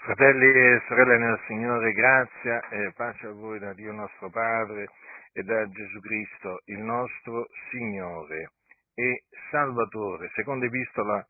Fratelli 0.00 0.46
e 0.46 0.82
sorelle 0.86 1.18
nel 1.18 1.40
Signore, 1.46 1.92
grazia 1.92 2.60
e 2.68 2.92
pace 2.94 3.26
a 3.26 3.32
voi 3.32 3.58
da 3.58 3.74
Dio 3.74 3.92
nostro 3.92 4.30
Padre 4.30 4.88
e 5.32 5.42
da 5.42 5.68
Gesù 5.68 6.00
Cristo, 6.00 6.62
il 6.66 6.78
nostro 6.78 7.48
Signore 7.70 8.52
e 8.94 9.24
Salvatore. 9.50 10.30
Seconda 10.34 10.66
epistola 10.66 11.26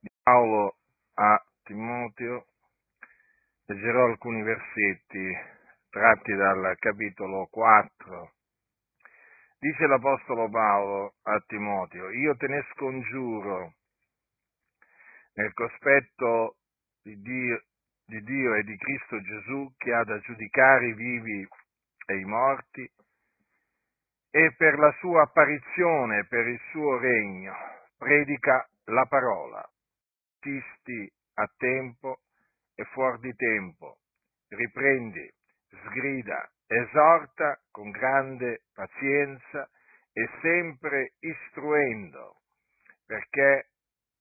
di 0.00 0.08
Paolo 0.22 0.76
a 1.14 1.42
Timoteo, 1.62 2.46
leggerò 3.66 4.06
alcuni 4.06 4.42
versetti 4.42 5.36
tratti 5.88 6.34
dal 6.34 6.76
capitolo 6.78 7.46
4. 7.46 8.32
Dice 9.60 9.86
l'Apostolo 9.86 10.50
Paolo 10.50 11.14
a 11.22 11.42
Timoteo, 11.46 12.10
io 12.10 12.36
te 12.36 12.48
ne 12.48 12.66
scongiuro 12.72 13.74
nel 15.34 15.52
cospetto 15.54 16.56
di 17.02 17.20
Dio, 17.20 17.62
di 18.08 18.22
Dio 18.22 18.54
e 18.54 18.62
di 18.62 18.74
Cristo 18.78 19.20
Gesù 19.20 19.70
che 19.76 19.92
ha 19.92 20.02
da 20.02 20.18
giudicare 20.20 20.86
i 20.86 20.94
vivi 20.94 21.46
e 22.06 22.16
i 22.16 22.24
morti 22.24 22.90
e 24.30 24.54
per 24.56 24.78
la 24.78 24.90
sua 24.98 25.24
apparizione, 25.24 26.24
per 26.26 26.46
il 26.46 26.60
suo 26.70 26.96
regno, 26.96 27.54
predica 27.98 28.66
la 28.84 29.04
parola. 29.04 29.60
Assisti 30.38 31.12
a 31.34 31.52
tempo 31.58 32.20
e 32.74 32.84
fuori 32.92 33.18
di 33.20 33.34
tempo, 33.34 33.98
riprendi, 34.48 35.30
sgrida, 35.68 36.50
esorta 36.66 37.60
con 37.70 37.90
grande 37.90 38.62
pazienza 38.72 39.68
e 40.12 40.28
sempre 40.40 41.12
istruendo, 41.20 42.40
perché 43.04 43.68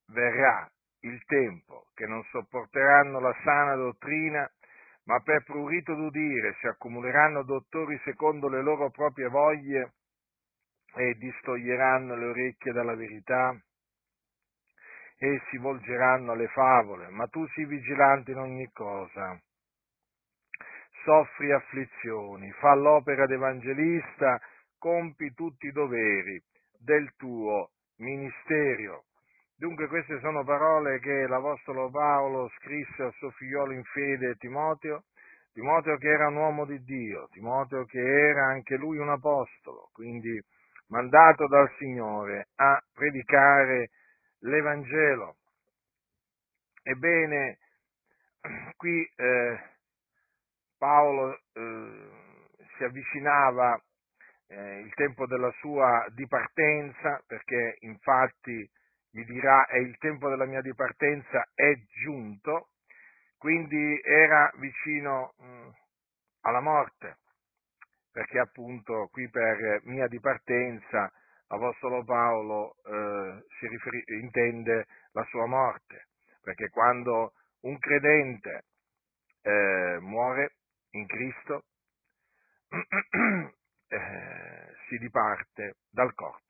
verrà 0.08 0.70
il 1.02 1.24
tempo, 1.26 1.88
che 1.94 2.06
non 2.06 2.24
sopporteranno 2.32 3.20
la 3.20 3.36
sana 3.44 3.76
dottrina, 3.76 4.50
ma 5.06 5.20
per 5.22 5.44
prurito 5.44 5.94
d'udire 5.94 6.56
si 6.60 6.68
accumuleranno 6.68 7.44
dottori 7.44 8.00
secondo 8.04 8.50
le 8.50 8.62
loro 8.62 8.90
proprie 8.90 9.30
voglie 9.30 9.94
e 10.96 11.14
distoglieranno 11.16 12.16
le 12.16 12.26
orecchie 12.26 12.72
dalla 12.72 12.96
verità 12.96 13.56
e 15.20 15.42
si 15.50 15.58
volgeranno 15.58 16.34
alle 16.34 16.48
favole, 16.48 17.08
ma 17.10 17.26
tu 17.28 17.46
sii 17.48 17.66
vigilante 17.66 18.32
in 18.32 18.38
ogni 18.38 18.70
cosa. 18.72 19.40
Soffri 21.04 21.52
afflizioni, 21.52 22.52
fa 22.54 22.76
l'opera 22.76 23.26
d'evangelista, 23.26 24.40
compi 24.78 25.34
tutti 25.34 25.68
i 25.68 25.72
doveri 25.72 26.42
del 26.78 27.16
tuo 27.16 27.72
ministero. 27.98 29.06
Dunque 29.60 29.88
queste 29.88 30.20
sono 30.20 30.44
parole 30.44 31.00
che 31.00 31.26
l'Apostolo 31.26 31.90
Paolo 31.90 32.48
scrisse 32.58 33.02
al 33.02 33.14
suo 33.14 33.32
figliolo 33.32 33.72
in 33.72 33.84
fede 33.86 34.36
Timoteo, 34.36 35.06
Timoteo 35.52 35.98
che 35.98 36.10
era 36.10 36.28
un 36.28 36.36
uomo 36.36 36.64
di 36.66 36.80
Dio, 36.84 37.28
Timoteo 37.32 37.84
che 37.86 38.00
era 38.00 38.46
anche 38.46 38.76
lui 38.78 39.00
un 39.00 39.10
apostolo, 39.10 39.90
quindi 39.94 40.40
mandato 40.90 41.48
dal 41.48 41.74
Signore 41.80 42.50
a 42.58 42.80
predicare 42.94 43.90
l'Evangelo. 44.42 45.38
Ebbene, 46.84 47.58
qui 48.78 49.12
eh, 49.16 49.60
Paolo 50.78 51.36
eh, 51.54 52.10
si 52.78 52.84
avvicinava 52.84 53.82
eh, 54.50 54.82
il 54.82 54.94
tempo 54.94 55.26
della 55.26 55.52
sua 55.62 56.06
dipartenza, 56.14 57.24
perché 57.26 57.78
infatti 57.80 58.70
mi 59.18 59.26
dirà 59.26 59.66
è 59.66 59.78
il 59.78 59.98
tempo 59.98 60.30
della 60.30 60.46
mia 60.46 60.62
dipartenza 60.62 61.50
è 61.56 61.74
giunto, 62.04 62.70
quindi 63.38 64.00
era 64.04 64.52
vicino 64.58 65.34
mh, 65.40 65.46
mm, 65.46 65.70
alla 66.42 66.62
morte, 66.62 67.18
perché 68.12 68.38
appunto 68.38 69.10
qui 69.12 69.28
per 69.30 69.82
mia 69.86 70.08
dipartenza 70.08 71.12
l'Apostolo 71.48 72.04
Paolo 72.04 72.76
eh, 72.86 73.44
si 73.58 73.68
riferi- 73.68 74.04
intende 74.22 74.86
la 75.14 75.24
sua 75.30 75.48
morte, 75.48 76.10
perché 76.44 76.70
quando 76.70 77.34
un 77.62 77.80
credente 77.80 78.66
eh, 79.42 79.98
muore 80.00 80.58
in 80.92 81.08
Cristo 81.08 81.64
eh, 83.88 84.76
si 84.88 84.98
diparte 85.00 85.78
dal 85.90 86.14
corpo 86.14 86.47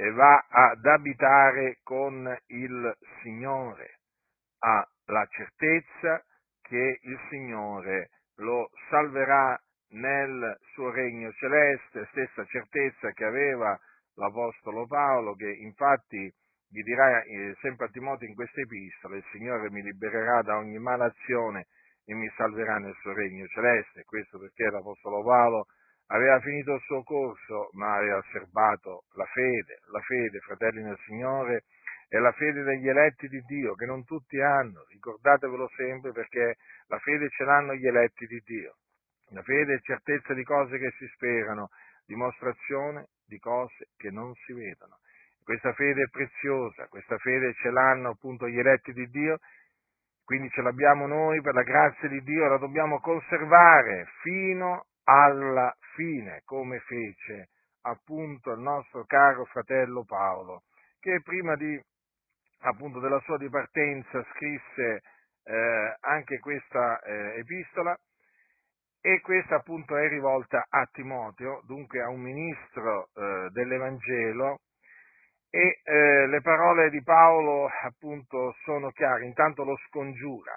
e 0.00 0.10
va 0.12 0.46
ad 0.48 0.86
abitare 0.86 1.80
con 1.82 2.34
il 2.46 2.96
Signore, 3.20 3.98
ha 4.60 4.82
la 5.08 5.26
certezza 5.30 6.24
che 6.62 7.00
il 7.02 7.20
Signore 7.28 8.08
lo 8.36 8.70
salverà 8.88 9.60
nel 9.90 10.56
suo 10.72 10.90
regno 10.90 11.30
celeste, 11.32 12.06
stessa 12.12 12.46
certezza 12.46 13.10
che 13.10 13.26
aveva 13.26 13.78
l'Apostolo 14.14 14.86
Paolo, 14.86 15.34
che 15.34 15.50
infatti 15.50 16.32
gli 16.66 16.82
dirà 16.82 17.22
eh, 17.22 17.54
sempre 17.60 17.84
a 17.84 17.90
Timoteo 17.90 18.26
in 18.26 18.34
questa 18.34 18.62
epistola, 18.62 19.16
il 19.16 19.24
Signore 19.32 19.70
mi 19.70 19.82
libererà 19.82 20.40
da 20.40 20.56
ogni 20.56 20.78
malazione 20.78 21.66
e 22.06 22.14
mi 22.14 22.30
salverà 22.36 22.78
nel 22.78 22.96
suo 23.02 23.12
regno 23.12 23.46
celeste. 23.48 24.04
Questo 24.04 24.38
perché 24.38 24.70
l'Apostolo 24.70 25.22
Paolo 25.22 25.66
aveva 26.12 26.40
finito 26.40 26.74
il 26.74 26.80
suo 26.82 27.02
corso, 27.02 27.70
ma 27.72 27.96
aveva 27.96 28.18
osservato 28.18 29.04
la 29.14 29.26
fede, 29.26 29.80
la 29.92 30.00
fede, 30.00 30.40
fratelli 30.40 30.82
nel 30.82 30.98
Signore, 31.04 31.64
è 32.08 32.18
la 32.18 32.32
fede 32.32 32.62
degli 32.62 32.88
eletti 32.88 33.28
di 33.28 33.40
Dio, 33.42 33.74
che 33.74 33.86
non 33.86 34.04
tutti 34.04 34.40
hanno, 34.40 34.84
ricordatevelo 34.88 35.70
sempre 35.76 36.10
perché 36.12 36.56
la 36.88 36.98
fede 36.98 37.28
ce 37.30 37.44
l'hanno 37.44 37.74
gli 37.74 37.86
eletti 37.86 38.26
di 38.26 38.40
Dio. 38.44 38.76
La 39.30 39.42
fede 39.42 39.74
è 39.74 39.80
certezza 39.80 40.34
di 40.34 40.42
cose 40.42 40.78
che 40.78 40.90
si 40.98 41.06
sperano, 41.14 41.68
dimostrazione 42.04 43.10
di 43.24 43.38
cose 43.38 43.90
che 43.96 44.10
non 44.10 44.34
si 44.34 44.52
vedono. 44.52 44.98
Questa 45.44 45.72
fede 45.74 46.02
è 46.02 46.08
preziosa, 46.10 46.88
questa 46.88 47.18
fede 47.18 47.54
ce 47.54 47.70
l'hanno 47.70 48.10
appunto 48.10 48.48
gli 48.48 48.58
eletti 48.58 48.92
di 48.92 49.06
Dio, 49.08 49.38
quindi 50.24 50.50
ce 50.50 50.62
l'abbiamo 50.62 51.06
noi 51.06 51.40
per 51.40 51.54
la 51.54 51.62
grazia 51.62 52.08
di 52.08 52.20
Dio, 52.22 52.48
la 52.48 52.58
dobbiamo 52.58 52.98
conservare 52.98 54.08
fino 54.22 54.86
alla 55.10 55.74
fine, 55.96 56.42
come 56.44 56.78
fece 56.80 57.48
appunto 57.82 58.52
il 58.52 58.60
nostro 58.60 59.04
caro 59.06 59.44
fratello 59.46 60.04
Paolo, 60.04 60.62
che 61.00 61.20
prima 61.22 61.56
di, 61.56 61.80
appunto, 62.60 63.00
della 63.00 63.20
sua 63.20 63.36
dipartenza 63.36 64.24
scrisse 64.34 65.02
eh, 65.44 65.96
anche 66.00 66.38
questa 66.38 67.00
eh, 67.00 67.38
epistola 67.38 67.98
e 69.00 69.20
questa 69.22 69.56
appunto 69.56 69.96
è 69.96 70.08
rivolta 70.08 70.66
a 70.68 70.86
Timoteo, 70.92 71.62
dunque 71.64 72.02
a 72.02 72.08
un 72.08 72.20
ministro 72.20 73.08
eh, 73.14 73.48
dell'Evangelo 73.50 74.60
e 75.50 75.80
eh, 75.82 76.26
le 76.28 76.40
parole 76.42 76.90
di 76.90 77.02
Paolo 77.02 77.68
appunto 77.82 78.54
sono 78.62 78.90
chiare, 78.90 79.24
intanto 79.24 79.64
lo 79.64 79.76
scongiura, 79.88 80.54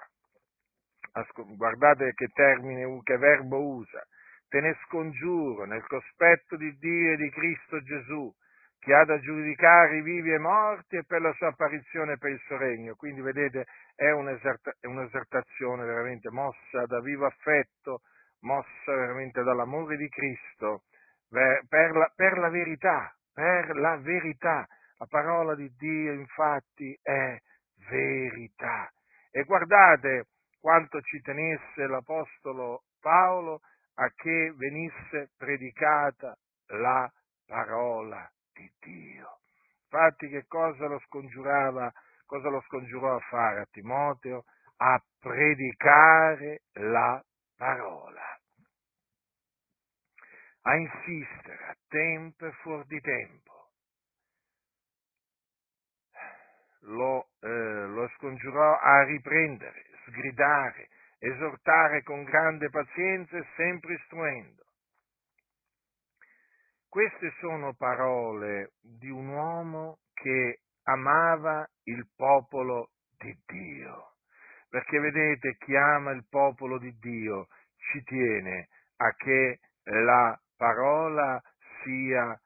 guardate 1.56 2.12
che 2.14 2.28
termine, 2.28 3.00
che 3.02 3.16
verbo 3.16 3.60
usa, 3.60 4.06
te 4.54 4.60
ne 4.60 4.78
scongiuro 4.84 5.64
nel 5.64 5.84
cospetto 5.88 6.54
di 6.54 6.76
Dio 6.78 7.14
e 7.14 7.16
di 7.16 7.28
Cristo 7.30 7.82
Gesù, 7.82 8.32
che 8.78 8.94
ha 8.94 9.04
da 9.04 9.18
giudicare 9.18 9.96
i 9.96 10.02
vivi 10.02 10.30
e 10.30 10.36
i 10.36 10.38
morti 10.38 10.94
e 10.94 11.04
per 11.04 11.22
la 11.22 11.32
sua 11.32 11.48
apparizione 11.48 12.12
e 12.12 12.18
per 12.18 12.30
il 12.30 12.38
suo 12.46 12.56
regno. 12.56 12.94
Quindi 12.94 13.20
vedete, 13.20 13.66
è 13.96 14.12
un'esertazione 14.12 15.84
veramente 15.84 16.30
mossa 16.30 16.86
da 16.86 17.00
vivo 17.00 17.26
affetto, 17.26 18.02
mossa 18.42 18.94
veramente 18.94 19.42
dall'amore 19.42 19.96
di 19.96 20.08
Cristo, 20.08 20.84
per 21.68 21.96
la, 21.96 22.12
per 22.14 22.38
la 22.38 22.48
verità, 22.48 23.12
per 23.32 23.74
la 23.74 23.96
verità. 23.96 24.64
La 24.98 25.06
parola 25.08 25.56
di 25.56 25.68
Dio 25.76 26.12
infatti 26.12 26.96
è 27.02 27.36
verità. 27.88 28.88
E 29.32 29.42
guardate 29.42 30.26
quanto 30.60 31.00
ci 31.00 31.20
tenesse 31.22 31.88
l'Apostolo 31.88 32.84
Paolo 33.00 33.60
a 33.94 34.10
che 34.14 34.52
venisse 34.56 35.30
predicata 35.36 36.36
la 36.68 37.10
parola 37.46 38.30
di 38.52 38.70
Dio. 38.80 39.40
Infatti 39.84 40.28
che 40.28 40.46
cosa 40.46 40.86
lo 40.86 40.98
scongiurava, 41.06 41.92
cosa 42.26 42.48
lo 42.48 42.60
scongiurò 42.62 43.16
a 43.16 43.20
fare 43.30 43.60
a 43.60 43.66
Timoteo? 43.70 44.44
A 44.76 45.00
predicare 45.20 46.62
la 46.72 47.22
parola. 47.56 48.38
A 50.62 50.74
insistere 50.76 51.64
a 51.66 51.76
tempo 51.88 52.46
e 52.46 52.52
fuori 52.62 52.84
di 52.88 53.00
tempo. 53.00 53.52
Lo, 56.86 57.28
eh, 57.40 57.86
lo 57.86 58.08
scongiurò 58.16 58.78
a 58.78 59.04
riprendere, 59.04 59.84
sgridare, 60.06 60.88
esortare 61.24 62.02
con 62.02 62.22
grande 62.24 62.68
pazienza 62.68 63.38
e 63.38 63.46
sempre 63.56 63.94
istruendo. 63.94 64.62
Queste 66.88 67.32
sono 67.40 67.74
parole 67.74 68.72
di 68.80 69.08
un 69.08 69.28
uomo 69.28 69.98
che 70.12 70.60
amava 70.84 71.66
il 71.84 72.06
popolo 72.14 72.90
di 73.18 73.36
Dio, 73.46 74.12
perché 74.68 74.98
vedete 75.00 75.56
chi 75.56 75.74
ama 75.74 76.12
il 76.12 76.26
popolo 76.28 76.78
di 76.78 76.94
Dio 76.98 77.48
ci 77.76 78.02
tiene 78.04 78.68
a 78.98 79.10
che 79.14 79.60
la 79.84 80.38
parola 80.56 81.42
sia 81.82 82.38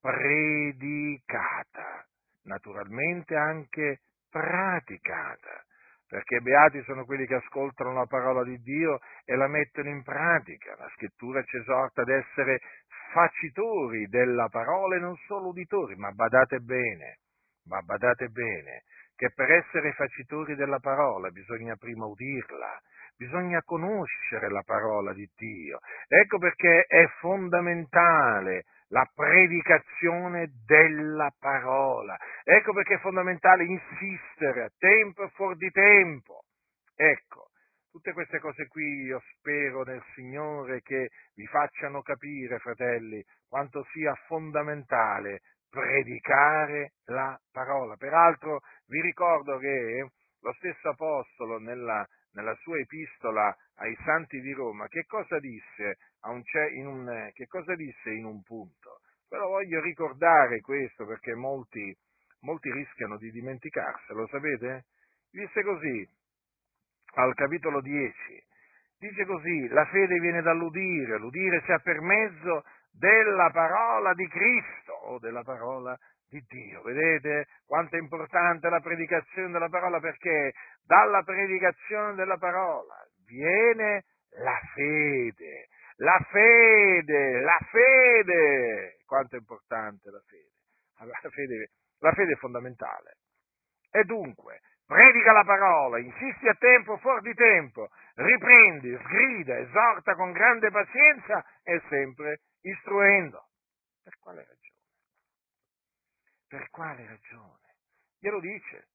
predicata, 0.00 1.24
naturalmente 2.44 3.36
anche 3.36 4.00
praticata, 4.28 5.64
perché 6.14 6.40
beati 6.40 6.80
sono 6.84 7.04
quelli 7.04 7.26
che 7.26 7.34
ascoltano 7.34 7.92
la 7.92 8.06
parola 8.06 8.44
di 8.44 8.56
Dio 8.58 9.00
e 9.24 9.34
la 9.34 9.48
mettono 9.48 9.88
in 9.88 10.04
pratica. 10.04 10.76
La 10.78 10.88
scrittura 10.94 11.42
ci 11.42 11.56
esorta 11.56 12.02
ad 12.02 12.08
essere 12.08 12.60
facitori 13.12 14.06
della 14.06 14.46
parola 14.48 14.94
e 14.94 15.00
non 15.00 15.16
solo 15.26 15.48
uditori, 15.48 15.96
ma 15.96 16.12
badate 16.12 16.60
bene, 16.60 17.18
ma 17.64 17.80
badate 17.80 18.28
bene, 18.28 18.84
che 19.16 19.32
per 19.34 19.50
essere 19.50 19.92
facitori 19.94 20.54
della 20.54 20.78
parola 20.78 21.30
bisogna 21.30 21.74
prima 21.74 22.06
udirla, 22.06 22.80
bisogna 23.16 23.62
conoscere 23.62 24.50
la 24.50 24.62
parola 24.62 25.12
di 25.12 25.28
Dio. 25.36 25.78
Ecco 26.08 26.38
perché 26.38 26.84
è 26.84 27.06
fondamentale 27.20 28.64
la 28.88 29.08
predicazione 29.12 30.52
della 30.64 31.32
parola. 31.38 32.16
Ecco 32.42 32.72
perché 32.72 32.94
è 32.94 32.98
fondamentale 32.98 33.64
insistere 33.64 34.62
a 34.62 34.72
tempo 34.78 35.24
e 35.24 35.30
fuori 35.30 35.56
di 35.56 35.70
tempo. 35.70 36.44
Ecco, 36.94 37.48
tutte 37.90 38.12
queste 38.12 38.38
cose 38.38 38.66
qui 38.68 39.02
io 39.04 39.20
spero 39.36 39.82
nel 39.82 40.02
Signore 40.14 40.80
che 40.82 41.10
vi 41.34 41.46
facciano 41.46 42.02
capire, 42.02 42.58
fratelli, 42.58 43.24
quanto 43.48 43.84
sia 43.92 44.14
fondamentale 44.26 45.40
predicare 45.68 46.92
la 47.06 47.36
parola. 47.50 47.96
Peraltro 47.96 48.60
vi 48.86 49.00
ricordo 49.00 49.58
che 49.58 50.08
lo 50.40 50.52
stesso 50.52 50.90
Apostolo 50.90 51.58
nella, 51.58 52.06
nella 52.34 52.54
sua 52.56 52.78
epistola 52.78 53.56
ai 53.76 53.96
santi 54.04 54.40
di 54.40 54.52
Roma, 54.52 54.86
che 54.88 55.04
cosa 55.06 55.38
disse, 55.38 55.98
un, 56.22 56.42
in 56.74 56.86
un, 56.86 57.30
cosa 57.48 57.74
disse 57.74 58.10
in 58.10 58.24
un 58.24 58.42
punto? 58.42 59.00
Però 59.28 59.48
voglio 59.48 59.80
ricordare 59.80 60.60
questo 60.60 61.06
perché 61.06 61.34
molti, 61.34 61.96
molti 62.40 62.70
rischiano 62.70 63.16
di 63.16 63.30
dimenticarselo, 63.30 64.26
sapete? 64.28 64.84
Disse 65.30 65.62
così, 65.62 66.08
al 67.14 67.34
capitolo 67.34 67.80
10, 67.80 68.14
dice 68.98 69.24
così, 69.24 69.68
la 69.68 69.84
fede 69.86 70.18
viene 70.18 70.42
dall'udire, 70.42 71.18
l'udire 71.18 71.62
sia 71.64 71.78
per 71.78 72.00
mezzo 72.00 72.64
della 72.92 73.50
parola 73.50 74.14
di 74.14 74.26
Cristo 74.28 74.92
o 74.92 75.18
della 75.18 75.42
parola 75.42 75.98
di 76.34 76.44
Dio. 76.48 76.82
Vedete 76.82 77.46
quanto 77.64 77.94
è 77.94 77.98
importante 77.98 78.68
la 78.68 78.80
predicazione 78.80 79.52
della 79.52 79.68
parola 79.68 80.00
perché 80.00 80.52
dalla 80.84 81.22
predicazione 81.22 82.14
della 82.14 82.38
parola 82.38 82.94
viene 83.24 84.04
la 84.40 84.58
fede. 84.74 85.68
La 85.98 86.18
fede, 86.28 87.40
la 87.40 87.58
fede, 87.70 88.96
quanto 89.06 89.36
è 89.36 89.38
importante 89.38 90.10
la 90.10 90.20
fede. 90.26 90.50
La 91.06 91.30
fede, 91.30 91.70
la 92.00 92.12
fede 92.12 92.32
è 92.32 92.36
fondamentale. 92.36 93.18
E 93.92 94.02
dunque, 94.02 94.60
predica 94.86 95.30
la 95.30 95.44
parola, 95.44 96.00
insisti 96.00 96.48
a 96.48 96.54
tempo, 96.54 96.96
fuori 96.96 97.20
di 97.22 97.34
tempo, 97.34 97.90
riprendi, 98.14 98.98
sgrida, 99.04 99.58
esorta 99.58 100.16
con 100.16 100.32
grande 100.32 100.70
pazienza 100.70 101.44
e 101.62 101.80
sempre 101.88 102.40
istruendo. 102.62 103.50
Per 104.02 104.18
quale 104.18 104.40
ragione? 104.40 104.63
Per 106.54 106.70
quale 106.70 107.04
ragione? 107.04 107.74
Glielo 108.20 108.38
dice, 108.38 108.86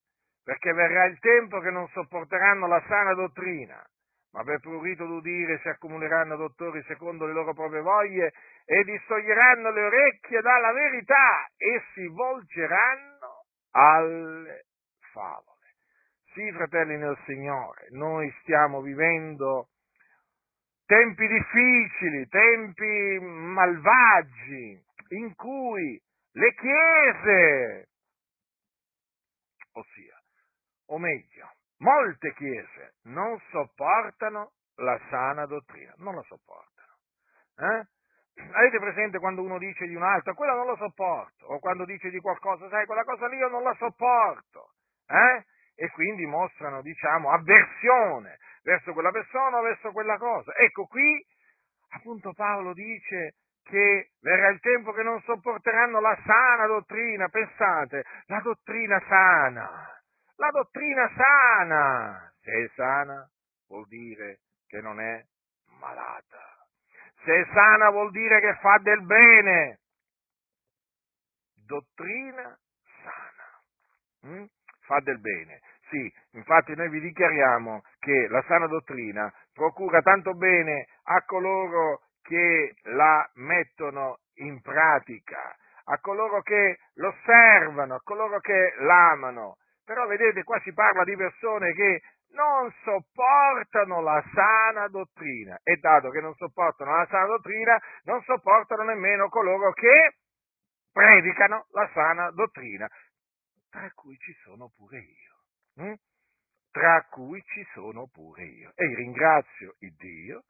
perché 0.46 0.72
verrà 0.72 1.04
il 1.08 1.20
tempo 1.20 1.60
che 1.60 1.70
non 1.72 1.90
sopporteranno 1.90 2.68
la 2.68 2.82
sana 2.88 3.14
dottrina, 3.14 3.86
ma 4.32 4.46
per 4.46 4.62
prurito 4.62 5.06
d'udire 5.06 5.60
si 5.60 5.68
accumuleranno 5.68 6.38
dottori 6.38 6.82
secondo 6.84 7.26
le 7.26 7.34
loro 7.34 7.54
proprie 7.54 7.82
voglie 7.82 8.32
e 8.64 8.86
distoglieranno 8.86 9.72
le 9.72 9.82
orecchie 9.82 10.40
dalla 10.40 10.72
verità 10.72 11.50
e 11.58 11.84
si 11.94 12.08
volgeranno 12.08 13.44
alle 13.72 14.68
favole. 15.12 15.76
Sì, 16.32 16.50
fratelli 16.54 16.96
nel 16.96 17.20
Signore, 17.26 17.88
noi 17.90 18.34
stiamo 18.40 18.80
vivendo 18.80 19.68
tempi 20.86 21.28
difficili, 21.28 22.26
tempi 22.30 23.20
malvagi, 23.20 24.82
in 25.10 25.36
cui 25.36 26.02
le 26.31 26.54
chiese, 26.56 27.90
ossia, 29.74 30.22
o 30.88 30.98
meglio, 30.98 31.52
molte 31.78 32.34
chiese 32.34 32.96
non 33.04 33.40
sopportano 33.52 34.52
la 34.76 35.00
sana 35.10 35.46
dottrina, 35.46 35.94
non 35.98 36.16
la 36.16 36.24
sopportano. 36.24 36.98
Eh? 37.58 37.88
Avete 38.54 38.80
presente 38.80 39.20
quando 39.20 39.42
uno 39.42 39.58
dice 39.58 39.86
di 39.86 39.96
un 39.96 40.04
altro, 40.04 40.34
quella 40.34 40.54
non 40.54 40.68
la 40.68 40.78
sopporto, 40.78 41.46
o 41.46 41.60
quando 41.60 41.86
dice 41.86 42.10
di 42.10 42.20
qualcosa, 42.20 42.70
sai, 42.70 42.86
quella 42.86 43.04
cosa 43.04 43.28
lì 43.28 43.38
io 43.38 43.50
non 43.50 43.64
la 43.64 43.76
sopporto, 43.76 44.74
eh? 45.08 45.46
E 45.76 45.90
quindi 45.92 46.26
mostrano, 46.26 46.81
diciamo, 46.81 47.31
avversione 47.31 48.38
verso 48.64 48.94
quella 48.94 49.12
persona 49.12 49.60
o 49.60 49.62
verso 49.62 49.92
quella 49.92 50.18
cosa. 50.18 50.54
Ecco, 50.56 50.86
qui 50.88 51.26
appunto 51.90 52.34
Paolo 52.34 52.74
dice 52.74 53.36
che 53.69 54.10
verrà 54.21 54.50
il 54.50 54.60
tempo 54.60 54.92
che 54.92 55.04
non 55.04 55.21
sopporteranno 55.21 56.00
la 56.00 56.18
sana 56.25 56.66
dottrina, 56.66 57.30
pensate, 57.30 58.04
la 58.25 58.39
dottrina 58.42 59.00
sana, 59.07 60.01
la 60.36 60.50
dottrina 60.50 61.10
sana, 61.16 62.33
se 62.42 62.51
è 62.51 62.69
sana 62.75 63.30
vuol 63.68 63.86
dire 63.88 64.39
che 64.68 64.81
non 64.81 65.00
è 65.00 65.24
malata, 65.80 66.66
se 67.24 67.42
è 67.42 67.45
sana 67.54 67.92
vuol 67.92 68.10
dire 68.12 68.39
che 68.39 68.56
fa 68.56 68.80
del 68.80 69.06
bene, 69.06 69.80
dottrina 71.66 72.57
sana, 73.04 74.33
hm? 74.33 74.45
fa 74.81 75.00
del 75.01 75.19
bene. 75.19 75.62
Sì, 75.89 76.12
infatti 76.31 76.75
noi 76.75 76.89
vi 76.89 77.00
dichiariamo 77.00 77.81
che 78.00 78.27
la 78.30 78.44
sana 78.48 78.68
dottrina 78.68 79.31
procura 79.54 80.01
tanto 80.01 80.36
bene 80.36 80.88
a 81.04 81.24
coloro 81.24 82.09
che 82.21 82.75
la 82.83 83.30
mettono 83.36 84.19
in 84.36 84.62
pratica, 84.62 85.56
a 85.86 86.00
coloro 86.00 86.42
che 86.42 86.77
lo 86.95 87.10
osservano, 87.10 87.95
a 87.95 88.01
coloro 88.04 88.39
che 88.39 88.74
l'amano. 88.80 89.57
Però 89.83 90.06
vedete, 90.06 90.44
qua 90.44 90.60
si 90.62 90.74
parla 90.74 91.04
di 91.04 91.16
persone 91.16 91.74
che 91.74 92.01
non 92.31 92.71
sopportano 92.83 94.01
la 94.01 94.24
sana 94.33 94.88
dottrina 94.88 95.59
e 95.64 95.78
dato 95.78 96.09
che 96.09 96.21
non 96.21 96.35
sopportano 96.35 96.95
la 96.95 97.07
sana 97.09 97.26
dottrina, 97.26 97.78
non 98.04 98.21
sopportano 98.21 98.83
nemmeno 98.83 99.30
coloro 99.30 99.71
che 99.71 100.18
predicano 100.92 101.66
la 101.71 101.90
sana 101.94 102.30
dottrina, 102.31 102.88
tra 103.69 103.90
cui 103.95 104.16
ci 104.18 104.33
sono 104.44 104.71
pure 104.76 104.99
io. 104.99 105.83
Hm? 105.83 105.94
Tra 106.71 107.04
cui 107.09 107.42
ci 107.45 107.66
sono 107.73 108.07
pure 108.11 108.44
io. 108.44 108.71
E 108.76 108.94
ringrazio 108.94 109.76
il 109.80 109.95
Dio 109.95 110.44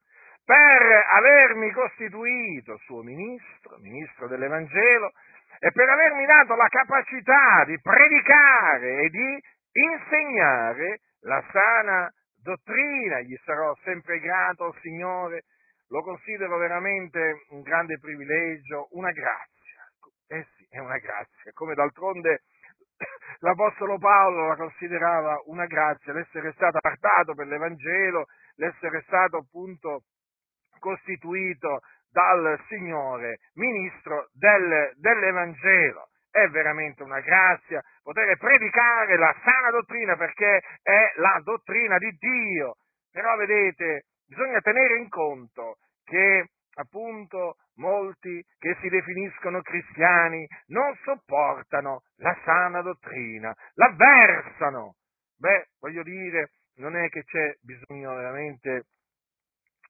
per 0.49 1.05
avermi 1.11 1.69
costituito 1.69 2.75
suo 2.77 3.03
ministro, 3.03 3.77
ministro 3.81 4.27
dell'Evangelo, 4.27 5.11
e 5.59 5.71
per 5.71 5.87
avermi 5.87 6.25
dato 6.25 6.55
la 6.55 6.67
capacità 6.67 7.65
di 7.65 7.79
predicare 7.79 9.01
e 9.01 9.09
di 9.09 9.43
insegnare 9.73 11.01
la 11.21 11.45
sana 11.51 12.11
dottrina. 12.41 13.19
Gli 13.19 13.37
sarò 13.45 13.75
sempre 13.83 14.19
grato 14.19 14.75
Signore, 14.81 15.43
lo 15.89 16.01
considero 16.01 16.57
veramente 16.57 17.43
un 17.49 17.61
grande 17.61 17.99
privilegio, 17.99 18.87
una 18.93 19.11
grazia. 19.11 19.85
Eh 20.29 20.47
sì, 20.55 20.65
è 20.71 20.79
una 20.79 20.97
grazia, 20.97 21.51
come 21.53 21.75
d'altronde 21.75 22.41
l'Apostolo 23.41 23.99
Paolo 23.99 24.47
la 24.47 24.55
considerava 24.55 25.43
una 25.45 25.67
grazia, 25.67 26.11
l'essere 26.11 26.53
stato 26.53 26.77
appartato 26.77 27.35
per 27.35 27.45
l'Evangelo, 27.45 28.25
l'essere 28.55 29.03
stato 29.05 29.37
appunto 29.37 30.05
costituito 30.79 31.81
dal 32.11 32.59
Signore 32.67 33.39
ministro 33.53 34.29
del, 34.33 34.93
dell'Evangelo. 34.95 36.09
È 36.31 36.47
veramente 36.49 37.03
una 37.03 37.19
grazia 37.21 37.81
poter 38.03 38.37
predicare 38.37 39.17
la 39.17 39.35
sana 39.43 39.71
dottrina 39.71 40.15
perché 40.15 40.61
è 40.81 41.13
la 41.15 41.39
dottrina 41.43 41.97
di 41.97 42.11
Dio. 42.17 42.75
Però 43.11 43.35
vedete, 43.35 44.05
bisogna 44.27 44.59
tenere 44.61 44.97
in 44.97 45.09
conto 45.09 45.77
che 46.03 46.45
appunto 46.75 47.55
molti 47.75 48.43
che 48.57 48.77
si 48.81 48.89
definiscono 48.89 49.61
cristiani 49.61 50.47
non 50.67 50.95
sopportano 51.03 52.03
la 52.17 52.37
sana 52.43 52.81
dottrina, 52.81 53.53
l'avversano. 53.73 54.95
Beh, 55.37 55.69
voglio 55.79 56.03
dire, 56.03 56.51
non 56.75 56.95
è 56.95 57.09
che 57.09 57.23
c'è 57.23 57.55
bisogno 57.61 58.15
veramente 58.15 58.83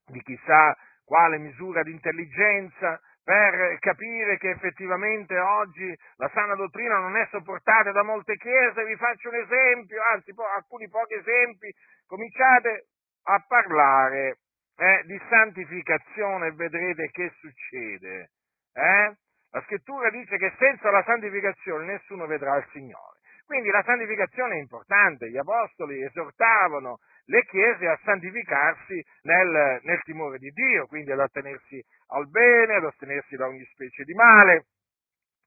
di 0.09 0.21
chissà 0.21 0.75
quale 1.05 1.37
misura 1.37 1.83
di 1.83 1.91
intelligenza 1.91 2.99
per 3.23 3.77
capire 3.79 4.37
che 4.37 4.49
effettivamente 4.49 5.37
oggi 5.37 5.95
la 6.15 6.29
sana 6.33 6.55
dottrina 6.55 6.97
non 6.97 7.15
è 7.15 7.27
sopportata 7.29 7.91
da 7.91 8.03
molte 8.03 8.35
chiese, 8.37 8.85
vi 8.85 8.95
faccio 8.95 9.29
un 9.29 9.35
esempio, 9.35 10.01
anzi 10.01 10.33
po- 10.33 10.47
alcuni 10.47 10.89
pochi 10.89 11.13
esempi, 11.13 11.71
cominciate 12.07 12.87
a 13.25 13.43
parlare 13.47 14.39
eh, 14.77 15.03
di 15.05 15.21
santificazione 15.29 16.47
e 16.47 16.51
vedrete 16.53 17.09
che 17.11 17.31
succede. 17.39 18.31
Eh? 18.73 19.15
La 19.51 19.61
scrittura 19.65 20.09
dice 20.09 20.37
che 20.37 20.53
senza 20.57 20.89
la 20.89 21.03
santificazione 21.03 21.85
nessuno 21.85 22.25
vedrà 22.25 22.55
il 22.57 22.67
Signore. 22.71 23.17
Quindi 23.45 23.69
la 23.69 23.83
santificazione 23.83 24.55
è 24.55 24.59
importante, 24.59 25.29
gli 25.29 25.37
apostoli 25.37 26.03
esortavano 26.03 26.99
le 27.29 27.45
chiese 27.45 27.87
a 27.87 27.99
santificarsi 28.03 29.03
nel, 29.23 29.79
nel 29.83 30.01
timore 30.03 30.39
di 30.39 30.49
Dio, 30.49 30.87
quindi 30.87 31.11
ad 31.11 31.19
attenersi 31.19 31.83
al 32.07 32.27
bene, 32.27 32.75
ad 32.75 32.85
astenersi 32.85 33.35
da 33.35 33.45
ogni 33.45 33.63
specie 33.71 34.03
di 34.03 34.13
male. 34.13 34.65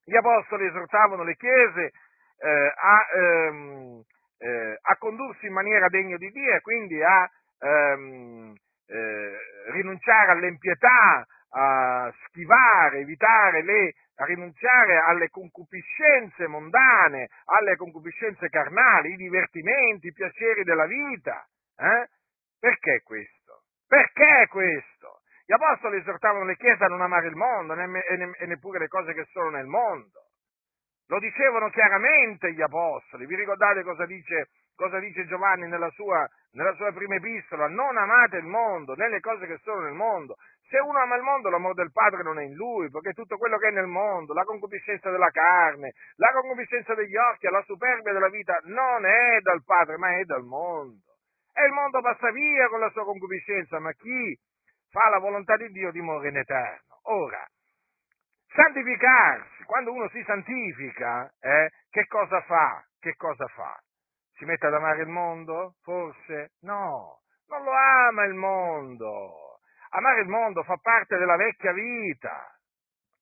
Gli 0.04 0.16
apostoli 0.16 0.66
esortavano 0.66 1.24
le 1.24 1.36
chiese 1.36 1.90
eh, 2.38 2.72
a, 2.74 3.06
ehm, 3.14 4.02
eh, 4.38 4.78
a, 4.80 4.96
condursi 4.96 5.46
in 5.46 5.52
maniera 5.52 5.88
degna 5.88 6.16
di 6.16 6.30
Dio 6.30 6.54
e 6.54 6.60
quindi 6.60 7.02
a 7.02 7.28
ehm, 7.58 8.54
eh, 8.86 9.36
rinunciare 9.72 10.32
all'impietà, 10.32 11.26
a 11.54 12.12
schivare, 12.26 13.00
evitare 13.00 13.62
le, 13.62 13.94
a 14.16 14.24
rinunciare 14.24 14.98
alle 14.98 15.28
concupiscenze 15.28 16.46
mondane, 16.46 17.28
alle 17.44 17.76
concupiscenze 17.76 18.48
carnali, 18.48 19.12
i 19.12 19.16
divertimenti, 19.16 20.06
i 20.06 20.12
piaceri 20.12 20.62
della 20.62 20.86
vita. 20.86 21.44
Eh? 21.76 22.08
Perché 22.58 23.02
questo? 23.02 23.62
Perché 23.86 24.46
questo? 24.48 25.20
Gli 25.44 25.52
apostoli 25.52 25.98
esortavano 25.98 26.44
le 26.44 26.56
chiese 26.56 26.84
a 26.84 26.88
non 26.88 27.02
amare 27.02 27.26
il 27.26 27.36
mondo 27.36 27.74
e 27.74 28.46
neppure 28.46 28.78
le 28.78 28.88
cose 28.88 29.12
che 29.12 29.24
sono 29.32 29.50
nel 29.50 29.66
mondo. 29.66 30.28
Lo 31.08 31.18
dicevano 31.18 31.68
chiaramente 31.70 32.52
gli 32.52 32.62
apostoli. 32.62 33.26
Vi 33.26 33.34
ricordate 33.34 33.82
cosa 33.82 34.06
dice, 34.06 34.48
cosa 34.74 34.98
dice 34.98 35.26
Giovanni 35.26 35.68
nella 35.68 35.90
sua, 35.90 36.26
nella 36.52 36.72
sua 36.74 36.92
prima 36.92 37.16
epistola? 37.16 37.68
Non 37.68 37.98
amate 37.98 38.38
il 38.38 38.46
mondo, 38.46 38.94
né 38.94 39.08
le 39.08 39.20
cose 39.20 39.46
che 39.46 39.58
sono 39.58 39.80
nel 39.80 39.92
mondo. 39.92 40.36
Se 40.68 40.78
uno 40.78 40.98
ama 41.00 41.16
il 41.16 41.22
mondo, 41.22 41.50
l'amore 41.50 41.74
del 41.74 41.92
Padre 41.92 42.22
non 42.22 42.38
è 42.38 42.44
in 42.44 42.54
lui, 42.54 42.88
perché 42.88 43.12
tutto 43.12 43.36
quello 43.36 43.58
che 43.58 43.68
è 43.68 43.72
nel 43.72 43.88
mondo, 43.88 44.32
la 44.32 44.44
concupiscenza 44.44 45.10
della 45.10 45.30
carne, 45.30 45.92
la 46.16 46.30
concupiscenza 46.32 46.94
degli 46.94 47.16
occhi, 47.16 47.46
la 47.48 47.62
superbia 47.66 48.12
della 48.12 48.30
vita, 48.30 48.58
non 48.64 49.04
è 49.04 49.40
dal 49.40 49.62
Padre, 49.64 49.98
ma 49.98 50.16
è 50.16 50.24
dal 50.24 50.44
mondo. 50.44 51.11
E 51.54 51.64
il 51.64 51.72
mondo 51.72 52.00
passa 52.00 52.30
via 52.30 52.68
con 52.68 52.80
la 52.80 52.90
sua 52.90 53.04
concupiscenza, 53.04 53.78
ma 53.78 53.92
chi 53.92 54.38
fa 54.90 55.08
la 55.08 55.18
volontà 55.18 55.56
di 55.56 55.68
Dio 55.68 55.90
dimora 55.90 56.28
in 56.28 56.36
eterno. 56.36 57.00
Ora, 57.04 57.46
santificarsi, 58.54 59.64
quando 59.64 59.92
uno 59.92 60.08
si 60.08 60.22
santifica, 60.24 61.32
eh, 61.40 61.70
che 61.90 62.06
cosa 62.06 62.40
fa? 62.42 62.84
Che 62.98 63.14
cosa 63.16 63.46
fa? 63.48 63.78
Si 64.34 64.44
mette 64.44 64.66
ad 64.66 64.74
amare 64.74 65.02
il 65.02 65.08
mondo? 65.08 65.74
Forse? 65.82 66.52
No, 66.60 67.20
non 67.48 67.64
lo 67.64 67.70
ama 67.72 68.24
il 68.24 68.34
mondo. 68.34 69.58
Amare 69.90 70.22
il 70.22 70.28
mondo 70.28 70.62
fa 70.62 70.76
parte 70.76 71.18
della 71.18 71.36
vecchia 71.36 71.72
vita. 71.72 72.58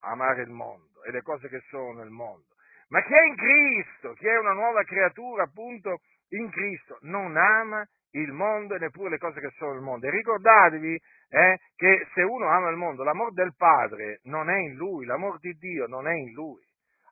Amare 0.02 0.42
il 0.42 0.50
mondo 0.50 1.02
e 1.04 1.10
le 1.10 1.22
cose 1.22 1.48
che 1.48 1.60
sono 1.68 1.98
nel 1.98 2.10
mondo. 2.10 2.46
Ma 2.88 3.02
chi 3.02 3.12
è 3.12 3.22
in 3.22 3.36
Cristo, 3.36 4.14
chi 4.14 4.26
è 4.26 4.38
una 4.38 4.52
nuova 4.52 4.82
creatura 4.84 5.44
appunto 5.44 6.00
in 6.30 6.50
Cristo, 6.50 6.98
non 7.02 7.36
ama 7.36 7.86
il 8.12 8.32
mondo 8.32 8.74
e 8.74 8.78
neppure 8.78 9.10
le 9.10 9.18
cose 9.18 9.40
che 9.40 9.50
sono 9.56 9.72
nel 9.72 9.82
mondo. 9.82 10.06
E 10.06 10.10
ricordatevi 10.10 11.00
eh, 11.28 11.58
che 11.76 12.06
se 12.14 12.22
uno 12.22 12.48
ama 12.48 12.70
il 12.70 12.76
mondo, 12.76 13.04
l'amor 13.04 13.32
del 13.32 13.54
Padre 13.56 14.20
non 14.24 14.50
è 14.50 14.58
in 14.58 14.74
lui, 14.74 15.06
l'amor 15.06 15.38
di 15.38 15.52
Dio 15.54 15.86
non 15.86 16.08
è 16.08 16.14
in 16.14 16.32
lui. 16.32 16.62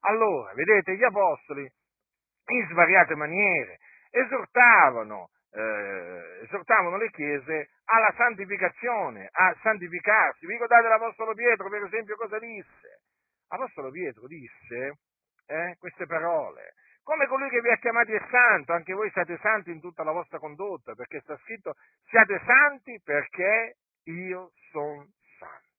Allora, 0.00 0.52
vedete, 0.54 0.96
gli 0.96 1.04
apostoli 1.04 1.62
in 1.62 2.66
svariate 2.68 3.14
maniere 3.14 3.78
esortavano, 4.10 5.30
eh, 5.52 6.40
esortavano 6.44 6.96
le 6.96 7.10
chiese 7.10 7.70
alla 7.84 8.12
santificazione, 8.16 9.28
a 9.30 9.54
santificarsi. 9.62 10.46
Vi 10.46 10.52
ricordate 10.52 10.88
l'Apostolo 10.88 11.34
Pietro, 11.34 11.68
per 11.68 11.82
esempio, 11.82 12.16
cosa 12.16 12.38
disse? 12.38 13.00
L'Apostolo 13.48 13.90
Pietro 13.90 14.26
disse 14.26 14.98
eh, 15.46 15.76
queste 15.78 16.06
parole. 16.06 16.74
Come 17.08 17.26
colui 17.26 17.48
che 17.48 17.62
vi 17.62 17.70
ha 17.70 17.78
chiamati 17.78 18.12
è 18.12 18.22
santo, 18.28 18.74
anche 18.74 18.92
voi 18.92 19.10
siate 19.12 19.38
santi 19.38 19.70
in 19.70 19.80
tutta 19.80 20.04
la 20.04 20.12
vostra 20.12 20.38
condotta, 20.38 20.92
perché 20.92 21.20
sta 21.20 21.38
scritto 21.38 21.74
siate 22.10 22.38
santi 22.44 23.00
perché 23.02 23.76
io 24.04 24.52
sono 24.70 25.06
santo. 25.38 25.70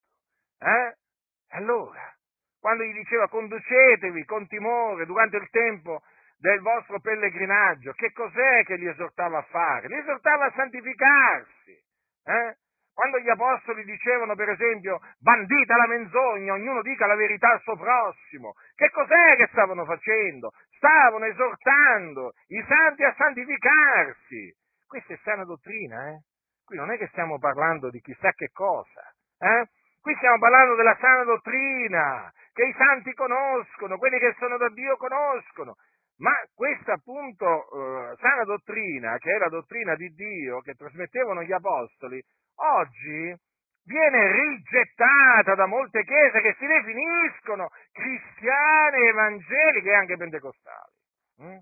Eh? 0.58 0.96
Allora, 1.50 2.02
quando 2.60 2.84
gli 2.84 2.94
diceva 2.94 3.30
conducetevi 3.30 4.26
con 4.26 4.48
timore 4.48 5.06
durante 5.06 5.38
il 5.38 5.48
tempo 5.52 6.02
del 6.40 6.62
vostro 6.62 7.00
pellegrinaggio, 7.00 7.92
che 7.92 8.12
cos'è 8.12 8.64
che 8.64 8.78
li 8.78 8.88
esortava 8.88 9.38
a 9.38 9.44
fare? 9.52 9.88
Li 9.88 10.00
esortava 10.00 10.46
a 10.46 10.54
santificarsi. 10.56 11.80
Eh? 12.24 12.58
Quando 13.00 13.20
gli 13.20 13.30
apostoli 13.30 13.86
dicevano, 13.86 14.36
per 14.36 14.50
esempio, 14.50 15.00
bandita 15.20 15.78
la 15.78 15.88
menzogna, 15.88 16.52
ognuno 16.52 16.82
dica 16.82 17.06
la 17.06 17.16
verità 17.16 17.52
al 17.52 17.62
suo 17.62 17.78
prossimo, 17.78 18.56
che 18.76 18.90
cos'è 18.90 19.38
che 19.38 19.48
stavano 19.54 19.86
facendo? 19.86 20.52
Stavano 20.76 21.24
esortando 21.24 22.34
i 22.48 22.62
santi 22.68 23.06
a 23.06 23.16
santificarsi. 23.18 24.54
Questa 24.86 25.14
è 25.14 25.20
sana 25.24 25.46
dottrina, 25.46 26.10
eh? 26.10 26.24
Qui 26.66 26.76
non 26.76 26.92
è 26.92 26.98
che 26.98 27.08
stiamo 27.08 27.40
parlando 27.40 27.90
di 27.90 28.02
chissà 28.02 28.34
che 28.34 28.50
cosa, 28.52 29.02
eh? 29.40 29.70
Qui 30.02 30.14
stiamo 30.16 30.38
parlando 30.38 30.76
della 30.76 30.98
sana 31.00 31.24
dottrina, 31.24 32.30
che 32.52 32.66
i 32.66 32.76
santi 32.78 33.14
conoscono, 33.14 33.98
quelli 33.98 34.20
che 34.20 34.36
sono 34.40 34.58
da 34.58 34.68
Dio 34.72 34.98
conoscono. 34.98 35.76
Ma 36.18 36.34
questa 36.54 36.96
appunto 36.96 37.48
eh, 37.48 38.18
sana 38.18 38.44
dottrina, 38.44 39.18
che 39.20 39.36
è 39.36 39.38
la 39.38 39.48
dottrina 39.48 39.96
di 39.96 40.10
Dio, 40.10 40.60
che 40.60 40.74
trasmettevano 40.74 41.44
gli 41.44 41.54
apostoli, 41.54 42.22
oggi 42.60 43.36
viene 43.86 44.32
rigettata 44.32 45.56
da 45.56 45.66
molte 45.66 46.04
chiese 46.04 46.42
che 46.42 46.56
si 46.60 46.66
definiscono 46.66 47.70
cristiane, 47.92 49.08
evangeliche 49.08 49.90
e 49.90 49.96
anche 49.96 50.18
pentecostali. 50.18 50.94
Mm? 51.42 51.58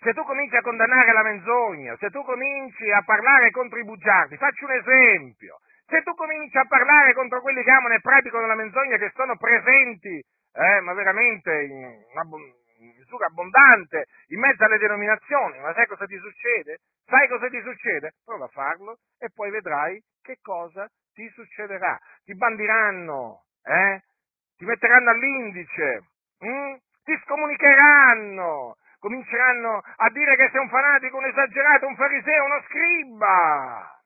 Se 0.00 0.14
tu 0.14 0.22
cominci 0.24 0.56
a 0.56 0.62
condannare 0.62 1.12
la 1.12 1.22
menzogna, 1.22 1.96
se 1.98 2.10
tu 2.10 2.22
cominci 2.22 2.90
a 2.90 3.02
parlare 3.02 3.50
contro 3.50 3.78
i 3.78 3.84
bugiardi, 3.84 4.36
faccio 4.36 4.64
un 4.64 4.72
esempio, 4.72 5.58
se 5.86 6.02
tu 6.02 6.14
cominci 6.14 6.56
a 6.56 6.66
parlare 6.66 7.14
contro 7.14 7.40
quelli 7.40 7.62
che 7.64 7.70
amano 7.70 7.94
e 7.94 8.00
praticano 8.00 8.46
la 8.46 8.54
menzogna 8.54 8.96
che 8.96 9.10
sono 9.14 9.36
presenti, 9.36 10.22
eh, 10.52 10.80
ma 10.80 10.92
veramente 10.92 11.62
in 11.62 12.04
una 12.78 12.92
misura 12.96 13.26
abbondante 13.26 14.06
in 14.28 14.40
mezzo 14.40 14.64
alle 14.64 14.78
denominazioni, 14.78 15.58
ma 15.60 15.72
sai 15.74 15.86
cosa 15.86 16.06
ti 16.06 16.18
succede? 16.18 16.78
Sai 17.04 17.28
cosa 17.28 17.48
ti 17.48 17.60
succede? 17.62 18.14
Prova 18.24 18.44
a 18.44 18.48
farlo 18.48 18.98
e 19.18 19.30
poi 19.34 19.50
vedrai 19.50 20.02
che 20.22 20.38
cosa 20.42 20.88
ti 21.12 21.28
succederà. 21.30 21.98
Ti 22.24 22.34
bandiranno, 22.34 23.44
eh? 23.64 24.02
ti 24.56 24.64
metteranno 24.64 25.10
all'indice, 25.10 26.04
hm? 26.38 26.76
ti 27.04 27.18
scomunicheranno, 27.24 28.76
cominceranno 28.98 29.82
a 29.96 30.10
dire 30.10 30.36
che 30.36 30.48
sei 30.50 30.60
un 30.60 30.68
fanatico, 30.68 31.16
un 31.16 31.26
esagerato, 31.26 31.86
un 31.86 31.96
fariseo, 31.96 32.44
uno 32.44 32.62
scriba. 32.66 34.02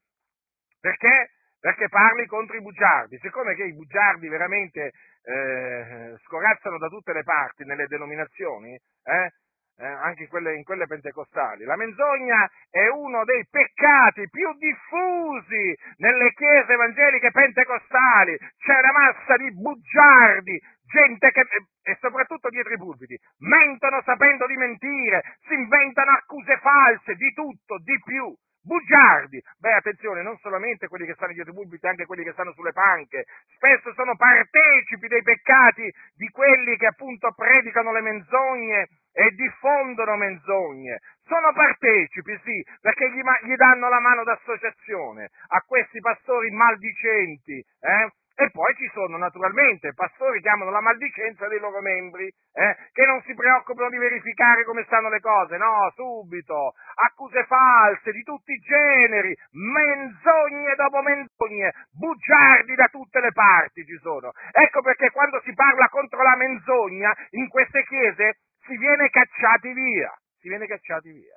Perché? 0.81 1.31
Perché 1.63 1.89
parli 1.89 2.27
contro 2.27 2.57
i 2.57 2.61
bugiardi. 2.61 3.19
Siccome 3.19 3.55
che 3.55 3.63
i 3.63 3.73
bugiardi 3.73 4.27
veramente 4.27 4.91
eh, 5.23 6.17
scorazzano 6.25 6.77
da 6.77 6.89
tutte 6.89 7.13
le 7.13 7.23
parti 7.23 7.63
nelle 7.63 7.87
denominazioni, 7.87 8.75
eh, 8.75 9.31
eh, 9.79 9.87
anche 9.87 10.25
in 10.25 10.29
quelle, 10.29 10.57
in 10.57 10.65
quelle, 10.65 10.89
pentecostali. 10.89 11.63
La 11.63 11.77
menzogna 11.77 12.51
è 12.69 12.89
uno 12.89 13.23
dei 13.23 13.47
peccati 13.49 14.29
più 14.29 14.53
diffusi 14.59 15.79
nelle 15.99 16.33
chiese 16.33 16.73
evangeliche 16.73 17.31
pentecostali. 17.31 18.37
C'è 18.59 18.79
una 18.79 18.93
massa 18.93 19.37
di 19.37 19.55
bugiardi, 19.55 20.61
gente 20.91 21.31
che, 21.31 21.47
e 21.83 21.97
soprattutto 22.01 22.49
dietro 22.49 22.75
i 22.75 22.79
pulpiti, 22.79 23.17
mentono 23.39 24.03
sapendo 24.03 24.47
di 24.47 24.57
mentire, 24.57 25.37
si 25.47 25.55
inventano 25.55 26.11
accuse 26.11 26.59
false 26.59 27.15
di 27.15 27.33
tutto, 27.33 27.79
di 27.79 28.01
più. 28.05 28.35
Bugiardi, 28.65 29.43
beh 29.59 29.73
attenzione, 29.73 30.23
non 30.23 30.39
solamente 30.39 30.87
quelli 30.87 31.05
che 31.05 31.15
stanno 31.15 31.33
dietro 31.33 31.51
i 31.51 31.55
pulpiti, 31.55 31.85
anche 31.87 32.07
quelli 32.07 32.23
che 32.23 32.31
stanno 32.33 32.53
sulle 32.53 32.73
panche, 32.73 33.25
spesso 33.57 33.93
sono 33.95 34.15
partecipi 34.15 35.09
dei 35.09 35.23
peccati 35.23 35.93
di 36.15 36.29
quelli 36.29 36.77
che 36.77 36.87
appunto 36.87 37.33
predicano 37.35 37.93
le 37.93 38.01
menzogne 38.03 38.87
e 39.13 39.31
diffondono 39.35 40.17
menzogne. 40.17 41.01
Sono 41.25 41.53
partecipi, 41.53 42.39
sì, 42.45 42.65
perché 42.81 43.11
gli, 43.11 43.21
gli 43.49 43.57
danno 43.57 43.89
la 43.89 43.99
mano 43.99 44.23
d'associazione 44.23 45.31
a 45.49 45.61
questi 45.63 45.99
pastori 45.99 46.51
maldicenti, 46.51 47.59
eh? 47.81 48.11
E 48.35 48.51
poi 48.51 48.75
ci 48.77 48.89
sono 48.93 49.17
naturalmente 49.17 49.93
pastori 49.95 50.41
che 50.41 50.49
amano 50.49 50.71
la 50.71 50.81
maldicenza 50.81 51.47
dei 51.49 51.59
loro 51.59 51.81
membri, 51.81 52.27
eh, 52.27 52.77
che 52.93 53.05
non 53.05 53.23
si 53.23 53.35
preoccupano 53.35 53.91
di 53.91 53.99
verificare 53.99 54.65
come 54.65 54.85
stanno 54.85 55.09
le 55.09 55.21
cose, 55.21 55.57
no, 55.57 55.91
subito, 55.95 56.75
accuse 56.95 57.45
false 57.45 58.11
di 58.13 58.23
tutti 58.23 58.53
i 58.53 58.59
generi, 58.59 59.37
menzogne 59.51 60.75
dopo 60.77 61.03
menzogne, 61.03 61.73
bugiardi 61.93 62.75
da 62.75 62.89
tutte 62.89 63.21
le 63.21 63.33
parti 63.33 63.85
ci 63.85 63.99
sono. 64.01 64.33
Ecco 64.51 64.81
perché 64.81 65.11
quando 65.11 65.41
si 65.45 65.53
parla 65.55 65.89
contro 65.89 66.23
la 66.23 66.37
menzogna 66.37 67.15
in 67.31 67.49
queste 67.49 67.85
chiese 67.85 68.39
si 68.65 68.77
viene 68.77 69.09
cacciati 69.11 69.73
via, 69.73 70.13
si 70.39 70.49
viene 70.49 70.67
cacciati 70.67 71.11
via. 71.11 71.37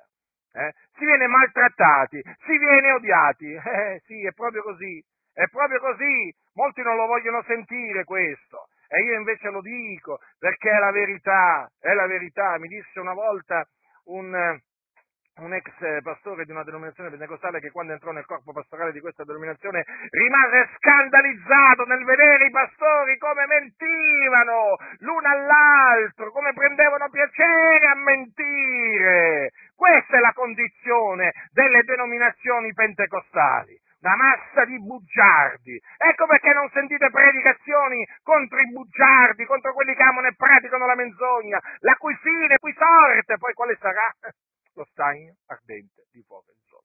Eh? 0.56 0.72
Si 0.96 1.04
viene 1.04 1.26
maltrattati, 1.26 2.22
si 2.46 2.58
viene 2.58 2.92
odiati. 2.92 3.54
Eh, 3.76 4.00
sì, 4.06 4.24
è 4.24 4.32
proprio 4.32 4.62
così. 4.62 5.04
È 5.36 5.46
proprio 5.48 5.78
così. 5.80 6.34
Molti 6.54 6.80
non 6.80 6.96
lo 6.96 7.04
vogliono 7.04 7.42
sentire 7.42 8.04
questo. 8.04 8.68
E 8.88 9.02
io 9.02 9.18
invece 9.18 9.50
lo 9.50 9.60
dico 9.60 10.18
perché 10.38 10.70
è 10.70 10.78
la 10.78 10.90
verità, 10.90 11.70
è 11.78 11.92
la 11.92 12.06
verità. 12.06 12.56
Mi 12.56 12.68
disse 12.68 12.98
una 13.00 13.12
volta 13.12 13.62
un, 14.04 14.32
un 14.32 15.52
ex 15.52 16.00
pastore 16.02 16.46
di 16.46 16.52
una 16.52 16.64
denominazione 16.64 17.10
pentecostale 17.10 17.60
che 17.60 17.70
quando 17.70 17.92
entrò 17.92 18.12
nel 18.12 18.24
corpo 18.24 18.52
pastorale 18.52 18.92
di 18.92 19.00
questa 19.00 19.24
denominazione 19.24 19.84
rimase 20.08 20.70
scandalizzato 20.76 21.84
nel 21.84 22.02
vedere 22.04 22.46
i 22.46 22.50
pastori 22.50 23.18
come 23.18 23.44
mentivano 23.44 24.76
l'uno 25.00 25.28
all'altro, 25.28 26.30
come 26.30 26.54
prendevano 26.54 27.10
piacere 27.10 27.86
a 27.88 27.94
mentire. 27.94 29.50
Questa 29.74 30.16
è 30.16 30.20
la 30.20 30.32
condizione 30.32 31.34
delle 31.52 31.82
denominazioni 31.82 32.72
pentecostali 32.72 33.84
una 34.06 34.16
massa 34.16 34.64
di 34.64 34.78
bugiardi. 34.80 35.80
Ecco 35.98 36.26
perché 36.26 36.52
non 36.52 36.70
sentite 36.70 37.10
predicazioni 37.10 38.06
contro 38.22 38.60
i 38.60 38.70
bugiardi, 38.70 39.44
contro 39.44 39.74
quelli 39.74 39.94
che 39.94 40.02
amano 40.02 40.28
e 40.28 40.36
praticano 40.36 40.86
la 40.86 40.94
menzogna, 40.94 41.60
la 41.80 41.96
cui 41.96 42.14
fine, 42.22 42.46
la 42.46 42.58
cui 42.58 42.74
sorte, 42.74 43.36
poi 43.36 43.52
quale 43.52 43.76
sarà? 43.80 44.14
Lo 44.74 44.86
stagno 44.90 45.34
ardente 45.46 46.06
di 46.12 46.22
fuoco 46.22 46.52
zolfo. 46.68 46.84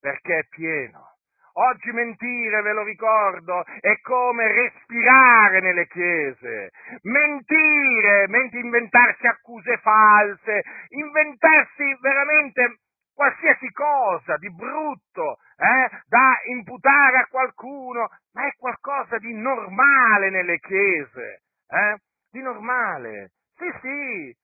Perché 0.00 0.38
è 0.38 0.46
pieno. 0.48 1.16
Oggi 1.52 1.90
mentire, 1.90 2.62
ve 2.62 2.72
lo 2.72 2.84
ricordo, 2.84 3.64
è 3.80 4.00
come 4.02 4.46
respirare 4.46 5.60
nelle 5.60 5.86
chiese. 5.88 6.70
Mentire, 7.02 8.28
inventarsi 8.52 9.26
accuse 9.26 9.76
false, 9.78 10.62
inventarsi 10.90 11.96
veramente 12.00 12.78
qualsiasi 13.20 13.70
cosa 13.72 14.38
di 14.38 14.50
brutto 14.50 15.36
eh, 15.60 15.90
da 16.08 16.40
imputare 16.48 17.18
a 17.18 17.26
qualcuno, 17.26 18.08
ma 18.32 18.46
è 18.46 18.54
qualcosa 18.56 19.18
di 19.18 19.34
normale 19.34 20.30
nelle 20.30 20.58
chiese, 20.58 21.42
eh? 21.68 21.96
di 22.30 22.40
normale. 22.40 23.32
Sì, 23.56 23.70
sì, 23.82 24.34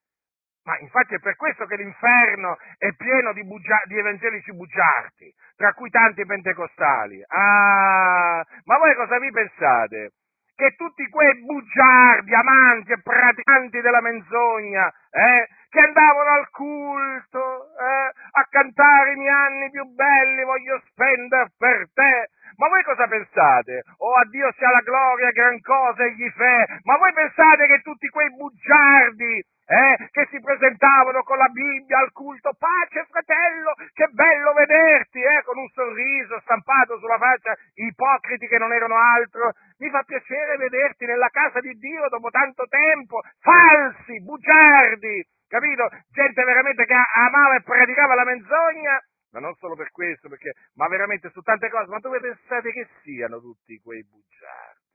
ma 0.67 0.77
infatti 0.79 1.15
è 1.15 1.19
per 1.19 1.35
questo 1.35 1.65
che 1.65 1.77
l'inferno 1.77 2.57
è 2.77 2.91
pieno 2.93 3.33
di, 3.33 3.43
bugia- 3.45 3.81
di, 3.85 3.97
evangelici 3.97 4.53
bugiardi, 4.53 5.33
tra 5.55 5.73
cui 5.73 5.89
tanti 5.89 6.25
pentecostali. 6.25 7.23
Ah, 7.25 8.45
ma 8.65 8.77
voi 8.77 8.93
cosa 8.95 9.17
vi 9.17 9.31
pensate? 9.31 10.11
Che 10.53 10.75
tutti 10.75 11.07
quei 11.09 11.39
bugiardi, 11.41 12.33
amanti 12.33 12.91
e 12.91 13.01
praticanti 13.01 13.79
della 13.79 14.01
menzogna, 14.01 14.91
eh, 15.09 15.47
che 15.69 15.79
andavano 15.79 16.29
al 16.31 16.49
culto 16.49 17.67
eh, 17.77 18.11
a 18.31 18.47
cantare 18.49 19.13
i 19.13 19.15
miei 19.15 19.29
anni 19.29 19.69
più 19.69 19.83
belli, 19.85 20.43
voglio 20.43 20.81
spendere 20.89 21.51
per 21.57 21.89
te. 21.93 22.29
Ma 22.57 22.69
voi 22.69 22.83
cosa 22.83 23.07
pensate? 23.07 23.83
Oh, 23.97 24.15
a 24.15 24.25
Dio 24.29 24.51
sia 24.57 24.71
la 24.71 24.81
gloria, 24.81 25.31
gran 25.31 25.59
cosa 25.61 26.03
egli 26.03 26.29
fe. 26.31 26.65
Ma 26.83 26.97
voi 26.97 27.13
pensate 27.13 27.67
che 27.67 27.81
tutti 27.81 28.07
quei 28.07 28.29
bugiardi 28.31 29.45
eh, 29.67 30.07
che 30.11 30.27
si 30.31 30.39
presentavano 30.39 31.23
con 31.23 31.37
la 31.37 31.49
Bibbia 31.49 31.99
al 31.99 32.11
culto, 32.13 32.55
pace 32.57 33.05
fratello, 33.09 33.73
che 33.93 34.07
bello 34.11 34.53
vederti, 34.53 35.19
eh, 35.19 35.43
con 35.43 35.57
un 35.57 35.67
sorriso 35.69 36.39
stampato 36.41 36.97
sulla 36.99 37.17
faccia, 37.17 37.53
ipocriti 37.75 38.47
che 38.47 38.57
non 38.57 38.71
erano 38.71 38.95
altro, 38.95 39.51
mi 39.79 39.89
fa 39.89 40.03
piacere 40.03 40.55
vederti 40.55 41.05
nella 41.05 41.29
casa 41.29 41.59
di 41.59 41.73
Dio 41.77 42.07
dopo 42.07 42.29
tanto 42.29 42.65
tempo, 42.67 43.19
falsi, 43.41 44.23
bugiardi, 44.23 45.27
capito? 45.47 45.87
Gente 46.11 46.43
veramente 46.43 46.85
che 46.85 46.93
amava 46.93 47.55
e 47.55 47.61
praticava 47.61 48.15
la 48.15 48.25
menzogna, 48.25 48.99
ma 49.31 49.39
non 49.39 49.55
solo 49.55 49.75
per 49.75 49.91
questo, 49.91 50.29
perché, 50.29 50.53
ma 50.75 50.87
veramente 50.87 51.29
su 51.31 51.41
tante 51.41 51.69
cose, 51.69 51.89
ma 51.89 51.99
dove 51.99 52.19
pensate 52.19 52.71
che 52.71 52.87
siano 53.03 53.39
tutti 53.39 53.79
quei 53.83 54.03
bugiardi? 54.03 54.85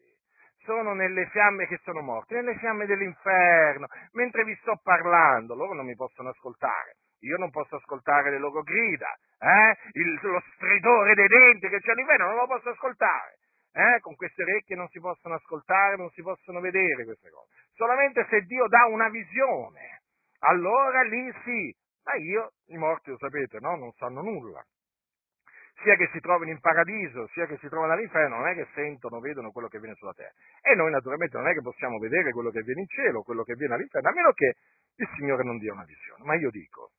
Sono 0.65 0.95
nelle 0.95 1.27
fiamme 1.27 1.67
che 1.67 1.79
sono 1.83 2.01
morte, 2.03 2.37
nelle 2.37 2.57
fiamme 2.59 2.87
dell'inferno, 2.87 3.87
mentre 4.13 4.45
vi 4.45 4.55
sto 4.61 4.79
parlando, 4.83 5.55
loro 5.55 5.75
non 5.75 5.87
mi 5.87 5.97
possono 5.97 6.29
ascoltare, 6.29 6.97
io 7.21 7.37
non 7.37 7.51
posso 7.51 7.77
ascoltare 7.77 8.31
le 8.31 8.39
loro 8.39 8.63
grida, 8.63 9.13
eh? 9.39 9.77
Il, 9.93 10.19
lo 10.23 10.43
stridore 10.55 11.15
dei 11.15 11.27
denti 11.27 11.69
che 11.69 11.81
c'è 11.81 11.91
all'inferno, 11.93 12.27
non 12.27 12.37
lo 12.37 12.47
posso 12.47 12.71
ascoltare. 12.71 13.39
Eh? 13.75 14.01
Con 14.01 14.15
queste 14.17 14.43
orecchie 14.43 14.77
non 14.77 14.87
si 14.89 15.01
possono 15.01 15.35
ascoltare, 15.35 15.97
non 15.97 16.11
si 16.11 16.21
possono 16.21 16.61
vedere 16.61 17.05
queste 17.05 17.31
cose. 17.31 17.49
Solamente 17.73 18.27
se 18.29 18.43
Dio 18.43 18.69
dà 18.69 18.85
una 18.85 19.09
visione, 19.09 20.02
allora 20.45 21.03
lì 21.03 21.33
sì, 21.45 21.75
ma 22.05 22.15
io, 22.17 22.53
i 22.67 22.77
morti 22.77 23.11
lo 23.11 23.19
sapete, 23.19 23.59
no? 23.61 23.77
Non 23.77 23.93
sanno 23.93 24.23
nulla. 24.23 24.65
Sia 25.83 25.97
che 25.97 26.09
si 26.13 26.21
trovino 26.21 26.51
in 26.51 26.61
paradiso, 26.61 27.27
sia 27.29 27.47
che 27.47 27.59
si 27.59 27.69
trovino 27.69 27.93
all'inferno, 27.93 28.37
non 28.37 28.47
è 28.47 28.55
che 28.55 28.69
sentono, 28.75 29.21
vedono 29.21 29.51
quello 29.51 29.69
che 29.69 29.79
viene 29.79 29.95
sulla 29.97 30.13
terra. 30.13 30.33
E 30.61 30.75
noi 30.75 30.91
naturalmente 30.91 31.37
non 31.37 31.49
è 31.49 31.53
che 31.53 31.63
possiamo 31.63 31.99
vedere 31.99 32.31
quello 32.33 32.51
che 32.51 32.63
viene 32.63 32.83
in 32.83 32.89
cielo, 32.89 33.23
quello 33.23 33.43
che 33.43 33.55
viene 33.55 33.75
all'inferno, 33.75 34.09
a 34.09 34.13
meno 34.13 34.33
che 34.33 34.55
il 34.97 35.09
Signore 35.17 35.43
non 35.43 35.59
dia 35.59 35.73
una 35.73 35.85
visione. 35.85 36.25
Ma 36.25 36.35
io 36.35 36.51
dico, 36.51 36.91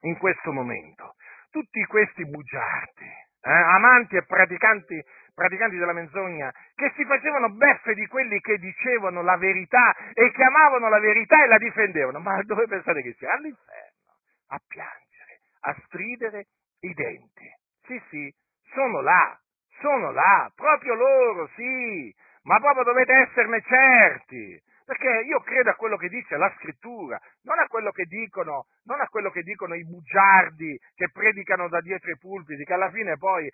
in 0.00 0.18
questo 0.18 0.52
momento, 0.52 1.14
tutti 1.50 1.84
questi 1.84 2.26
bugiardi, 2.26 3.04
eh, 3.40 3.50
amanti 3.50 4.16
e 4.16 4.24
praticanti 4.24 5.02
praticanti 5.34 5.76
della 5.76 5.92
menzogna, 5.92 6.52
che 6.74 6.92
si 6.96 7.04
facevano 7.04 7.50
beffe 7.50 7.94
di 7.94 8.06
quelli 8.06 8.40
che 8.40 8.58
dicevano 8.58 9.22
la 9.22 9.36
verità 9.36 9.94
e 10.12 10.30
che 10.30 10.42
amavano 10.42 10.88
la 10.88 11.00
verità 11.00 11.42
e 11.42 11.48
la 11.48 11.58
difendevano. 11.58 12.20
Ma 12.20 12.40
dove 12.42 12.66
pensate 12.66 13.02
che 13.02 13.14
sia? 13.18 13.32
All'inferno, 13.32 14.14
a 14.48 14.60
piangere, 14.66 15.40
a 15.60 15.76
stridere 15.84 16.46
i 16.80 16.94
denti. 16.94 17.50
Sì, 17.86 18.00
sì, 18.08 18.32
sono 18.72 19.00
là, 19.00 19.38
sono 19.80 20.10
là, 20.12 20.50
proprio 20.54 20.94
loro, 20.94 21.50
sì, 21.54 22.14
ma 22.44 22.58
proprio 22.60 22.84
dovete 22.84 23.12
esserne 23.12 23.60
certi 23.62 24.62
perché 24.84 25.22
io 25.26 25.40
credo 25.40 25.70
a 25.70 25.74
quello 25.74 25.96
che 25.96 26.08
dice 26.08 26.36
la 26.36 26.52
scrittura, 26.58 27.18
non 27.42 27.58
a 27.58 27.66
quello 27.66 27.90
che 27.90 28.04
dicono, 28.04 28.66
quello 29.14 29.30
che 29.30 29.42
dicono 29.42 29.74
i 29.74 29.84
bugiardi 29.86 30.76
che 30.94 31.08
predicano 31.10 31.68
da 31.68 31.80
dietro 31.80 32.10
i 32.10 32.18
pulpiti, 32.18 32.64
che 32.64 32.72
alla 32.74 32.90
fine 32.90 33.16
poi, 33.16 33.48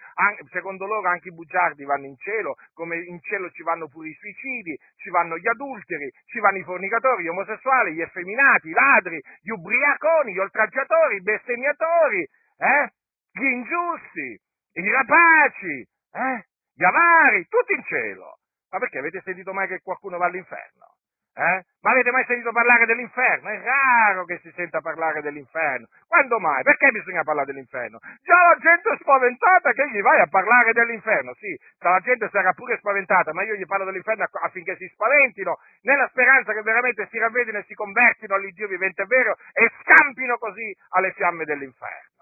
secondo 0.50 0.86
loro, 0.86 1.06
anche 1.06 1.28
i 1.28 1.34
bugiardi 1.34 1.84
vanno 1.84 2.06
in 2.06 2.16
cielo, 2.16 2.54
come 2.72 2.96
in 2.96 3.20
cielo 3.20 3.50
ci 3.50 3.62
vanno 3.62 3.88
pure 3.88 4.08
i 4.08 4.14
suicidi, 4.14 4.76
ci 4.96 5.10
vanno 5.10 5.36
gli 5.36 5.46
adulteri, 5.46 6.10
ci 6.24 6.40
vanno 6.40 6.58
i 6.58 6.64
fornicatori, 6.64 7.24
gli 7.24 7.28
omosessuali, 7.28 7.92
gli 7.92 8.00
effeminati, 8.00 8.68
i 8.68 8.72
ladri, 8.72 9.20
gli 9.42 9.50
ubriaconi, 9.50 10.32
gli 10.32 10.38
oltraggiatori, 10.38 11.16
i 11.16 11.22
bestemmiatori, 11.22 12.22
eh? 12.56 12.92
gli 13.32 13.44
ingiusti, 13.44 14.40
i 14.72 14.90
rapaci, 14.90 15.86
eh? 16.12 16.46
gli 16.72 16.84
avari, 16.84 17.46
tutti 17.48 17.74
in 17.74 17.84
cielo. 17.84 18.38
Ma 18.70 18.78
perché 18.78 18.98
avete 18.98 19.20
sentito 19.22 19.52
mai 19.52 19.68
che 19.68 19.80
qualcuno 19.82 20.16
va 20.16 20.26
all'inferno? 20.26 20.89
Eh? 21.34 21.64
Ma 21.80 21.92
avete 21.92 22.10
mai 22.10 22.24
sentito 22.26 22.52
parlare 22.52 22.84
dell'inferno? 22.86 23.48
È 23.48 23.60
raro 23.62 24.24
che 24.24 24.38
si 24.42 24.52
senta 24.54 24.80
parlare 24.80 25.22
dell'inferno. 25.22 25.86
Quando 26.06 26.38
mai? 26.38 26.62
Perché 26.62 26.90
bisogna 26.90 27.22
parlare 27.22 27.46
dell'inferno? 27.46 27.98
Già 28.22 28.34
la 28.34 28.56
gente 28.60 28.90
è 28.90 28.96
spaventata 28.98 29.72
che 29.72 29.88
gli 29.90 30.02
vai 30.02 30.20
a 30.20 30.26
parlare 30.26 30.72
dell'inferno. 30.72 31.32
Sì, 31.34 31.56
la 31.78 32.00
gente 32.00 32.28
sarà 32.30 32.52
pure 32.52 32.76
spaventata, 32.78 33.32
ma 33.32 33.44
io 33.44 33.54
gli 33.54 33.64
parlo 33.64 33.84
dell'inferno 33.86 34.28
affinché 34.42 34.76
si 34.76 34.86
spaventino, 34.88 35.58
nella 35.82 36.08
speranza 36.08 36.52
che 36.52 36.62
veramente 36.62 37.06
si 37.10 37.18
ravvedino 37.18 37.58
e 37.58 37.64
si 37.64 37.74
convertino 37.74 38.34
all'Iddio 38.34 38.68
vivente 38.68 39.02
e 39.02 39.06
vero 39.06 39.36
e 39.52 39.70
scampino 39.82 40.36
così 40.36 40.76
alle 40.90 41.12
fiamme 41.12 41.44
dell'inferno. 41.44 42.19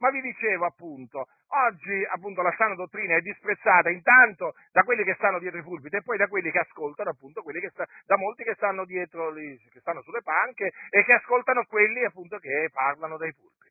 Ma 0.00 0.10
vi 0.10 0.22
dicevo 0.22 0.64
appunto, 0.64 1.28
oggi 1.48 2.04
appunto 2.08 2.40
la 2.40 2.54
sana 2.56 2.74
dottrina 2.74 3.16
è 3.16 3.20
disprezzata 3.20 3.90
intanto 3.90 4.54
da 4.72 4.82
quelli 4.82 5.04
che 5.04 5.14
stanno 5.14 5.38
dietro 5.38 5.58
i 5.58 5.62
pulpiti 5.62 5.96
e 5.96 6.02
poi 6.02 6.16
da 6.16 6.26
quelli 6.26 6.50
che 6.50 6.58
ascoltano 6.58 7.10
appunto 7.10 7.42
quelli 7.42 7.60
che 7.60 7.68
sta, 7.68 7.86
da 8.06 8.16
molti 8.16 8.42
che 8.42 8.54
stanno 8.54 8.86
dietro, 8.86 9.30
che 9.32 9.80
stanno 9.80 10.00
sulle 10.00 10.22
panche 10.22 10.72
e 10.88 11.04
che 11.04 11.12
ascoltano 11.12 11.64
quelli 11.66 12.02
appunto 12.04 12.38
che 12.38 12.70
parlano 12.72 13.18
dai 13.18 13.34
pulpiti. 13.34 13.68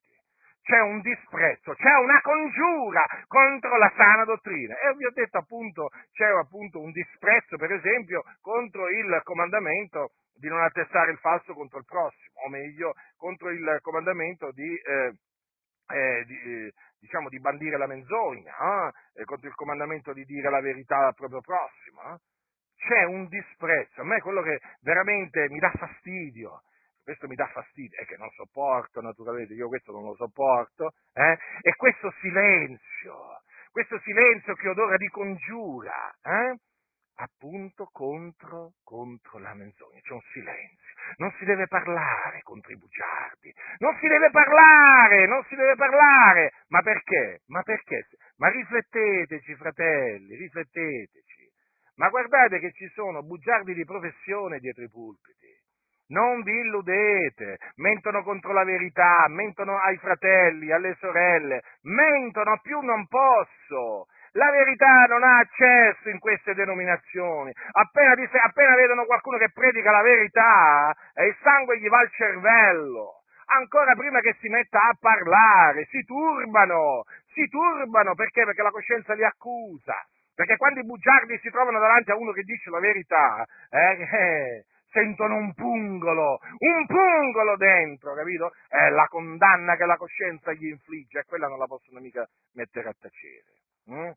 C'è 0.62 0.80
un 0.82 1.02
disprezzo, 1.02 1.74
c'è 1.74 1.94
una 1.96 2.22
congiura 2.22 3.04
contro 3.26 3.76
la 3.78 3.92
sana 3.98 4.24
dottrina. 4.24 4.78
E 4.78 4.94
vi 4.98 5.06
ho 5.06 5.12
detto 5.12 5.40
appunto, 5.40 5.90
c'è 6.12 6.28
appunto 6.28 6.80
un 6.80 6.92
disprezzo, 6.92 7.58
per 7.58 7.72
esempio, 7.72 8.22
contro 8.40 8.88
il 8.88 9.20
comandamento 9.24 10.12
di 10.36 10.48
non 10.48 10.62
attestare 10.62 11.10
il 11.12 11.18
falso 11.18 11.56
contro 11.56 11.80
il 11.80 11.86
prossimo, 11.86 12.42
o 12.46 12.50
meglio, 12.50 12.94
contro 13.18 13.50
il 13.50 13.80
comandamento 13.82 14.52
di 14.52 14.76
eh, 14.76 15.14
eh, 15.90 16.24
di, 16.26 16.40
eh, 16.42 16.74
diciamo, 17.00 17.30
di 17.30 17.40
bandire 17.40 17.78
la 17.78 17.88
menzogna, 17.88 18.90
eh? 19.14 19.24
contro 19.26 19.48
il 19.48 19.56
comandamento 19.56 20.14
di 20.14 20.24
dire 20.26 20.50
la 20.50 20.62
verità 20.62 21.08
al 21.08 21.16
proprio 21.16 21.42
prossimo. 21.42 22.02
Eh? 22.14 22.18
c'è 22.80 23.04
un 23.04 23.28
disprezzo. 23.28 24.02
A 24.02 24.06
me 24.06 24.22
quello 24.22 24.42
che 24.42 24.60
veramente 24.82 25.50
mi 25.50 25.60
dà 25.60 25.72
fastidio, 25.72 26.64
questo 27.04 27.28
mi 27.28 27.36
dà 27.36 27.48
fastidio, 27.48 28.00
è 28.00 28.06
che 28.06 28.18
non 28.18 28.30
sopporto 28.32 29.02
naturalmente, 29.02 29.54
io 29.54 29.68
questo 29.68 29.92
non 29.92 30.04
lo 30.04 30.16
sopporto, 30.16 30.94
eh? 31.14 31.38
è 31.62 31.76
questo 31.76 32.12
silenzio, 32.22 33.42
questo 33.72 34.00
silenzio 34.00 34.54
che 34.56 34.70
odora 34.70 34.96
di 34.96 35.08
congiura, 35.10 36.16
eh? 36.24 36.56
Appunto 37.20 37.90
contro, 37.92 38.74
contro 38.84 39.40
la 39.40 39.54
menzogna, 39.54 40.00
c'è 40.02 40.14
un 40.14 40.22
silenzio. 40.32 40.94
Non 41.18 41.34
si 41.38 41.46
deve 41.46 41.68
parlare 41.68 42.42
contro 42.44 42.72
i 42.72 42.78
bugiardi, 42.78 43.54
non 43.80 43.98
si 44.00 44.08
deve 44.08 44.30
parlare, 44.32 45.28
non 45.28 45.44
si 45.48 45.56
deve 45.56 45.76
parlare. 45.76 46.54
Ma 46.68 46.82
perché? 46.82 47.42
Ma 47.48 47.62
perché? 47.64 48.08
Ma 48.38 48.50
rifletteteci, 48.50 49.56
fratelli, 49.56 50.36
rifletteteci. 50.36 51.52
Ma 51.96 52.10
guardate 52.10 52.60
che 52.60 52.72
ci 52.72 52.88
sono 52.94 53.24
bugiardi 53.24 53.74
di 53.74 53.84
professione 53.84 54.60
dietro 54.60 54.84
i 54.84 54.90
pulpiti. 54.90 55.58
Non 56.10 56.42
vi 56.42 56.58
illudete, 56.58 57.60
mentono 57.76 58.24
contro 58.24 58.52
la 58.52 58.64
verità, 58.64 59.26
mentono 59.28 59.78
ai 59.78 59.98
fratelli, 59.98 60.72
alle 60.72 60.96
sorelle, 61.00 61.62
mentono 61.82 62.60
più 62.64 62.80
non 62.80 63.06
posso. 63.08 64.08
La 64.34 64.52
verità 64.52 65.06
non 65.06 65.24
ha 65.24 65.40
accesso 65.40 66.10
in 66.10 66.20
queste 66.20 66.54
denominazioni. 66.54 67.52
Appena, 67.72 68.14
appena 68.14 68.76
vedono 68.76 69.06
qualcuno 69.06 69.38
che 69.38 69.52
predica 69.52 69.92
la 69.92 70.02
verità, 70.02 70.96
e 71.16 71.28
il 71.28 71.38
sangue 71.42 71.80
gli 71.80 71.88
va 71.88 72.00
al 72.00 72.12
cervello. 72.12 73.24
Ancora 73.52 73.96
prima 73.96 74.20
che 74.20 74.36
si 74.40 74.48
metta 74.48 74.80
a 74.80 74.98
parlare, 75.00 75.86
si 75.90 76.04
turbano, 76.04 77.04
si 77.34 77.48
turbano 77.50 78.14
perché? 78.14 78.46
Perché 78.46 78.62
la 78.62 78.70
coscienza 78.70 79.14
li 79.14 79.24
accusa. 79.24 79.96
Perché 80.36 80.56
quando 80.56 80.80
i 80.80 80.86
bugiardi 80.86 81.38
si 81.40 81.50
trovano 81.50 81.80
davanti 81.80 82.12
a 82.12 82.16
uno 82.16 82.32
che 82.32 82.44
dice 82.44 82.70
la 82.70 82.80
verità, 82.80 83.44
eh, 83.70 84.08
eh, 84.10 84.66
sentono 84.92 85.36
un 85.36 85.54
pungolo, 85.54 86.40
un 86.60 86.86
pungolo 86.86 87.58
dentro, 87.58 88.14
capito? 88.14 88.52
È 88.68 88.90
la 88.90 89.06
condanna 89.08 89.76
che 89.76 89.86
la 89.86 89.98
coscienza 89.98 90.54
gli 90.54 90.68
infligge 90.68 91.20
e 91.20 91.26
quella 91.26 91.48
non 91.48 91.58
la 91.58 91.66
possono 91.66 92.00
mica 92.00 92.26
mettere 92.54 92.90
a 92.90 92.96
tacere. 92.98 93.59
Mm? 93.92 94.12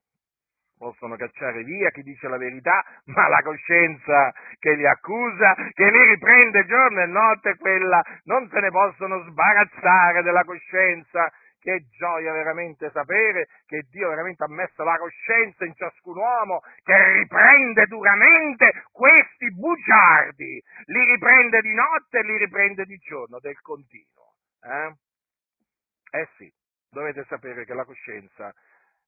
Possono 0.77 1.17
cacciare 1.17 1.63
via 1.63 1.91
chi 1.91 2.03
dice 2.03 2.27
la 2.29 2.37
verità, 2.37 2.85
ma 3.07 3.29
la 3.29 3.41
coscienza 3.43 4.33
che 4.59 4.75
li 4.75 4.87
accusa, 4.87 5.55
che 5.73 5.91
li 5.91 6.05
riprende 6.09 6.67
giorno 6.67 7.01
e 7.01 7.07
notte, 7.07 7.57
quella 7.57 8.03
non 8.25 8.49
se 8.49 8.59
ne 8.59 8.71
possono 8.71 9.23
sbarazzare 9.29 10.23
della 10.23 10.45
coscienza. 10.45 11.33
Che 11.63 11.87
gioia 11.97 12.33
veramente 12.33 12.91
sapere 12.91 13.47
che 13.67 13.87
Dio 13.89 14.09
veramente 14.09 14.43
ha 14.43 14.49
messo 14.49 14.83
la 14.83 14.99
coscienza 14.99 15.65
in 15.65 15.73
ciascun 15.77 16.17
uomo, 16.17 16.61
che 16.83 17.13
riprende 17.13 17.87
duramente 17.87 18.83
questi 18.91 19.49
bugiardi, 19.55 20.61
li 20.87 21.05
riprende 21.13 21.61
di 21.61 21.73
notte 21.73 22.19
e 22.19 22.23
li 22.25 22.37
riprende 22.37 22.85
di 22.85 22.97
giorno, 22.97 23.39
del 23.39 23.61
continuo. 23.61 24.35
Eh, 24.61 24.93
eh 26.19 26.29
sì, 26.37 26.53
dovete 26.91 27.25
sapere 27.29 27.65
che 27.65 27.75
la 27.75 27.85
coscienza 27.85 28.53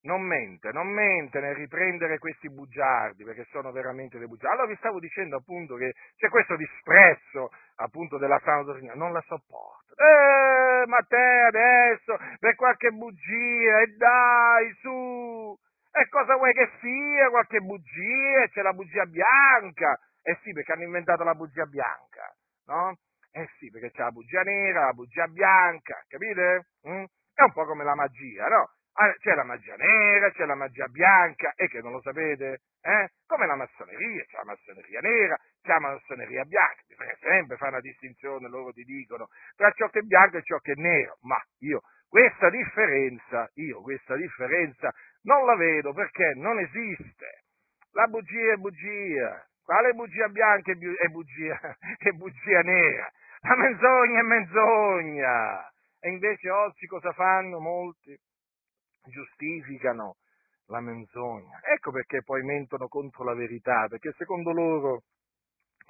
non 0.04 0.22
mente, 0.22 0.70
non 0.72 0.88
mente 0.88 1.40
nel 1.40 1.54
riprendere 1.54 2.18
questi 2.18 2.50
bugiardi, 2.50 3.24
perché 3.24 3.44
sono 3.50 3.72
veramente 3.72 4.18
dei 4.18 4.26
bugiardi. 4.26 4.54
Allora 4.54 4.68
vi 4.68 4.76
stavo 4.78 4.98
dicendo 4.98 5.36
appunto 5.36 5.76
che 5.76 5.94
c'è 6.16 6.28
questo 6.28 6.56
disprezzo 6.56 7.50
appunto 7.76 8.18
della 8.18 8.40
sana 8.44 8.62
dottrina, 8.62 8.94
non 8.94 9.12
la 9.12 9.22
sopporto. 9.26 9.94
Eh, 9.96 10.86
ma 10.86 10.98
te 11.08 11.40
adesso 11.46 12.18
per 12.38 12.54
qualche 12.54 12.90
bugia, 12.90 13.80
e 13.80 13.86
dai, 13.96 14.72
su! 14.80 15.56
E 15.96 16.08
cosa 16.08 16.36
vuoi 16.36 16.52
che 16.52 16.70
sia 16.80 17.30
qualche 17.30 17.60
bugia? 17.60 18.48
C'è 18.50 18.62
la 18.62 18.72
bugia 18.72 19.04
bianca. 19.06 19.98
Eh 20.22 20.38
sì, 20.42 20.52
perché 20.52 20.72
hanno 20.72 20.82
inventato 20.82 21.22
la 21.22 21.34
bugia 21.34 21.64
bianca, 21.66 22.34
no? 22.66 22.96
Eh 23.30 23.48
sì, 23.58 23.70
perché 23.70 23.90
c'è 23.90 24.02
la 24.02 24.10
bugia 24.10 24.42
nera, 24.42 24.86
la 24.86 24.92
bugia 24.92 25.26
bianca, 25.28 26.02
capite? 26.08 26.68
Mm? 26.88 27.04
È 27.34 27.42
un 27.42 27.52
po' 27.52 27.64
come 27.64 27.84
la 27.84 27.94
magia, 27.94 28.46
no? 28.48 28.70
Ah, 28.96 29.12
c'è 29.18 29.34
la 29.34 29.42
magia 29.42 29.74
nera, 29.74 30.30
c'è 30.30 30.44
la 30.44 30.54
magia 30.54 30.86
bianca, 30.86 31.52
e 31.56 31.66
che 31.66 31.80
non 31.80 31.90
lo 31.90 32.00
sapete? 32.00 32.60
Eh? 32.80 33.10
Come 33.26 33.44
la 33.46 33.56
massoneria, 33.56 34.22
c'è 34.24 34.36
la 34.36 34.44
massoneria 34.44 35.00
nera, 35.00 35.36
c'è 35.60 35.72
la 35.72 35.80
massoneria 35.80 36.44
bianca, 36.44 36.82
bisogna 36.86 37.16
sempre 37.18 37.56
fare 37.56 37.70
una 37.72 37.80
distinzione, 37.80 38.48
loro 38.48 38.72
ti 38.72 38.84
dicono, 38.84 39.26
tra 39.56 39.72
ciò 39.72 39.88
che 39.88 39.98
è 39.98 40.02
bianco 40.02 40.36
e 40.36 40.42
ciò 40.42 40.58
che 40.58 40.72
è 40.72 40.80
nero, 40.80 41.18
ma 41.22 41.42
io 41.58 41.80
questa 42.08 42.48
differenza, 42.50 43.50
io 43.54 43.80
questa 43.80 44.14
differenza 44.14 44.92
non 45.22 45.44
la 45.44 45.56
vedo 45.56 45.92
perché 45.92 46.34
non 46.36 46.60
esiste. 46.60 47.42
La 47.94 48.06
bugia 48.06 48.52
è 48.52 48.56
bugia, 48.56 49.44
quale 49.64 49.92
bugia 49.94 50.28
bianca 50.28 50.70
è 50.70 51.08
bugia, 51.08 51.58
è 51.98 52.10
bugia 52.14 52.60
nera? 52.60 53.10
La 53.40 53.56
menzogna 53.56 54.20
è 54.20 54.22
menzogna. 54.22 55.68
E 55.98 56.10
invece 56.10 56.48
oggi 56.50 56.86
cosa 56.86 57.10
fanno 57.12 57.58
molti? 57.58 58.16
Giustificano 59.04 60.16
la 60.66 60.80
menzogna. 60.80 61.60
Ecco 61.62 61.90
perché 61.90 62.22
poi 62.22 62.42
mentono 62.42 62.88
contro 62.88 63.24
la 63.24 63.34
verità, 63.34 63.86
perché 63.88 64.12
secondo 64.16 64.52
loro 64.52 65.02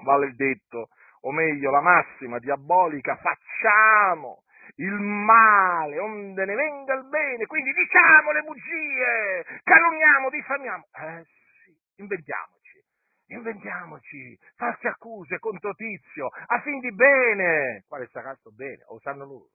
vale 0.05 0.27
il 0.27 0.35
detto, 0.35 0.89
o 1.21 1.33
meglio 1.33 1.71
la 1.71 1.81
massima 1.81 2.39
diabolica, 2.39 3.17
facciamo 3.17 4.43
il 4.77 4.93
male, 4.93 5.99
onde 5.99 6.45
ne 6.45 6.55
venga 6.55 6.95
il 6.95 7.07
bene, 7.09 7.47
quindi 7.47 7.73
diciamo 7.73 8.33
le 8.33 8.43
bugie, 8.43 9.61
calunniamo, 9.63 10.31
diffamiamo. 10.31 10.85
Eh 10.93 11.25
sì, 11.63 11.77
inventiamoci, 11.97 12.85
inventiamoci 13.27 14.39
false 14.57 14.89
accuse 14.89 15.39
contro 15.39 15.73
Tizio, 15.75 16.29
a 16.47 16.61
fin 16.61 16.81
di 16.81 16.93
bene. 16.93 17.85
Quale 17.87 18.09
sarà 18.09 18.35
sto 18.35 18.51
bene? 18.51 18.83
O 18.89 18.99
sanno 19.01 19.25
loro? 19.25 19.49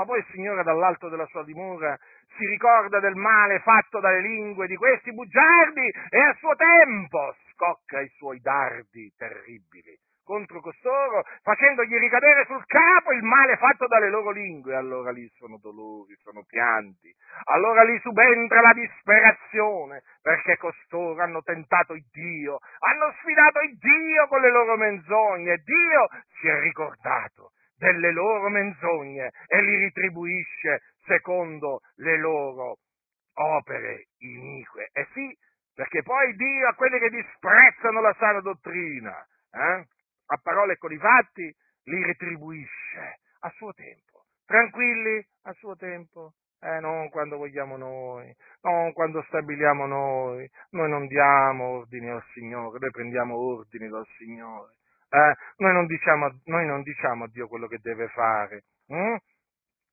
Ma 0.00 0.06
poi 0.06 0.20
il 0.20 0.26
Signore 0.30 0.62
dall'alto 0.62 1.10
della 1.10 1.26
sua 1.26 1.44
dimora 1.44 1.94
si 2.38 2.46
ricorda 2.46 3.00
del 3.00 3.16
male 3.16 3.58
fatto 3.58 4.00
dalle 4.00 4.22
lingue 4.22 4.66
di 4.66 4.74
questi 4.74 5.12
bugiardi 5.12 5.92
e 6.08 6.18
a 6.18 6.34
suo 6.38 6.56
tempo 6.56 7.36
scocca 7.52 8.00
i 8.00 8.08
suoi 8.16 8.40
dardi 8.40 9.12
terribili 9.14 9.94
contro 10.24 10.60
costoro, 10.60 11.24
facendogli 11.42 11.98
ricadere 11.98 12.46
sul 12.46 12.64
capo 12.64 13.12
il 13.12 13.22
male 13.22 13.56
fatto 13.56 13.88
dalle 13.88 14.08
loro 14.08 14.30
lingue. 14.30 14.76
Allora 14.76 15.10
lì 15.10 15.28
sono 15.34 15.58
dolori, 15.60 16.14
sono 16.22 16.44
pianti. 16.46 17.12
Allora 17.46 17.82
lì 17.82 17.98
subentra 17.98 18.60
la 18.60 18.72
disperazione, 18.72 20.02
perché 20.22 20.56
costoro 20.56 21.20
hanno 21.20 21.42
tentato 21.42 21.94
il 21.94 22.06
Dio, 22.12 22.58
hanno 22.78 23.12
sfidato 23.20 23.60
il 23.60 23.76
Dio 23.76 24.28
con 24.28 24.40
le 24.40 24.50
loro 24.50 24.76
menzogne 24.76 25.56
Dio 25.64 26.08
si 26.38 26.46
è 26.46 26.60
ricordato 26.60 27.50
delle 27.80 28.12
loro 28.12 28.50
menzogne 28.50 29.32
e 29.46 29.62
li 29.62 29.76
ritribuisce 29.76 30.82
secondo 31.06 31.80
le 31.96 32.18
loro 32.18 32.76
opere 33.32 34.08
inique. 34.18 34.90
E 34.92 35.08
sì, 35.14 35.34
perché 35.74 36.02
poi 36.02 36.36
Dio 36.36 36.68
a 36.68 36.74
quelli 36.74 36.98
che 36.98 37.08
disprezzano 37.08 38.02
la 38.02 38.14
sana 38.18 38.40
dottrina, 38.40 39.16
eh, 39.52 39.86
a 40.26 40.36
parole 40.42 40.76
con 40.76 40.92
i 40.92 40.98
fatti, 40.98 41.52
li 41.84 42.04
retribuisce 42.04 43.20
a 43.40 43.50
suo 43.56 43.72
tempo. 43.72 44.26
Tranquilli 44.44 45.26
a 45.44 45.52
suo 45.54 45.74
tempo. 45.76 46.34
Eh, 46.62 46.78
non 46.80 47.08
quando 47.08 47.38
vogliamo 47.38 47.78
noi, 47.78 48.30
non 48.60 48.92
quando 48.92 49.22
stabiliamo 49.28 49.86
noi. 49.86 50.46
Noi 50.72 50.90
non 50.90 51.06
diamo 51.06 51.78
ordini 51.78 52.10
al 52.10 52.22
Signore, 52.34 52.78
noi 52.78 52.90
prendiamo 52.90 53.36
ordini 53.36 53.88
dal 53.88 54.06
Signore. 54.18 54.74
Eh? 55.10 55.34
Noi, 55.56 55.72
non 55.72 55.86
diciamo, 55.86 56.40
noi, 56.44 56.66
non 56.66 56.82
diciamo, 56.82 57.24
a 57.24 57.28
Dio 57.28 57.48
quello 57.48 57.66
che 57.66 57.78
deve 57.82 58.08
fare. 58.08 58.62
Hm? 58.86 59.16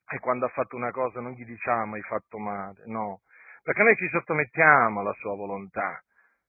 E 0.09 0.19
quando 0.19 0.45
ha 0.45 0.49
fatto 0.49 0.75
una 0.75 0.91
cosa 0.91 1.19
non 1.19 1.33
gli 1.33 1.43
diciamo 1.43 1.95
hai 1.95 2.01
fatto 2.01 2.37
male, 2.37 2.83
no. 2.85 3.21
Perché 3.61 3.83
noi 3.83 3.95
ci 3.97 4.07
sottomettiamo 4.07 5.01
alla 5.01 5.13
sua 5.13 5.35
volontà. 5.35 6.01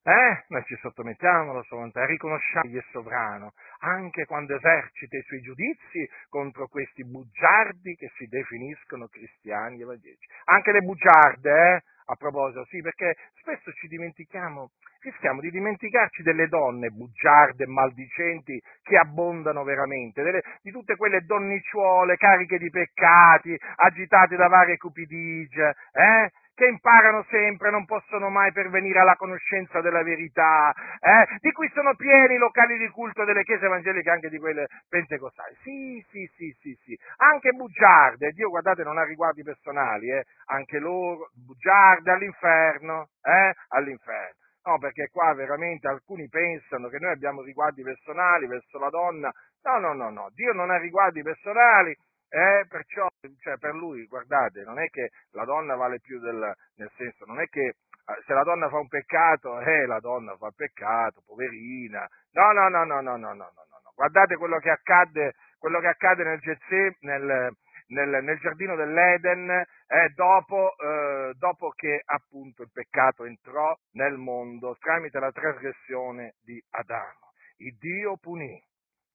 Eh? 0.02 0.44
Noi 0.48 0.62
ci 0.64 0.76
sottomettiamo 0.76 1.50
alla 1.50 1.62
sua 1.62 1.78
volontà 1.78 2.06
riconosciamo 2.06 2.70
che 2.70 2.78
è 2.78 2.84
sovrano, 2.92 3.52
anche 3.80 4.24
quando 4.26 4.54
esercita 4.54 5.16
i 5.16 5.22
suoi 5.22 5.40
giudizi 5.40 6.08
contro 6.28 6.68
questi 6.68 7.04
bugiardi 7.04 7.94
che 7.96 8.10
si 8.16 8.26
definiscono 8.26 9.08
cristiani 9.08 9.82
evangelici. 9.82 10.26
Anche 10.44 10.72
le 10.72 10.80
bugiarde, 10.80 11.50
eh? 11.50 11.82
A 12.10 12.14
proposito, 12.16 12.64
sì, 12.66 12.80
perché 12.80 13.16
spesso 13.40 13.72
ci 13.72 13.86
dimentichiamo 13.88 14.70
rischiamo 15.00 15.40
di 15.40 15.50
dimenticarci 15.50 16.22
delle 16.22 16.48
donne 16.48 16.90
bugiarde 16.90 17.64
e 17.64 17.68
maldicenti 17.68 18.60
che 18.82 18.96
abbondano 18.96 19.62
veramente, 19.62 20.22
delle, 20.22 20.42
di 20.60 20.70
tutte 20.72 20.96
quelle 20.96 21.20
donnicciuole 21.20 22.16
cariche 22.16 22.58
di 22.58 22.68
peccati, 22.68 23.56
agitate 23.76 24.36
da 24.36 24.48
varie 24.48 24.76
cupidigie, 24.76 25.74
eh? 25.92 26.30
Che 26.58 26.66
imparano 26.66 27.24
sempre, 27.30 27.70
non 27.70 27.84
possono 27.84 28.30
mai 28.30 28.50
pervenire 28.50 28.98
alla 28.98 29.14
conoscenza 29.14 29.80
della 29.80 30.02
verità, 30.02 30.74
eh? 30.98 31.38
di 31.38 31.52
cui 31.52 31.70
sono 31.72 31.94
pieni 31.94 32.34
i 32.34 32.38
locali 32.38 32.76
di 32.76 32.88
culto 32.88 33.24
delle 33.24 33.44
chiese 33.44 33.66
evangeliche, 33.66 34.10
anche 34.10 34.28
di 34.28 34.40
quelle 34.40 34.66
pentecostali. 34.88 35.54
Sì, 35.62 36.04
sì, 36.10 36.28
sì, 36.34 36.52
sì, 36.60 36.76
sì. 36.82 36.98
Anche 37.18 37.52
bugiarde, 37.52 38.32
Dio 38.32 38.48
guardate 38.48 38.82
non 38.82 38.98
ha 38.98 39.04
riguardi 39.04 39.44
personali, 39.44 40.10
eh? 40.10 40.24
anche 40.46 40.80
loro, 40.80 41.30
bugiarde 41.32 42.10
all'inferno, 42.10 43.10
eh? 43.22 43.54
all'inferno. 43.68 44.34
No, 44.64 44.78
perché 44.78 45.08
qua 45.12 45.32
veramente 45.34 45.86
alcuni 45.86 46.28
pensano 46.28 46.88
che 46.88 46.98
noi 46.98 47.12
abbiamo 47.12 47.42
riguardi 47.42 47.82
personali 47.82 48.48
verso 48.48 48.78
la 48.80 48.90
donna. 48.90 49.30
No, 49.62 49.78
no, 49.78 49.92
no, 49.92 50.10
no, 50.10 50.28
Dio 50.34 50.52
non 50.52 50.70
ha 50.70 50.76
riguardi 50.76 51.22
personali, 51.22 51.96
eh, 52.28 52.66
perciò, 52.68 53.06
cioè, 53.40 53.56
per 53.58 53.74
lui, 53.74 54.06
guardate, 54.06 54.62
non 54.62 54.78
è 54.78 54.88
che 54.88 55.10
la 55.32 55.44
donna 55.44 55.74
vale 55.76 56.00
più 56.00 56.18
del, 56.20 56.54
nel 56.76 56.90
senso, 56.96 57.24
non 57.24 57.40
è 57.40 57.46
che 57.46 57.66
eh, 58.08 58.22
se 58.26 58.32
la 58.32 58.42
donna 58.42 58.68
fa 58.68 58.78
un 58.78 58.88
peccato, 58.88 59.60
eh, 59.60 59.86
la 59.86 60.00
donna 60.00 60.36
fa 60.36 60.50
peccato, 60.54 61.22
poverina. 61.24 62.06
No, 62.32 62.52
no, 62.52 62.68
no, 62.68 62.84
no, 62.84 63.00
no, 63.00 63.16
no, 63.16 63.32
no, 63.32 63.34
no, 63.34 63.52
no. 63.82 63.92
Guardate 63.94 64.36
quello 64.36 64.58
che 64.58 64.70
accadde, 64.70 65.34
quello 65.58 65.80
che 65.80 65.88
accade 65.88 66.24
nel, 66.24 66.38
Getse, 66.38 66.96
nel, 67.00 67.50
nel, 67.88 68.22
nel 68.22 68.38
giardino 68.38 68.76
dell'Eden 68.76 69.50
eh, 69.50 70.08
dopo, 70.14 70.76
eh, 70.76 71.32
dopo 71.36 71.70
che 71.70 72.02
appunto 72.04 72.62
il 72.62 72.70
peccato 72.72 73.24
entrò 73.24 73.74
nel 73.92 74.16
mondo 74.16 74.76
tramite 74.78 75.18
la 75.18 75.32
trasgressione 75.32 76.34
di 76.42 76.62
Adamo. 76.70 77.32
Il 77.58 77.76
Dio 77.78 78.16
punì 78.18 78.62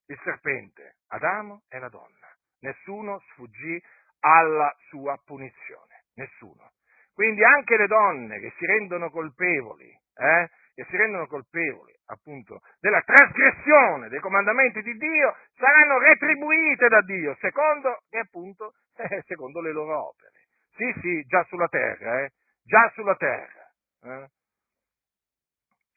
il 0.07 0.19
serpente, 0.23 0.97
Adamo 1.07 1.61
e 1.69 1.79
la 1.79 1.89
donna. 1.89 2.32
Nessuno 2.63 3.19
sfuggì 3.31 3.81
alla 4.21 4.73
sua 4.87 5.19
punizione, 5.23 6.05
nessuno. 6.15 6.71
Quindi 7.13 7.43
anche 7.43 7.75
le 7.77 7.87
donne 7.87 8.39
che 8.39 8.53
si 8.57 8.65
rendono 8.65 9.09
colpevoli, 9.11 9.89
eh, 10.15 10.49
che 10.73 10.85
si 10.89 10.95
rendono 10.95 11.27
colpevoli 11.27 11.93
appunto 12.05 12.61
della 12.79 13.01
trasgressione 13.01 14.09
dei 14.09 14.19
comandamenti 14.19 14.81
di 14.81 14.95
Dio 14.97 15.35
saranno 15.55 15.99
retribuite 15.99 16.87
da 16.87 17.01
Dio 17.01 17.35
secondo, 17.39 18.03
e 18.09 18.19
appunto, 18.19 18.73
eh, 18.97 19.23
secondo 19.27 19.59
le 19.59 19.71
loro 19.71 20.07
opere. 20.07 20.31
Sì, 20.75 20.91
sì, 21.01 21.21
già 21.27 21.43
sulla 21.49 21.67
terra, 21.67 22.21
eh, 22.21 22.31
già 22.63 22.89
sulla 22.93 23.15
terra. 23.15 23.71
Eh. 24.03 24.29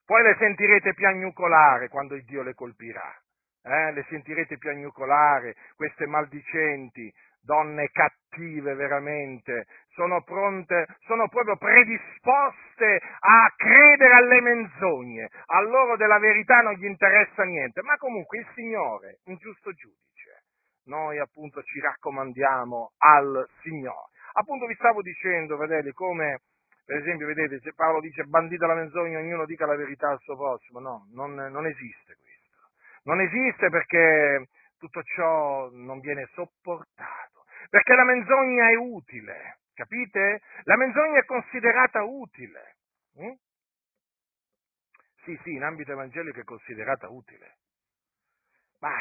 Poi 0.05 0.23
le 0.23 0.37
sentirete 0.39 0.95
piagnucolare 0.95 1.89
quando 1.89 2.17
Dio 2.19 2.43
le 2.43 2.55
colpirà. 2.55 3.15
Eh, 3.69 3.93
le 3.93 4.07
sentirete 4.09 4.59
piagnucolare, 4.59 5.57
queste 5.75 6.07
maldicenti, 6.07 7.13
donne 7.43 7.91
cattive 7.91 8.75
veramente, 8.75 9.67
sono 9.95 10.23
pronte, 10.23 10.87
sono 11.07 11.29
proprio 11.29 11.57
predisposte 11.57 13.01
a 13.19 13.53
credere 13.57 14.15
alle 14.15 14.41
menzogne, 14.41 15.29
a 15.47 15.61
loro 15.63 15.97
della 15.97 16.21
verità 16.21 16.61
non 16.61 16.75
gli 16.75 16.85
interessa 16.85 17.43
niente, 17.43 17.83
ma 17.83 17.97
comunque 17.97 18.39
il 18.39 18.47
Signore, 18.55 19.19
un 19.25 19.37
giusto 19.37 19.73
giudice, 19.73 20.45
noi 20.85 21.19
appunto 21.19 21.61
ci 21.65 21.81
raccomandiamo 21.81 22.93
al 22.99 23.49
Signore. 23.63 24.13
Appunto 24.35 24.67
vi 24.67 24.75
stavo 24.75 25.03
dicendo, 25.03 25.57
vedete, 25.57 25.93
come 25.93 26.41
per 26.85 26.99
esempio, 26.99 27.27
vedete, 27.27 27.59
se 27.65 27.73
Paolo 27.75 27.99
dice 27.99 28.23
bandita 28.23 28.65
la 28.69 28.77
menzogna, 28.77 29.19
ognuno 29.19 29.45
dica 29.45 29.67
la 29.67 29.75
verità 29.75 30.11
al 30.11 30.21
suo 30.21 30.37
prossimo, 30.37 30.79
no, 30.79 31.09
non, 31.15 31.35
non 31.35 31.67
esiste 31.67 32.15
questo. 32.15 32.26
Non 33.07 33.21
esiste 33.21 33.69
perché 33.71 34.49
tutto 34.79 35.03
ciò 35.03 35.71
non 35.71 36.01
viene 36.01 36.29
sopportato, 36.35 37.45
perché 37.71 37.95
la 37.95 38.05
menzogna 38.05 38.69
è 38.69 38.75
utile, 38.75 39.59
capite? 39.75 40.41
La 40.65 40.77
menzogna 40.77 41.21
è 41.21 41.25
considerata 41.25 42.03
utile. 42.03 42.75
Mm? 43.21 43.33
Sì, 45.23 45.39
sì, 45.45 45.53
in 45.55 45.63
ambito 45.63 45.93
evangelico 45.93 46.41
è 46.41 46.45
considerata 46.45 47.09
utile. 47.09 47.55
Ma 48.81 48.93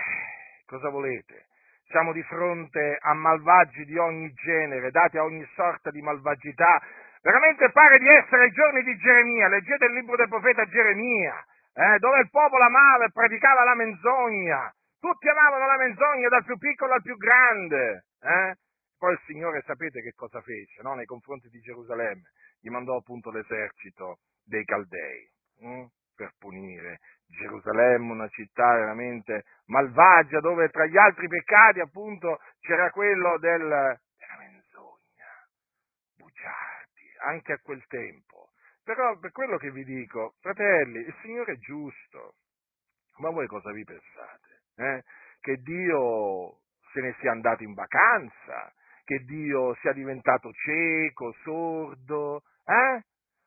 cosa 0.66 0.90
volete? 0.90 1.48
Siamo 1.88 2.14
di 2.14 2.22
fronte 2.24 2.98
a 3.02 3.14
malvagi 3.14 3.86
di 3.86 3.98
ogni 3.98 4.32
genere, 4.34 4.92
dati 4.92 5.18
a 5.18 5.24
ogni 5.24 5.46
sorta 5.56 5.90
di 5.90 6.02
malvagità. 6.02 6.80
Veramente 7.22 7.72
pare 7.72 7.98
di 7.98 8.08
essere 8.08 8.44
ai 8.44 8.52
giorni 8.52 8.84
di 8.84 8.96
Geremia, 8.98 9.48
leggete 9.48 9.86
il 9.86 9.94
libro 9.94 10.16
del 10.16 10.30
profeta 10.30 10.64
Geremia, 10.66 11.44
eh, 11.76 12.00
dove 12.00 12.20
il 12.20 12.30
popolo 12.30 12.64
amava 12.64 13.06
e 13.06 13.12
praticava 13.12 13.64
la 13.64 13.76
menzogna. 13.76 14.74
Tutti 14.98 15.28
amavano 15.28 15.68
la 15.68 15.78
menzogna, 15.78 16.30
dal 16.30 16.46
più 16.46 16.58
piccolo 16.58 16.94
al 16.94 17.02
più 17.02 17.18
grande. 17.18 18.06
Eh? 18.22 18.56
Poi 18.98 19.12
il 19.12 19.22
Signore 19.26 19.62
sapete 19.66 20.02
che 20.02 20.14
cosa 20.16 20.42
fece 20.42 20.82
no? 20.82 20.96
nei 20.96 21.06
confronti 21.06 21.50
di 21.50 21.60
Gerusalemme? 21.60 22.32
Gli 22.60 22.70
mandò 22.70 22.96
appunto 22.96 23.30
l'esercito 23.30 24.20
dei 24.44 24.64
Caldei 24.64 25.30
hm? 25.60 25.86
per 26.16 26.32
punire 26.40 27.00
Gerusalemme, 27.28 28.12
una 28.12 28.30
città 28.30 28.74
veramente 28.76 29.44
malvagia, 29.66 30.40
dove 30.40 30.70
tra 30.70 30.86
gli 30.86 30.98
altri 30.98 31.28
peccati 31.28 31.82
appunto 31.82 32.40
c'era 32.62 32.90
quello 32.92 33.38
del, 33.38 33.60
della 33.60 34.38
menzogna, 34.40 35.28
bugiardi, 36.16 37.16
anche 37.26 37.54
a 37.54 37.60
quel 37.62 37.86
tempo. 37.88 38.45
Però 38.86 39.18
per 39.18 39.32
quello 39.32 39.58
che 39.58 39.72
vi 39.72 39.84
dico, 39.84 40.36
fratelli, 40.42 41.00
il 41.00 41.16
Signore 41.24 41.54
è 41.54 41.58
giusto, 41.58 42.36
ma 43.18 43.32
voi 43.32 43.48
cosa 43.48 43.72
vi 43.72 43.84
pensate? 43.84 44.62
Eh? 44.76 45.04
Che 45.40 45.58
Dio 45.58 46.60
se 46.94 47.02
ne 47.02 47.16
sia 47.20 47.32
andato 47.32 47.64
in 47.64 47.74
vacanza, 47.74 48.72
che 49.04 49.24
Dio 49.26 49.76
sia 49.82 49.92
diventato 49.92 50.52
cieco, 50.54 51.34
sordo, 51.42 52.44
eh? 52.64 53.02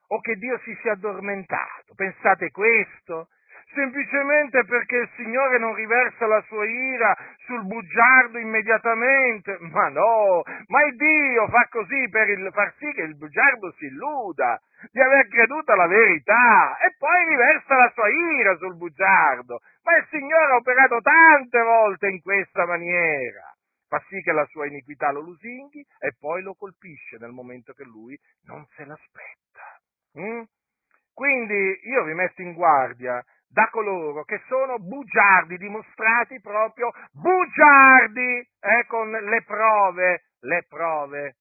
O 0.08 0.20
che 0.20 0.34
Dio 0.36 0.58
si 0.64 0.76
sia 0.82 0.92
addormentato. 0.92 1.94
Pensate 1.94 2.50
questo? 2.50 3.28
Semplicemente 3.74 4.64
perché 4.64 4.96
il 4.96 5.10
Signore 5.16 5.58
non 5.58 5.74
riversa 5.74 6.26
la 6.26 6.42
sua 6.48 6.64
ira 6.64 7.16
sul 7.44 7.64
bugiardo 7.66 8.38
immediatamente. 8.38 9.58
Ma 9.60 9.88
no, 9.88 10.42
ma 10.66 10.84
il 10.86 10.96
Dio 10.96 11.46
fa 11.48 11.66
così 11.70 12.08
per 12.08 12.28
il, 12.30 12.50
far 12.52 12.72
sì 12.78 12.90
che 12.92 13.02
il 13.02 13.16
bugiardo 13.16 13.72
si 13.72 13.84
illuda 13.86 14.58
di 14.90 15.00
aver 15.00 15.28
creduto 15.28 15.72
alla 15.72 15.86
verità 15.86 16.78
e 16.78 16.94
poi 16.98 17.28
riversa 17.28 17.76
la 17.76 17.90
sua 17.94 18.08
ira 18.08 18.56
sul 18.56 18.76
bugiardo. 18.76 19.60
Ma 19.82 19.98
il 19.98 20.06
Signore 20.10 20.52
ha 20.52 20.56
operato 20.56 21.00
tante 21.00 21.60
volte 21.60 22.08
in 22.08 22.20
questa 22.22 22.64
maniera 22.64 23.52
fa 23.88 24.04
sì 24.08 24.20
che 24.20 24.32
la 24.32 24.44
sua 24.46 24.66
iniquità 24.66 25.10
lo 25.10 25.20
lusinghi 25.20 25.84
e 25.98 26.14
poi 26.18 26.42
lo 26.42 26.54
colpisce 26.54 27.16
nel 27.18 27.30
momento 27.30 27.72
che 27.72 27.84
lui 27.84 28.18
non 28.44 28.64
se 28.76 28.84
l'aspetta. 28.84 29.80
Mm? 30.20 30.42
Quindi 31.12 31.80
io 31.82 32.04
vi 32.04 32.14
metto 32.14 32.42
in 32.42 32.52
guardia 32.52 33.24
da 33.48 33.68
coloro 33.70 34.24
che 34.24 34.40
sono 34.48 34.78
bugiardi, 34.78 35.56
dimostrati 35.56 36.40
proprio 36.40 36.90
bugiardi, 37.12 38.38
eh, 38.60 38.86
con 38.86 39.10
le 39.10 39.42
prove, 39.44 40.22
le 40.40 40.66
prove 40.68 41.36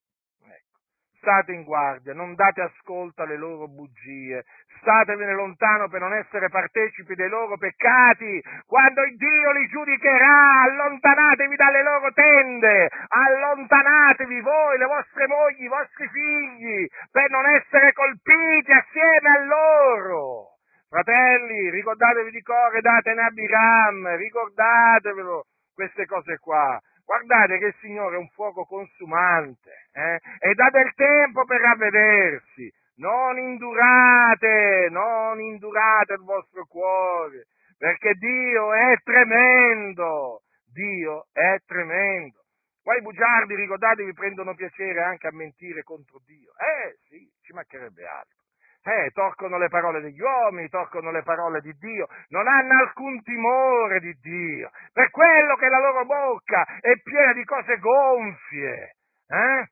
state 1.28 1.52
in 1.52 1.64
guardia, 1.64 2.14
non 2.14 2.36
date 2.36 2.62
ascolto 2.62 3.22
alle 3.22 3.36
loro 3.36 3.68
bugie, 3.68 4.46
statevene 4.80 5.34
lontano 5.34 5.90
per 5.90 6.00
non 6.00 6.14
essere 6.14 6.48
partecipi 6.48 7.16
dei 7.16 7.28
loro 7.28 7.58
peccati. 7.58 8.42
Quando 8.66 9.02
Dio 9.18 9.52
li 9.52 9.68
giudicherà, 9.68 10.62
allontanatevi 10.62 11.56
dalle 11.58 11.84
loro 11.84 12.14
tende, 12.14 12.90
allontanatevi 13.10 14.40
voi, 14.40 14.78
le 14.78 14.86
vostre 14.86 15.28
mogli, 15.28 15.64
i 15.64 15.68
vostri 15.68 16.08
figli, 16.08 16.88
per 17.12 17.30
non 17.30 17.46
essere 17.46 17.92
colpiti 17.92 18.72
assieme 18.72 19.30
a 19.30 19.44
loro. 19.44 20.57
Fratelli, 20.90 21.70
ricordatevi 21.70 22.32
di 22.32 22.42
Core, 22.42 22.80
datene 22.80 23.22
a 23.22 23.30
Biram, 23.30 24.16
ricordatevelo 24.16 25.46
queste 25.74 26.06
cose 26.06 26.38
qua. 26.38 26.80
Guardate 27.04 27.58
che 27.58 27.66
il 27.68 27.76
Signore 27.82 28.16
è 28.16 28.20
un 28.20 28.30
fuoco 28.30 28.64
consumante 28.64 29.90
eh? 29.92 30.20
e 30.40 30.54
dà 30.54 30.70
del 30.70 30.94
tempo 30.96 31.44
per 31.44 31.60
ravvedersi. 31.60 32.72
Non 32.96 33.38
indurate, 33.38 34.88
non 34.90 35.42
indurate 35.42 36.14
il 36.14 36.24
vostro 36.24 36.66
cuore, 36.66 37.48
perché 37.78 38.14
Dio 38.14 38.74
è 38.74 38.96
tremendo. 39.04 40.44
Dio 40.72 41.28
è 41.34 41.58
tremendo. 41.66 42.46
Poi 42.82 42.98
i 42.98 43.02
bugiardi, 43.02 43.56
ricordatevi, 43.56 44.14
prendono 44.14 44.56
piacere 44.56 45.04
anche 45.04 45.28
a 45.28 45.34
mentire 45.34 45.84
contro 45.84 46.22
Dio. 46.26 46.54
Eh 46.58 46.98
sì, 47.10 47.30
ci 47.42 47.52
mancherebbe 47.52 48.06
altro 48.08 48.47
eh, 48.88 49.12
torcono 49.12 49.58
le 49.58 49.68
parole 49.68 50.00
degli 50.00 50.22
uomini, 50.22 50.70
torcono 50.70 51.12
le 51.12 51.22
parole 51.22 51.60
di 51.60 51.76
Dio, 51.78 52.08
non 52.30 52.48
hanno 52.48 52.80
alcun 52.80 53.22
timore 53.22 54.00
di 54.00 54.14
Dio, 54.22 54.72
per 54.94 55.10
quello 55.10 55.56
che 55.58 55.68
la 55.68 55.80
loro 55.80 56.06
bocca 56.06 56.64
è 56.80 56.98
piena 57.02 57.34
di 57.34 57.44
cose 57.44 57.78
gonfie. 57.80 58.96
Eh? 59.28 59.68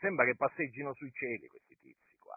Sembra 0.00 0.24
che 0.24 0.34
passeggino 0.34 0.92
sui 0.94 1.12
cieli 1.12 1.46
questi 1.46 1.76
tizi 1.80 2.16
qua. 2.18 2.36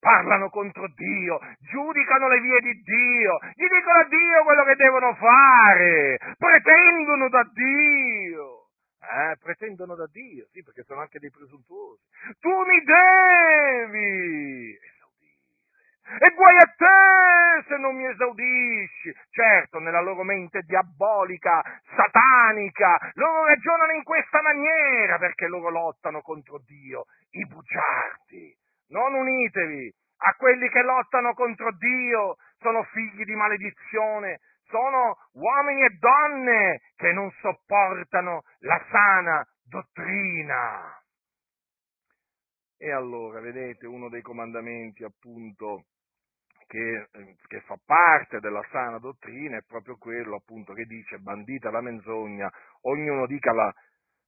Parlano 0.00 0.50
contro 0.50 0.88
Dio, 0.96 1.38
giudicano 1.60 2.26
le 2.26 2.40
vie 2.40 2.60
di 2.60 2.82
Dio, 2.82 3.38
gli 3.54 3.68
dicono 3.68 3.98
a 4.00 4.08
Dio 4.08 4.42
quello 4.42 4.64
che 4.64 4.74
devono 4.74 5.14
fare, 5.14 6.18
pretendono 6.36 7.28
da 7.28 7.48
Dio. 7.52 8.62
Eh, 8.98 9.36
pretendono 9.40 9.94
da 9.94 10.08
Dio, 10.10 10.48
sì, 10.50 10.64
perché 10.64 10.82
sono 10.82 11.02
anche 11.02 11.20
dei 11.20 11.30
presuntuosi. 11.30 12.02
Tu 12.40 12.50
mi 12.50 12.82
devi! 12.82 14.76
E 16.06 16.30
guai 16.34 16.56
a 16.58 16.66
te 16.66 17.64
se 17.66 17.76
non 17.78 17.96
mi 17.96 18.06
esaudisci. 18.06 19.12
Certo, 19.30 19.80
nella 19.80 20.00
loro 20.00 20.22
mente 20.22 20.62
diabolica, 20.62 21.62
satanica, 21.96 23.10
loro 23.14 23.46
ragionano 23.46 23.92
in 23.92 24.04
questa 24.04 24.40
maniera 24.40 25.18
perché 25.18 25.48
loro 25.48 25.68
lottano 25.68 26.22
contro 26.22 26.58
Dio, 26.64 27.06
i 27.30 27.44
bugiardi. 27.46 28.54
Non 28.88 29.14
unitevi 29.14 29.92
a 30.18 30.34
quelli 30.34 30.68
che 30.68 30.82
lottano 30.82 31.34
contro 31.34 31.72
Dio, 31.72 32.36
sono 32.58 32.84
figli 32.84 33.24
di 33.24 33.34
maledizione, 33.34 34.40
sono 34.68 35.16
uomini 35.32 35.82
e 35.82 35.90
donne 35.98 36.80
che 36.94 37.12
non 37.12 37.30
sopportano 37.40 38.42
la 38.60 38.80
sana 38.90 39.46
dottrina. 39.64 41.00
E 42.78 42.92
allora, 42.92 43.40
vedete, 43.40 43.86
uno 43.86 44.08
dei 44.08 44.22
comandamenti 44.22 45.02
appunto 45.02 45.84
che, 46.66 47.08
eh, 47.12 47.36
che, 47.46 47.60
fa 47.60 47.78
parte 47.84 48.40
della 48.40 48.64
sana 48.70 48.98
dottrina 48.98 49.56
è 49.56 49.62
proprio 49.66 49.96
quello 49.96 50.36
appunto 50.36 50.72
che 50.72 50.84
dice 50.84 51.18
bandita 51.18 51.70
la 51.70 51.80
menzogna, 51.80 52.50
ognuno 52.82 53.26
dica 53.26 53.52
la, 53.52 53.72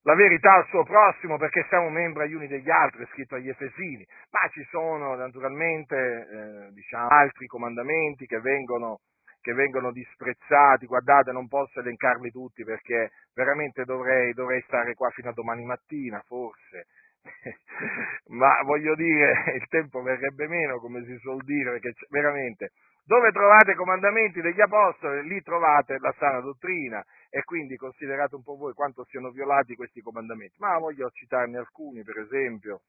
la 0.03 0.15
verità 0.15 0.55
al 0.55 0.67
suo 0.69 0.85
prossimo 0.85 1.37
perché 1.37 1.67
siamo 1.69 1.91
membri 1.91 2.29
gli 2.29 2.35
uni 2.35 2.47
degli 2.47 2.71
altri, 2.71 3.05
è 3.05 3.09
scritto 3.09 3.35
agli 3.35 3.49
Efesini, 3.49 4.07
ma 4.31 4.49
ci 4.51 4.65
sono 4.71 5.15
naturalmente 5.17 5.97
eh, 5.97 6.73
diciamo, 6.73 7.09
altri 7.09 7.47
comandamenti 7.47 8.25
che 8.27 8.41
vengono, 8.41 9.01
che 9.41 9.53
vengono, 9.53 9.91
disprezzati, 9.93 10.87
guardate 10.87 11.33
non 11.33 11.49
posso 11.49 11.81
elencarli 11.81 12.31
tutti 12.31 12.65
perché 12.65 13.11
veramente 13.35 13.85
dovrei, 13.85 14.33
dovrei 14.33 14.63
stare 14.63 14.95
qua 14.95 15.11
fino 15.11 15.31
a 15.31 15.35
domani 15.35 15.65
mattina 15.65 16.23
forse, 16.27 16.87
ma 18.29 18.61
voglio 18.65 18.95
dire, 18.95 19.53
il 19.55 19.67
tempo 19.69 20.03
verrebbe 20.03 20.47
meno, 20.49 20.79
come 20.79 21.05
si 21.05 21.17
suol 21.19 21.43
dire, 21.45 21.73
perché 21.73 21.95
veramente, 22.11 22.73
dove 23.05 23.33
trovate 23.33 23.73
i 23.73 23.75
comandamenti 23.75 24.41
degli 24.41 24.61
apostoli, 24.61 25.27
lì 25.27 25.41
trovate 25.43 25.99
la 25.99 26.15
sana 26.19 26.41
dottrina, 26.41 27.05
e 27.31 27.43
quindi 27.43 27.77
considerate 27.77 28.35
un 28.35 28.43
po' 28.43 28.57
voi 28.57 28.75
quanto 28.75 29.05
siano 29.05 29.31
violati 29.31 29.75
questi 29.75 30.01
comandamenti. 30.01 30.57
Ma 30.59 30.79
voglio 30.79 31.11
citarne 31.11 31.59
alcuni, 31.59 32.03
per 32.03 32.19
esempio, 32.19 32.81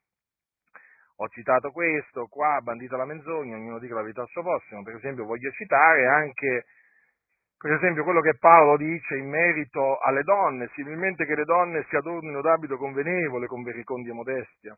ho 1.21 1.27
citato 1.29 1.71
questo, 1.71 2.27
qua, 2.27 2.59
bandita 2.61 2.95
la 2.95 3.05
menzogna, 3.05 3.55
ognuno 3.55 3.79
dica 3.79 3.93
la 3.93 4.01
verità 4.01 4.21
al 4.21 4.29
suo 4.29 4.41
prossimo, 4.41 4.83
per 4.83 4.95
esempio 4.95 5.25
voglio 5.25 5.51
citare 5.51 6.07
anche 6.07 6.65
per 7.59 7.73
esempio 7.73 8.05
quello 8.05 8.21
che 8.21 8.37
Paolo 8.39 8.77
dice 8.77 9.17
in 9.17 9.27
merito 9.27 9.99
alle 9.99 10.23
donne, 10.23 10.69
similmente 10.75 11.25
che 11.25 11.35
le 11.35 11.43
donne 11.43 11.85
si 11.89 11.95
adornino 11.97 12.39
d'abito 12.39 12.77
convenevole, 12.77 13.47
con 13.47 13.63
vericondia 13.63 14.13
e 14.13 14.15
modestia, 14.15 14.77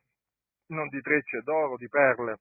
non 0.69 0.87
di 0.87 0.99
trecce 0.99 1.41
d'oro, 1.43 1.77
di 1.77 1.87
perle 1.87 2.37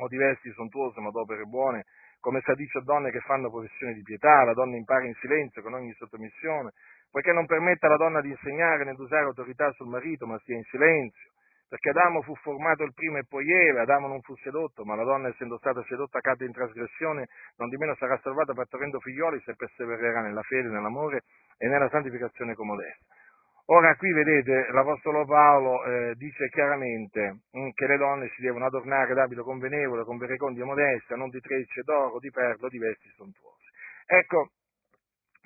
o 0.00 0.06
di 0.06 0.18
vesti 0.18 0.52
sontuose, 0.52 1.00
ma 1.00 1.10
d'opere 1.10 1.44
buone, 1.44 1.84
come 2.20 2.42
si 2.42 2.50
addice 2.50 2.76
a 2.76 2.82
donne 2.82 3.10
che 3.10 3.20
fanno 3.20 3.48
professione 3.48 3.94
di 3.94 4.02
pietà, 4.02 4.44
la 4.44 4.52
donna 4.52 4.76
impara 4.76 5.06
in 5.06 5.14
silenzio 5.14 5.62
con 5.62 5.72
ogni 5.72 5.94
sottomissione, 5.94 6.72
poiché 7.10 7.32
non 7.32 7.46
permette 7.46 7.86
alla 7.86 7.96
donna 7.96 8.20
di 8.20 8.28
insegnare 8.28 8.84
né 8.84 8.94
di 8.94 9.00
usare 9.00 9.24
autorità 9.24 9.72
sul 9.72 9.88
marito, 9.88 10.26
ma 10.26 10.38
stia 10.40 10.56
in 10.56 10.64
silenzio 10.64 11.30
perché 11.68 11.90
Adamo 11.90 12.22
fu 12.22 12.34
formato 12.36 12.82
il 12.82 12.94
primo 12.94 13.18
e 13.18 13.24
poi 13.28 13.50
Eva, 13.50 13.82
Adamo 13.82 14.08
non 14.08 14.22
fu 14.22 14.34
sedotto, 14.36 14.84
ma 14.84 14.94
la 14.94 15.04
donna 15.04 15.28
essendo 15.28 15.58
stata 15.58 15.84
sedotta 15.84 16.20
cadde 16.20 16.46
in 16.46 16.52
trasgressione, 16.52 17.28
non 17.56 17.68
di 17.68 17.76
meno 17.76 17.94
sarà 17.96 18.18
salvata 18.22 18.54
partorendo 18.54 19.00
figlioli 19.00 19.40
se 19.44 19.54
persevererà 19.54 20.22
nella 20.22 20.42
fede, 20.42 20.68
nell'amore 20.68 21.24
e 21.58 21.68
nella 21.68 21.88
santificazione 21.88 22.54
comodessa. 22.54 23.04
Ora 23.70 23.94
qui 23.96 24.10
vedete 24.12 24.68
l'Apostolo 24.72 25.26
Paolo 25.26 25.84
eh, 25.84 26.14
dice 26.14 26.48
chiaramente 26.48 27.40
mh, 27.52 27.60
mm, 27.60 27.68
che 27.74 27.86
le 27.86 27.98
donne 27.98 28.30
si 28.34 28.40
devono 28.40 28.64
adornare 28.64 29.12
d'abito 29.12 29.44
convenevole, 29.44 30.04
con 30.04 30.16
verecondia 30.16 30.64
modesta, 30.64 31.16
non 31.16 31.28
di 31.28 31.38
trecce, 31.40 31.82
d'oro, 31.82 32.18
di 32.18 32.30
perlo, 32.30 32.68
di 32.68 32.78
vesti 32.78 33.10
sontuose. 33.14 33.68
Ecco, 34.06 34.52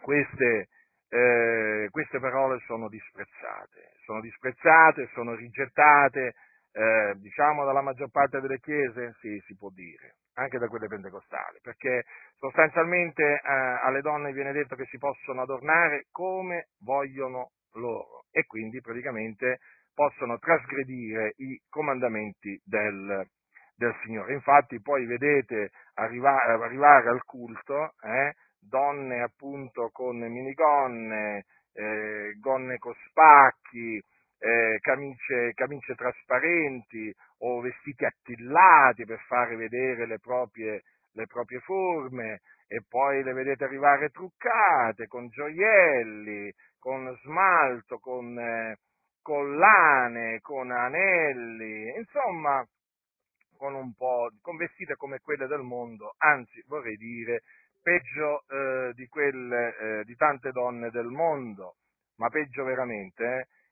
queste, 0.00 0.68
eh, 1.12 1.88
queste 1.90 2.18
parole 2.20 2.59
sono 2.64 2.88
disprezzate, 2.88 3.92
sono 4.07 4.20
disprezzate, 4.22 5.11
sono 5.12 5.35
rigettate, 5.35 6.33
eh, 6.72 7.12
diciamo 7.16 7.66
dalla 7.66 7.83
maggior 7.83 8.11
parte 8.11 8.40
delle 8.40 8.59
chiese, 8.61 9.12
sì, 9.20 9.38
si 9.46 9.55
può 9.55 9.68
dire, 9.68 10.14
anche 10.35 10.57
da 10.57 10.68
quelle 10.68 10.87
pentecostali, 10.87 11.59
perché 11.61 12.05
sostanzialmente 12.38 13.22
eh, 13.22 13.40
alle 13.44 14.01
donne 14.01 14.33
viene 14.33 14.53
detto 14.53 14.75
che 14.75 14.87
si 14.87 14.96
possono 14.96 15.42
adornare 15.42 16.07
come 16.11 16.68
vogliono 16.81 17.51
loro 17.75 18.25
e 18.31 18.46
quindi 18.46 18.81
praticamente 18.81 19.59
possono 19.92 20.38
trasgredire 20.38 21.35
i 21.37 21.61
comandamenti 21.68 22.59
del, 22.64 23.27
del 23.77 23.94
Signore. 24.03 24.33
Infatti 24.33 24.81
poi 24.81 25.05
vedete 25.05 25.72
arrivare, 25.96 26.53
arrivare 26.53 27.11
al 27.11 27.22
culto 27.25 27.92
eh, 28.01 28.33
donne 28.62 29.22
appunto 29.22 29.90
con 29.92 30.18
minigonne, 30.18 31.44
eh, 31.75 32.35
gonne 32.38 32.79
con 32.79 32.94
spacchi, 33.09 34.01
eh, 34.38 34.79
camicie, 34.81 35.53
camicie, 35.55 35.94
trasparenti 35.94 37.12
o 37.38 37.61
vestiti 37.61 38.05
attillati 38.05 39.05
per 39.05 39.18
fare 39.27 39.57
vedere 39.57 40.07
le 40.07 40.18
proprie, 40.18 40.83
le 41.12 41.27
proprie 41.27 41.61
forme. 41.61 42.40
E 42.66 42.83
poi 42.88 43.22
le 43.22 43.35
vedete 43.35 43.64
arrivare 43.64 44.09
truccate 44.09 45.07
con 45.07 45.29
gioielli, 45.29 46.51
con 46.79 47.14
smalto, 47.22 47.98
con 47.98 48.38
eh, 48.38 48.77
collane, 49.20 50.40
con 50.40 50.70
anelli, 50.70 51.94
insomma 51.96 52.66
con 53.62 53.75
un 53.75 53.94
po' 53.94 54.29
con 54.40 54.57
vestite 54.57 54.96
come 54.96 55.20
quelle 55.20 55.46
del 55.46 55.61
mondo, 55.61 56.14
anzi 56.18 56.61
vorrei 56.66 56.96
dire 56.96 57.42
peggio 57.83 58.45
eh, 58.49 58.92
di, 58.95 59.07
quelle, 59.09 59.77
eh, 59.77 60.05
di 60.05 60.14
tante 60.16 60.51
donne 60.53 60.90
del 60.90 61.09
mondo, 61.09 61.77
ma 62.16 62.29
peggio 62.29 62.64
veramente. 62.64 63.25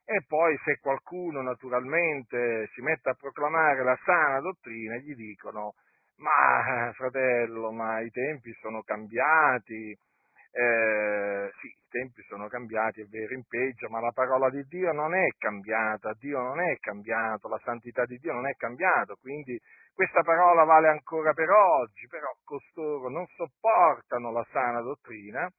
Eh? 0.05 0.15
E 0.15 0.23
poi 0.27 0.57
se 0.65 0.79
qualcuno 0.79 1.41
naturalmente 1.41 2.69
si 2.73 2.81
mette 2.81 3.09
a 3.09 3.13
proclamare 3.13 3.83
la 3.83 3.97
sana 4.03 4.39
dottrina, 4.39 4.97
gli 4.97 5.15
dicono, 5.15 5.75
ma 6.17 6.91
fratello, 6.93 7.71
ma 7.71 8.01
i 8.01 8.09
tempi 8.11 8.51
sono 8.59 8.81
cambiati, 8.83 9.97
eh, 10.51 11.51
sì, 11.59 11.67
i 11.67 11.87
tempi 11.89 12.21
sono 12.27 12.47
cambiati, 12.47 13.01
è 13.01 13.05
vero, 13.05 13.33
in 13.33 13.43
peggio, 13.47 13.89
ma 13.89 14.01
la 14.01 14.11
parola 14.11 14.49
di 14.49 14.63
Dio 14.67 14.91
non 14.91 15.15
è 15.15 15.27
cambiata, 15.37 16.13
Dio 16.19 16.41
non 16.41 16.59
è 16.59 16.77
cambiato, 16.79 17.47
la 17.47 17.59
santità 17.63 18.05
di 18.05 18.17
Dio 18.17 18.33
non 18.33 18.47
è 18.47 18.55
cambiata, 18.55 19.15
quindi 19.15 19.59
questa 19.93 20.23
parola 20.23 20.63
vale 20.63 20.89
ancora 20.89 21.33
per 21.33 21.49
oggi, 21.49 22.07
però 22.07 22.29
costoro 22.43 23.09
non 23.09 23.25
sopportano 23.27 24.31
la 24.31 24.45
sana 24.51 24.81
dottrina 24.81 25.49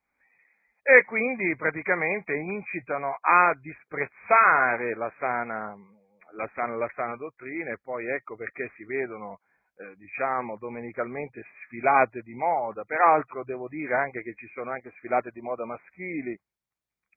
e 0.82 1.04
quindi 1.04 1.54
praticamente 1.56 2.34
incitano 2.34 3.16
a 3.20 3.54
disprezzare 3.60 4.94
la 4.94 5.12
sana, 5.18 5.74
la 6.32 6.50
sana, 6.54 6.76
la 6.76 6.90
sana 6.94 7.16
dottrina 7.16 7.70
e 7.70 7.78
poi 7.82 8.06
ecco 8.08 8.36
perché 8.36 8.70
si 8.74 8.84
vedono 8.84 9.40
eh, 9.76 9.94
diciamo 9.96 10.56
domenicalmente 10.56 11.42
sfilate 11.64 12.20
di 12.22 12.34
moda, 12.34 12.84
peraltro 12.84 13.44
devo 13.44 13.68
dire 13.68 13.94
anche 13.94 14.22
che 14.22 14.34
ci 14.34 14.46
sono 14.48 14.70
anche 14.70 14.90
sfilate 14.96 15.30
di 15.30 15.40
moda 15.40 15.64
maschili, 15.64 16.38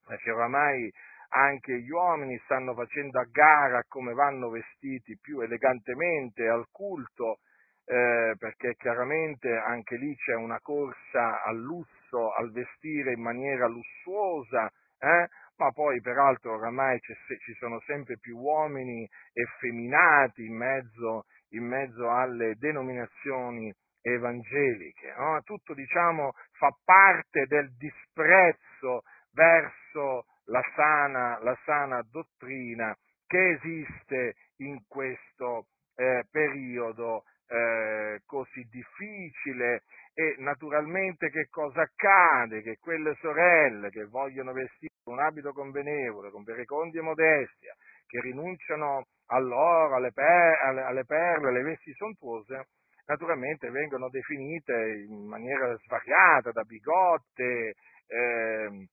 perché 0.06 0.32
oramai 0.32 0.92
anche 1.30 1.80
gli 1.80 1.90
uomini 1.90 2.40
stanno 2.46 2.74
facendo 2.74 3.20
a 3.20 3.28
gara 3.30 3.84
come 3.88 4.14
vanno 4.14 4.50
vestiti 4.50 5.18
più 5.20 5.42
elegantemente 5.42 6.48
al 6.48 6.66
culto, 6.72 7.40
eh, 7.86 8.36
perché 8.38 8.76
chiaramente 8.76 9.56
anche 9.56 9.98
lì 9.98 10.16
c'è 10.16 10.36
una 10.36 10.60
corsa 10.60 11.44
al 11.44 11.58
lusso, 11.58 12.34
al 12.34 12.52
vestire 12.52 13.14
in 13.14 13.22
maniera 13.22 13.68
lussuosa, 13.68 14.72
eh? 15.00 15.28
ma 15.58 15.72
poi 15.72 16.02
peraltro 16.02 16.56
oramai 16.56 17.00
ci 17.00 17.54
sono 17.60 17.80
sempre 17.82 18.18
più 18.18 18.38
uomini 18.38 19.08
effeminati 19.34 20.46
in 20.46 20.56
mezzo, 20.56 21.26
in 21.50 21.66
mezzo 21.66 22.10
alle 22.10 22.56
denominazioni 22.56 23.74
evangeliche. 24.02 25.14
No? 25.18 25.42
Tutto 25.44 25.74
diciamo 25.74 26.34
fa 26.54 26.76
parte 26.84 27.46
del 27.48 27.76
disprezzo 27.76 29.04
verso 29.32 30.26
la 30.46 30.62
sana, 30.76 31.40
la 31.42 31.58
sana 31.66 32.02
dottrina 32.10 32.96
che 33.26 33.60
esiste 33.60 34.36
in 34.58 34.80
questo 34.88 35.68
eh, 35.96 36.24
periodo 36.30 37.24
eh, 37.48 38.22
così 38.26 38.68
difficile 38.70 39.84
e 40.14 40.36
naturalmente 40.40 41.30
che 41.30 41.48
cosa 41.50 41.82
accade? 41.82 42.62
Che 42.62 42.78
quelle 42.80 43.16
sorelle 43.20 43.90
che 43.90 44.06
vogliono 44.06 44.54
vestire 44.54 44.94
un 45.06 45.20
abito 45.20 45.52
convenevole, 45.52 46.32
con 46.32 46.44
verecondia 46.44 47.02
e 47.02 47.04
modestia, 47.04 47.76
che 48.08 48.22
rinunciano 48.22 49.08
all'oro, 49.28 49.96
alle, 49.96 50.12
per, 50.12 50.60
alle, 50.64 50.82
alle 50.82 51.06
perle, 51.06 51.50
alle 51.50 51.62
vesti 51.64 51.94
sontuose, 51.94 52.68
naturalmente 53.06 53.70
vengono 53.70 54.10
definite 54.10 55.06
in 55.08 55.28
maniera 55.28 55.76
svariata 55.78 56.52
da 56.52 56.64
bigotte, 56.64 57.76
eh, 58.08 58.88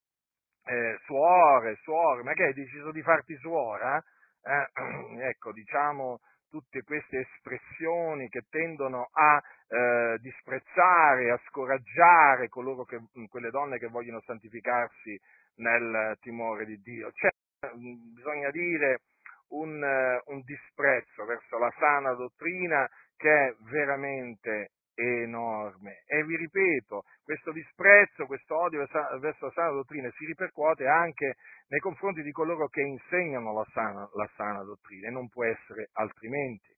eh, 0.65 0.99
suore, 1.05 1.77
suore, 1.83 2.23
ma 2.23 2.33
che 2.35 2.45
hai 2.45 2.55
deciso 2.55 2.93
di 2.93 3.03
farti 3.03 3.37
suora? 3.37 4.03
Eh, 4.43 5.23
ecco, 5.29 5.53
diciamo 5.53 6.21
tutte 6.49 6.83
queste 6.83 7.21
espressioni 7.21 8.29
che 8.29 8.43
tendono 8.51 9.09
a 9.11 9.41
eh, 9.69 10.19
disprezzare, 10.21 11.31
a 11.31 11.41
scoraggiare 11.49 12.51
che, 12.51 13.01
quelle 13.31 13.51
donne 13.51 13.79
che 13.79 13.89
vogliono 13.89 14.21
santificarsi 14.21 15.19
nel 15.57 16.19
timore 16.21 16.67
di 16.67 16.79
Dio. 16.83 17.11
Cioè, 17.13 17.31
bisogna 17.71 18.51
dire 18.51 19.03
un, 19.49 19.83
un 20.27 20.41
disprezzo 20.43 21.25
verso 21.25 21.59
la 21.59 21.73
sana 21.79 22.13
dottrina 22.15 22.89
che 23.17 23.31
è 23.31 23.55
veramente 23.71 24.73
enorme. 24.95 26.03
E 26.07 26.25
vi 26.25 26.37
ripeto, 26.37 27.05
questo 27.23 27.53
disprezzo, 27.53 28.27
questo 28.27 28.59
odio 28.59 28.87
verso 29.21 29.47
la 29.47 29.53
sana 29.53 29.71
dottrina 29.71 30.11
si 30.17 30.27
ripercuote 30.27 30.87
anche 30.87 31.37
nei 31.69 31.81
confronti 31.81 32.23
di 32.23 32.33
coloro 32.33 32.69
che 32.69 32.83
insegnano 32.83 33.53
la 33.53 33.67
sana, 33.73 34.09
la 34.15 34.29
sana 34.35 34.63
dottrina 34.65 35.09
e 35.09 35.11
non 35.11 35.29
può 35.29 35.45
essere 35.45 35.89
altrimenti. 35.93 36.75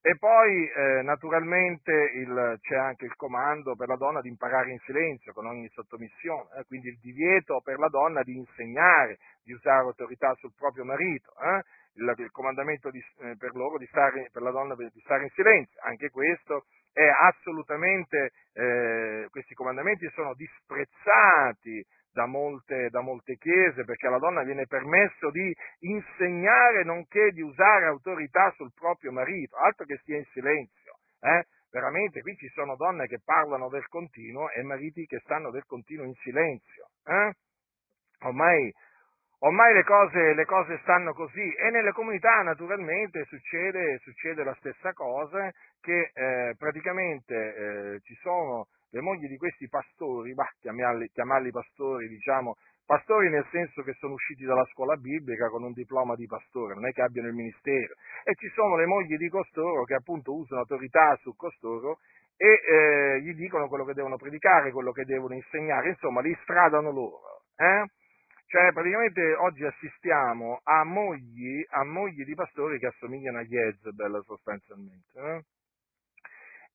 E 0.00 0.16
poi 0.18 0.68
eh, 0.68 1.02
naturalmente 1.02 1.92
il, 1.92 2.58
c'è 2.60 2.76
anche 2.76 3.06
il 3.06 3.16
comando 3.16 3.74
per 3.74 3.88
la 3.88 3.96
donna 3.96 4.20
di 4.20 4.28
imparare 4.28 4.70
in 4.70 4.78
silenzio 4.84 5.32
con 5.32 5.46
ogni 5.46 5.68
sottomissione, 5.70 6.48
eh, 6.58 6.64
quindi 6.66 6.88
il 6.88 6.98
divieto 7.00 7.60
per 7.60 7.78
la 7.78 7.88
donna 7.88 8.22
di 8.22 8.36
insegnare, 8.36 9.18
di 9.42 9.52
usare 9.52 9.80
autorità 9.80 10.32
sul 10.34 10.52
proprio 10.56 10.84
marito, 10.84 11.32
eh, 11.40 11.62
il, 11.94 12.14
il, 12.18 12.30
comandamento 12.30 12.90
di, 12.90 13.02
eh, 13.22 13.36
per 13.36 13.54
loro 13.54 13.78
di 13.78 13.86
stare, 13.86 14.28
per 14.32 14.42
la 14.42 14.52
donna 14.52 14.76
di 14.76 15.00
stare 15.00 15.24
in 15.24 15.30
silenzio, 15.30 15.80
anche 15.82 16.10
questo 16.10 16.66
è 16.92 17.08
assolutamente, 17.08 18.30
eh, 18.54 19.26
questi 19.30 19.54
comandamenti 19.54 20.08
sono 20.14 20.34
disprezzati 20.34 21.84
da 22.16 22.24
molte, 22.24 22.88
da 22.88 23.02
molte, 23.02 23.36
chiese, 23.36 23.84
perché 23.84 24.06
alla 24.06 24.18
donna 24.18 24.42
viene 24.42 24.66
permesso 24.66 25.30
di 25.30 25.54
insegnare 25.80 26.82
nonché 26.82 27.30
di 27.32 27.42
usare 27.42 27.84
autorità 27.84 28.50
sul 28.56 28.72
proprio 28.72 29.12
marito, 29.12 29.54
altro 29.56 29.84
che 29.84 29.98
stia 29.98 30.16
in 30.16 30.24
silenzio. 30.32 30.96
Eh? 31.20 31.44
Veramente 31.70 32.22
qui 32.22 32.34
ci 32.36 32.48
sono 32.54 32.74
donne 32.76 33.06
che 33.06 33.20
parlano 33.22 33.68
del 33.68 33.86
continuo 33.88 34.48
e 34.50 34.62
mariti 34.62 35.04
che 35.04 35.20
stanno 35.24 35.50
del 35.50 35.66
continuo 35.66 36.06
in 36.06 36.14
silenzio. 36.14 36.88
Eh? 37.04 37.32
Ormai 38.20 38.72
Ormai 39.40 39.74
le 39.74 39.84
cose, 39.84 40.32
le 40.32 40.46
cose, 40.46 40.78
stanno 40.80 41.12
così 41.12 41.54
e 41.56 41.68
nelle 41.68 41.92
comunità 41.92 42.40
naturalmente 42.40 43.26
succede, 43.26 43.98
succede 43.98 44.42
la 44.42 44.54
stessa 44.54 44.94
cosa, 44.94 45.52
che 45.78 46.10
eh, 46.14 46.54
praticamente 46.56 47.34
eh, 47.34 48.00
ci 48.00 48.14
sono 48.22 48.68
le 48.90 49.00
mogli 49.00 49.28
di 49.28 49.36
questi 49.36 49.68
pastori, 49.68 50.34
bah, 50.34 50.50
chiamarli, 50.60 51.10
chiamarli 51.12 51.50
pastori, 51.50 52.08
diciamo, 52.08 52.56
pastori 52.84 53.28
nel 53.28 53.46
senso 53.50 53.82
che 53.82 53.92
sono 53.94 54.14
usciti 54.14 54.44
dalla 54.44 54.64
scuola 54.66 54.96
biblica 54.96 55.48
con 55.48 55.64
un 55.64 55.72
diploma 55.72 56.14
di 56.14 56.26
pastore, 56.26 56.74
non 56.74 56.86
è 56.86 56.92
che 56.92 57.02
abbiano 57.02 57.28
il 57.28 57.34
ministero, 57.34 57.94
e 58.24 58.34
ci 58.36 58.48
sono 58.54 58.76
le 58.76 58.86
mogli 58.86 59.16
di 59.16 59.28
costoro 59.28 59.84
che 59.84 59.94
appunto 59.94 60.34
usano 60.34 60.60
autorità 60.60 61.16
su 61.16 61.34
costoro 61.34 61.98
e 62.36 62.46
eh, 62.46 63.20
gli 63.22 63.34
dicono 63.34 63.66
quello 63.68 63.84
che 63.84 63.94
devono 63.94 64.16
predicare, 64.16 64.70
quello 64.70 64.92
che 64.92 65.04
devono 65.04 65.34
insegnare, 65.34 65.88
insomma 65.88 66.20
li 66.20 66.36
stradano 66.42 66.90
loro. 66.90 67.42
Eh? 67.56 67.84
Cioè, 68.46 68.72
praticamente 68.72 69.34
oggi 69.34 69.64
assistiamo 69.64 70.60
a 70.62 70.84
mogli, 70.84 71.64
a 71.70 71.84
mogli 71.84 72.24
di 72.24 72.34
pastori 72.34 72.78
che 72.78 72.86
assomigliano 72.86 73.38
a 73.38 73.42
Jezebel 73.44 74.22
sostanzialmente, 74.24 75.18
eh? 75.18 75.42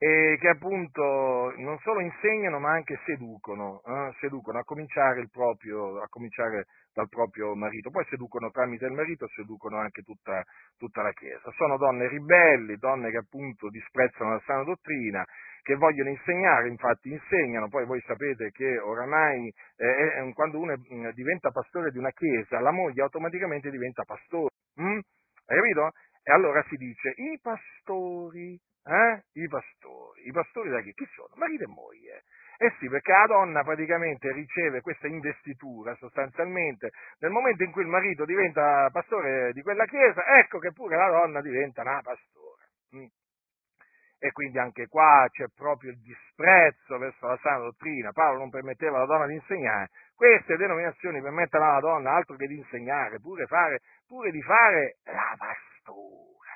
E 0.04 0.36
che 0.40 0.48
appunto 0.48 1.54
non 1.58 1.78
solo 1.84 2.00
insegnano 2.00 2.58
ma 2.58 2.72
anche 2.72 3.00
seducono, 3.06 3.84
eh? 3.86 4.12
seducono 4.20 4.58
a 4.58 4.64
cominciare, 4.64 5.28
proprio, 5.30 6.02
a 6.02 6.08
cominciare, 6.10 6.66
dal 6.92 7.08
proprio 7.08 7.54
marito, 7.54 7.92
poi 7.92 8.04
seducono 8.10 8.50
tramite 8.50 8.86
il 8.86 8.94
marito, 8.94 9.28
seducono 9.28 9.78
anche 9.78 10.02
tutta, 10.02 10.44
tutta 10.76 11.04
la 11.04 11.12
Chiesa. 11.12 11.52
Sono 11.52 11.78
donne 11.78 12.08
ribelli, 12.08 12.78
donne 12.78 13.12
che 13.12 13.18
appunto 13.18 13.70
disprezzano 13.70 14.32
la 14.32 14.42
sana 14.44 14.64
dottrina, 14.64 15.24
che 15.62 15.76
vogliono 15.76 16.10
insegnare, 16.10 16.68
infatti 16.68 17.12
insegnano, 17.12 17.70
poi 17.70 17.86
voi 17.86 18.02
sapete 18.02 18.50
che 18.50 18.80
oramai 18.80 19.54
eh, 19.78 20.32
quando 20.34 20.58
uno 20.58 20.74
mm, 20.74 21.10
diventa 21.10 21.52
pastore 21.52 21.92
di 21.92 22.00
una 22.00 22.12
chiesa, 22.12 22.60
la 22.60 22.72
moglie 22.72 23.04
automaticamente 23.04 23.70
diventa 23.70 24.02
pastore. 24.04 24.50
Mm? 24.82 24.98
Hai 25.46 25.58
capito? 25.58 25.92
E 26.24 26.32
allora 26.32 26.64
si 26.70 26.76
dice, 26.76 27.14
i 27.16 27.40
pastori, 27.42 28.60
eh? 28.86 29.24
I 29.34 29.48
pastori, 29.48 30.28
i 30.28 30.32
pastori 30.32 30.70
da 30.70 30.82
chi? 30.82 30.94
Chi 30.94 31.08
sono? 31.14 31.34
Marito 31.36 31.64
e 31.64 31.68
moglie. 31.68 32.24
Eh 32.58 32.74
sì, 32.80 32.88
perché 32.90 33.12
la 33.12 33.26
donna 33.26 33.64
praticamente 33.64 34.32
riceve 34.32 34.82
questa 34.82 35.08
investitura 35.08 35.96
sostanzialmente 35.96 36.92
nel 37.20 37.32
momento 37.32 37.64
in 37.64 37.72
cui 37.72 37.82
il 37.82 37.88
marito 37.88 38.24
diventa 38.24 38.88
pastore 38.92 39.52
di 39.54 39.64
quella 39.64 39.86
chiesa, 39.86 40.38
ecco 40.38 40.60
che 40.60 40.72
pure 40.72 40.96
la 40.96 41.10
donna 41.10 41.42
diventa 41.42 41.82
una 41.82 42.02
pastora. 42.04 42.64
Mm 42.96 43.06
e 44.24 44.32
quindi 44.34 44.60
anche 44.60 44.86
qua 44.88 45.26
c'è 45.32 45.46
proprio 45.56 45.90
il 45.90 46.00
disprezzo 46.00 47.00
verso 47.00 47.26
la 47.26 47.40
sana 47.42 47.64
dottrina. 47.64 48.12
Paolo 48.12 48.38
non 48.38 48.52
permetteva 48.52 48.98
alla 48.98 49.08
donna 49.08 49.26
di 49.26 49.34
insegnare. 49.34 49.90
Queste 50.14 50.58
denominazioni 50.58 51.20
permettono 51.20 51.68
alla 51.68 51.80
donna 51.80 52.12
altro 52.12 52.36
che 52.36 52.46
di 52.46 52.56
insegnare, 52.56 53.20
pure, 53.20 53.48
fare, 53.48 53.80
pure 54.06 54.30
di 54.30 54.42
fare 54.44 54.98
la 55.06 55.36
pastora. 55.92 56.52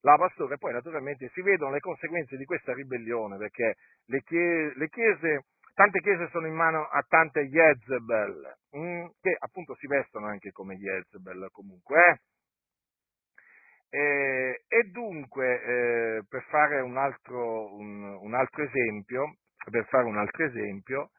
La 0.00 0.16
pastora 0.16 0.54
e 0.54 0.58
poi 0.58 0.72
naturalmente 0.72 1.30
si 1.32 1.40
vedono 1.40 1.72
le 1.72 1.80
conseguenze 1.80 2.36
di 2.36 2.44
questa 2.44 2.74
ribellione 2.74 3.38
perché 3.38 3.76
le 4.06 4.22
chiese, 4.22 4.74
le 4.76 4.88
chiese 4.88 5.44
tante 5.74 6.00
chiese 6.00 6.28
sono 6.30 6.46
in 6.46 6.54
mano 6.54 6.86
a 6.86 7.02
tante 7.08 7.48
Jezebel, 7.48 8.56
mm, 8.76 9.06
che 9.20 9.36
appunto 9.38 9.74
si 9.76 9.86
vestono 9.86 10.26
anche 10.26 10.52
come 10.52 10.76
Jezebel 10.76 11.48
comunque, 11.50 12.08
eh? 12.08 12.18
Eh, 13.90 14.64
e 14.66 14.82
dunque, 14.90 15.62
eh, 15.62 16.22
per 16.28 16.42
fare 16.48 16.80
un 16.80 16.96
altro, 16.96 17.72
un, 17.76 18.02
un 18.20 18.34
altro, 18.34 18.64
esempio, 18.64 19.36
per 19.70 19.86
fare 19.86 20.04
un 20.04 20.16
altro 20.18 20.44
esempio, 20.44 21.10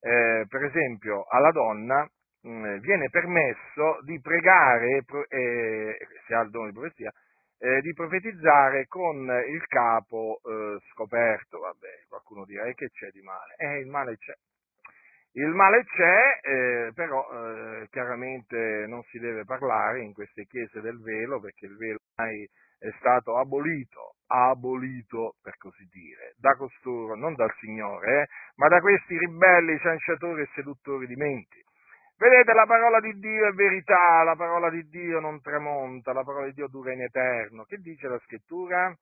eh, 0.00 0.46
per 0.48 0.64
esempio 0.64 1.24
alla 1.28 1.50
donna 1.50 2.08
mm, 2.46 2.76
viene 2.78 3.08
permesso 3.10 4.00
di 4.02 4.20
pregare, 4.20 5.04
se 6.26 6.34
ha 6.34 6.40
il 6.42 6.50
dono 6.50 6.66
di 6.66 6.72
profezia, 6.72 7.12
eh, 7.58 7.80
di 7.82 7.92
profetizzare 7.92 8.86
con 8.86 9.16
il 9.48 9.66
capo 9.66 10.40
eh, 10.44 10.78
scoperto, 10.92 11.58
vabbè, 11.58 12.04
qualcuno 12.08 12.44
dirà, 12.44 12.64
e 12.64 12.74
che 12.74 12.88
c'è 12.88 13.10
di 13.10 13.20
male? 13.20 13.54
Eh, 13.56 13.80
il 13.80 13.86
male 13.86 14.16
c'è, 14.16 14.34
il 15.34 15.48
male 15.48 15.84
c'è, 15.84 16.40
eh, 16.42 16.92
però 16.92 17.24
eh, 17.30 17.86
chiaramente 17.90 18.86
non 18.88 19.02
si 19.04 19.18
deve 19.18 19.44
parlare 19.44 20.00
in 20.00 20.12
queste 20.12 20.44
chiese 20.46 20.80
del 20.80 21.00
velo, 21.00 21.38
perché 21.38 21.66
il 21.66 21.76
velo 21.76 21.98
ormai 22.16 22.48
è 22.78 22.90
stato 22.98 23.36
abolito, 23.36 24.16
abolito 24.26 25.36
per 25.40 25.56
così 25.58 25.86
dire, 25.92 26.34
da 26.36 26.56
costoro, 26.56 27.14
non 27.14 27.34
dal 27.34 27.52
Signore, 27.60 28.22
eh, 28.22 28.28
ma 28.56 28.66
da 28.68 28.80
questi 28.80 29.16
ribelli, 29.18 29.78
cianciatori 29.78 30.42
e 30.42 30.48
seduttori 30.54 31.06
di 31.06 31.14
menti. 31.14 31.62
Vedete, 32.20 32.52
la 32.52 32.66
parola 32.66 33.00
di 33.00 33.18
Dio 33.18 33.48
è 33.48 33.52
verità, 33.52 34.22
la 34.24 34.36
parola 34.36 34.68
di 34.68 34.86
Dio 34.90 35.20
non 35.20 35.40
tramonta, 35.40 36.12
la 36.12 36.22
parola 36.22 36.44
di 36.44 36.52
Dio 36.52 36.68
dura 36.68 36.92
in 36.92 37.00
eterno. 37.00 37.64
Che 37.64 37.78
dice 37.78 38.08
la 38.08 38.18
scrittura? 38.18 38.94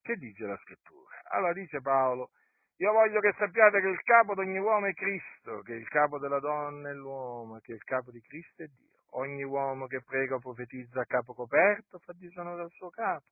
Che 0.00 0.16
dice 0.16 0.46
la 0.46 0.56
scrittura? 0.56 1.20
Allora 1.32 1.52
dice 1.52 1.82
Paolo, 1.82 2.30
io 2.78 2.92
voglio 2.92 3.20
che 3.20 3.34
sappiate 3.36 3.78
che 3.78 3.88
il 3.88 4.00
capo 4.00 4.32
di 4.32 4.40
ogni 4.40 4.56
uomo 4.56 4.86
è 4.86 4.94
Cristo, 4.94 5.60
che 5.60 5.74
il 5.74 5.86
capo 5.88 6.18
della 6.18 6.40
donna 6.40 6.88
è 6.88 6.94
l'uomo, 6.94 7.58
che 7.58 7.72
il 7.72 7.84
capo 7.84 8.10
di 8.10 8.22
Cristo 8.22 8.62
è 8.62 8.66
Dio. 8.66 9.00
Ogni 9.20 9.44
uomo 9.44 9.86
che 9.86 10.00
prega 10.02 10.36
o 10.36 10.38
profetizza 10.38 11.02
a 11.02 11.04
capo 11.04 11.34
coperto 11.34 11.98
fa 11.98 12.14
disonore 12.16 12.62
al 12.62 12.70
suo 12.70 12.88
capo. 12.88 13.26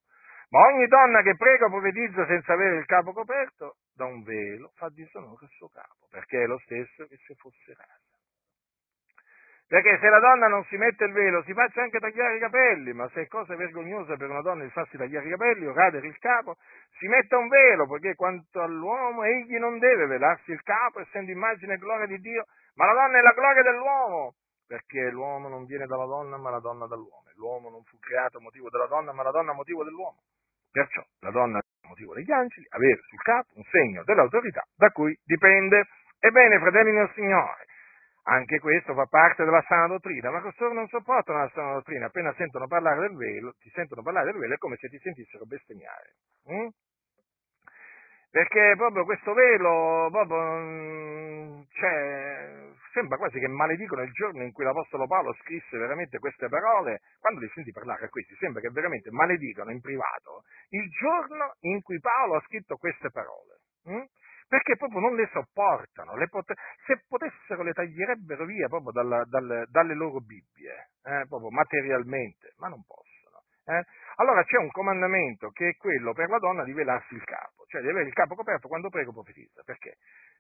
Ma 0.51 0.67
ogni 0.67 0.87
donna 0.87 1.23
che 1.23 1.35
prega 1.37 1.65
o 1.65 1.71
profetizza 1.71 2.27
senza 2.27 2.53
avere 2.53 2.77
il 2.77 2.85
capo 2.85 3.15
coperto 3.15 3.77
da 3.95 4.05
un 4.05 4.23
velo 4.23 4.73
fa 4.75 4.91
disonore 4.91 5.47
al 5.47 5.51
suo 5.53 5.69
capo, 5.69 6.09
perché 6.11 6.43
è 6.43 6.47
lo 6.47 6.59
stesso 6.59 7.07
che 7.07 7.17
se 7.25 7.35
fosse 7.37 7.73
rasa. 7.75 8.10
Perché 9.71 9.99
se 10.01 10.09
la 10.09 10.19
donna 10.19 10.49
non 10.49 10.65
si 10.65 10.77
mette 10.77 11.05
il 11.05 11.13
velo 11.13 11.45
si 11.45 11.53
faccia 11.53 11.83
anche 11.83 12.01
tagliare 12.01 12.35
i 12.35 12.41
capelli, 12.41 12.93
ma 12.93 13.09
se 13.11 13.21
è 13.23 13.27
cosa 13.29 13.55
vergognosa 13.55 14.17
per 14.17 14.29
una 14.29 14.43
donna 14.43 14.65
il 14.65 14.73
farsi 14.73 14.97
tagliare 14.97 15.29
i 15.29 15.31
capelli 15.31 15.65
o 15.65 15.73
radere 15.73 16.09
il 16.09 16.19
capo, 16.19 16.57
si 16.99 17.07
metta 17.07 17.39
un 17.39 17.47
velo, 17.47 17.87
poiché 17.87 18.17
quanto 18.17 18.61
all'uomo 18.61 19.23
egli 19.23 19.59
non 19.59 19.79
deve 19.79 20.07
velarsi 20.07 20.51
il 20.51 20.61
capo, 20.63 20.99
essendo 20.99 21.31
immagine 21.31 21.75
e 21.75 21.79
gloria 21.79 22.07
di 22.07 22.19
Dio, 22.19 22.47
ma 22.75 22.87
la 22.87 22.95
donna 22.95 23.19
è 23.19 23.23
la 23.23 23.31
gloria 23.31 23.63
dell'uomo, 23.63 24.35
perché 24.67 25.09
l'uomo 25.09 25.47
non 25.47 25.65
viene 25.67 25.87
dalla 25.87 26.07
donna, 26.07 26.37
ma 26.37 26.51
la 26.51 26.59
donna 26.59 26.89
dall'uomo. 26.89 27.23
L'uomo 27.37 27.71
non 27.71 27.85
fu 27.85 27.97
creato 28.01 28.39
a 28.39 28.41
motivo 28.41 28.71
della 28.71 28.89
donna, 28.89 29.13
ma 29.13 29.23
la 29.23 29.31
donna 29.31 29.53
a 29.53 29.55
motivo 29.55 29.85
dell'uomo. 29.85 30.19
Perciò 30.73 31.01
la 31.21 31.31
donna 31.31 31.59
a 31.59 31.63
motivo 31.87 32.15
degli 32.15 32.33
angeli, 32.33 32.67
avere 32.71 32.99
sul 33.07 33.23
capo 33.23 33.53
un 33.55 33.63
segno 33.71 34.03
dell'autorità 34.03 34.67
da 34.75 34.91
cui 34.91 35.17
dipende. 35.25 35.87
Ebbene, 36.19 36.59
fratelli 36.59 36.91
nel 36.91 37.11
Signore, 37.15 37.67
anche 38.25 38.59
questo 38.59 38.95
fa 38.95 39.07
parte 39.07 39.45
della 39.45 39.65
sana 39.67 39.87
dottrina, 39.87 40.31
ma 40.31 40.41
costoro 40.41 40.73
non 40.73 40.87
sopportano 40.89 41.39
la 41.39 41.51
sana 41.55 41.73
dottrina, 41.75 42.07
appena 42.07 42.33
sentono 42.35 42.67
parlare 42.67 43.01
del 43.01 43.17
velo, 43.17 43.55
ti 43.59 43.71
sentono 43.71 44.03
parlare 44.03 44.31
del 44.31 44.41
velo 44.41 44.55
è 44.55 44.59
come 44.59 44.77
se 44.77 44.89
ti 44.89 44.99
sentissero 44.99 45.45
bestemmiare. 45.47 46.15
Mm? 46.51 46.69
Perché 48.31 48.75
proprio 48.77 49.05
questo 49.05 49.33
velo, 49.33 50.09
proprio, 50.11 50.39
mm, 50.39 51.63
cioè, 51.73 52.69
sembra 52.93 53.17
quasi 53.17 53.41
che 53.41 53.49
maledicono 53.49 54.03
il 54.03 54.13
giorno 54.13 54.45
in 54.45 54.53
cui 54.53 54.63
l'Apostolo 54.63 55.09
Paolo 55.09 55.35
scrisse 55.41 55.77
veramente 55.77 56.19
queste 56.19 56.49
parole, 56.49 57.01
quando 57.19 57.41
li 57.41 57.51
senti 57.53 57.73
parlare 57.73 58.05
a 58.05 58.09
questi, 58.09 58.37
sembra 58.37 58.61
che 58.61 58.71
veramente 58.71 59.11
maledicono 59.11 59.73
in 59.73 59.81
privato 59.81 60.45
il 60.71 60.89
giorno 60.91 61.55
in 61.61 61.83
cui 61.83 61.99
Paolo 61.99 62.37
ha 62.37 62.43
scritto 62.43 62.77
queste 62.77 63.11
parole. 63.11 63.59
Mm? 63.89 64.05
Perché 64.51 64.75
proprio 64.77 64.99
non 64.99 65.15
le 65.15 65.29
sopportano, 65.33 66.17
le 66.17 66.27
pot- 66.27 66.53
se 66.85 67.05
potessero 67.07 67.63
le 67.63 67.73
taglierebbero 67.73 68.45
via 68.47 68.67
proprio 68.67 68.91
dalla, 68.91 69.23
dalle, 69.25 69.67
dalle 69.71 69.95
loro 69.95 70.19
Bibbie, 70.19 70.91
eh, 71.05 71.25
proprio 71.29 71.51
materialmente, 71.51 72.55
ma 72.59 72.67
non 72.67 72.83
possono. 72.85 73.45
Eh? 73.65 73.85
Allora 74.17 74.43
c'è 74.43 74.59
un 74.59 74.71
comandamento 74.73 75.51
che 75.51 75.69
è 75.69 75.77
quello 75.77 76.13
per 76.13 76.29
la 76.29 76.39
donna 76.39 76.65
di 76.65 76.73
velarsi 76.73 77.15
il 77.15 77.23
capo, 77.23 77.65
cioè 77.69 77.81
di 77.81 77.91
avere 77.91 78.09
il 78.09 78.13
capo 78.13 78.35
coperto 78.35 78.67
quando 78.67 78.89
prego 78.91 79.13
profetizza. 79.13 79.63
Perché? 79.63 79.99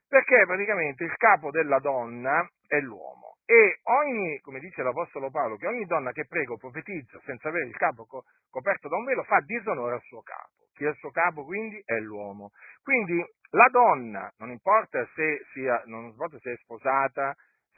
Perché 0.08 0.44
praticamente 0.44 1.04
il 1.04 1.14
capo 1.14 1.52
della 1.52 1.78
donna 1.78 2.44
è 2.66 2.80
l'uomo 2.80 3.36
e 3.46 3.78
ogni, 3.84 4.40
come 4.40 4.58
dice 4.58 4.82
l'Apostolo 4.82 5.30
Paolo, 5.30 5.56
che 5.56 5.68
ogni 5.68 5.84
donna 5.84 6.11
che 6.11 6.26
prego 6.26 6.56
profetizza 6.56 7.20
senza 7.24 7.48
avere 7.48 7.68
il 7.68 7.76
capo 7.76 8.06
co- 8.06 8.24
coperto 8.50 8.88
da 8.88 8.96
un 8.96 9.04
velo 9.04 9.22
fa 9.22 9.38
disonore 9.38 9.94
al 9.94 10.02
suo 10.02 10.20
capo. 10.22 10.66
Il 10.85 10.95
suo 10.99 11.11
capo 11.11 11.45
quindi 11.45 11.81
è 11.85 11.99
l'uomo. 11.99 12.51
Quindi 12.83 13.22
la 13.51 13.68
donna, 13.70 14.33
non 14.39 14.51
importa 14.51 15.07
se, 15.14 15.45
sia, 15.53 15.83
non 15.87 16.05
importa 16.05 16.39
se 16.39 16.53
è 16.53 16.57
sposata, 16.57 17.35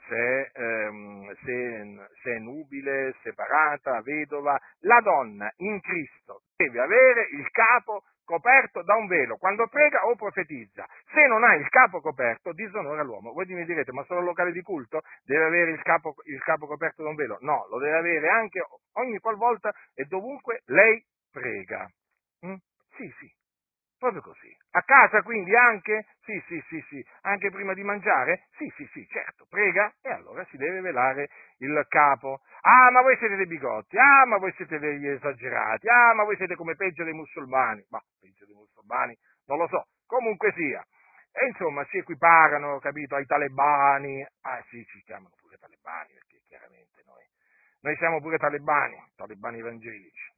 se, 0.07 0.51
ehm, 0.53 1.33
se, 1.43 2.07
se, 2.21 2.35
è 2.35 2.39
nubile, 2.39 3.15
separata, 3.23 4.01
vedova, 4.01 4.59
la 4.81 4.99
donna 5.01 5.51
in 5.57 5.79
Cristo 5.81 6.43
deve 6.55 6.79
avere 6.79 7.27
il 7.31 7.49
capo 7.51 8.03
coperto 8.23 8.83
da 8.83 8.95
un 8.95 9.07
velo 9.07 9.37
quando 9.37 9.67
prega 9.67 10.05
o 10.05 10.15
profetizza. 10.15 10.85
Se 11.11 11.27
non 11.27 11.43
ha 11.43 11.55
il 11.55 11.67
capo 11.69 12.01
coperto, 12.01 12.53
disonora 12.53 13.03
l'uomo. 13.03 13.33
Voi 13.33 13.45
mi 13.47 13.65
direte, 13.65 13.91
ma 13.91 14.03
solo 14.03 14.19
il 14.19 14.25
locale 14.25 14.51
di 14.51 14.61
culto 14.61 15.01
deve 15.23 15.45
avere 15.45 15.71
il 15.71 15.81
capo, 15.81 16.15
il 16.25 16.41
capo 16.41 16.67
coperto 16.67 17.03
da 17.03 17.09
un 17.09 17.15
velo? 17.15 17.37
No, 17.41 17.67
lo 17.69 17.79
deve 17.79 17.97
avere 17.97 18.29
anche 18.29 18.63
ogni 18.93 19.19
qualvolta 19.19 19.73
e 19.93 20.05
dovunque 20.05 20.61
lei 20.65 21.03
prega. 21.31 21.89
Mm? 22.45 22.55
Sì, 22.95 23.11
sì, 23.19 23.31
proprio 23.97 24.21
così. 24.21 24.55
A 24.71 24.81
casa 24.83 25.21
quindi 25.23 25.55
anche? 25.55 26.05
Sì, 26.23 26.41
sì, 26.47 26.63
sì, 26.69 26.83
sì. 26.89 27.05
Anche 27.21 27.49
prima 27.49 27.73
di 27.73 27.83
mangiare? 27.83 28.47
Sì, 28.57 28.71
sì, 28.75 28.87
sì, 28.93 29.05
certo. 29.07 29.45
Prega 29.49 29.93
e 30.01 30.11
allora 30.11 30.45
si 30.45 30.57
deve 30.57 30.81
velare 30.81 31.29
il 31.57 31.85
capo. 31.89 32.41
Ah, 32.61 32.91
ma 32.91 33.01
voi 33.01 33.17
siete 33.17 33.35
dei 33.35 33.47
bigotti. 33.47 33.97
Ah, 33.97 34.25
ma 34.25 34.37
voi 34.37 34.53
siete 34.53 34.79
degli 34.79 35.07
esagerati. 35.07 35.87
Ah, 35.87 36.13
ma 36.13 36.23
voi 36.23 36.35
siete 36.37 36.55
come 36.55 36.75
peggio 36.75 37.03
dei 37.03 37.13
musulmani. 37.13 37.85
Ma 37.89 38.01
peggio 38.19 38.45
dei 38.45 38.55
musulmani? 38.55 39.17
Non 39.45 39.57
lo 39.57 39.67
so. 39.67 39.87
Comunque 40.05 40.53
sia. 40.53 40.85
E 41.31 41.47
insomma 41.47 41.83
si 41.85 41.97
equiparano, 41.97 42.77
capito, 42.79 43.15
ai 43.15 43.25
talebani. 43.25 44.23
Ah 44.41 44.63
sì, 44.69 44.85
ci 44.85 45.01
chiamano 45.03 45.33
pure 45.39 45.57
talebani, 45.57 46.13
perché 46.13 46.41
chiaramente 46.47 47.01
noi, 47.05 47.25
noi 47.81 47.95
siamo 47.97 48.21
pure 48.21 48.37
talebani, 48.37 48.95
talebani 49.15 49.57
evangelici. 49.59 50.32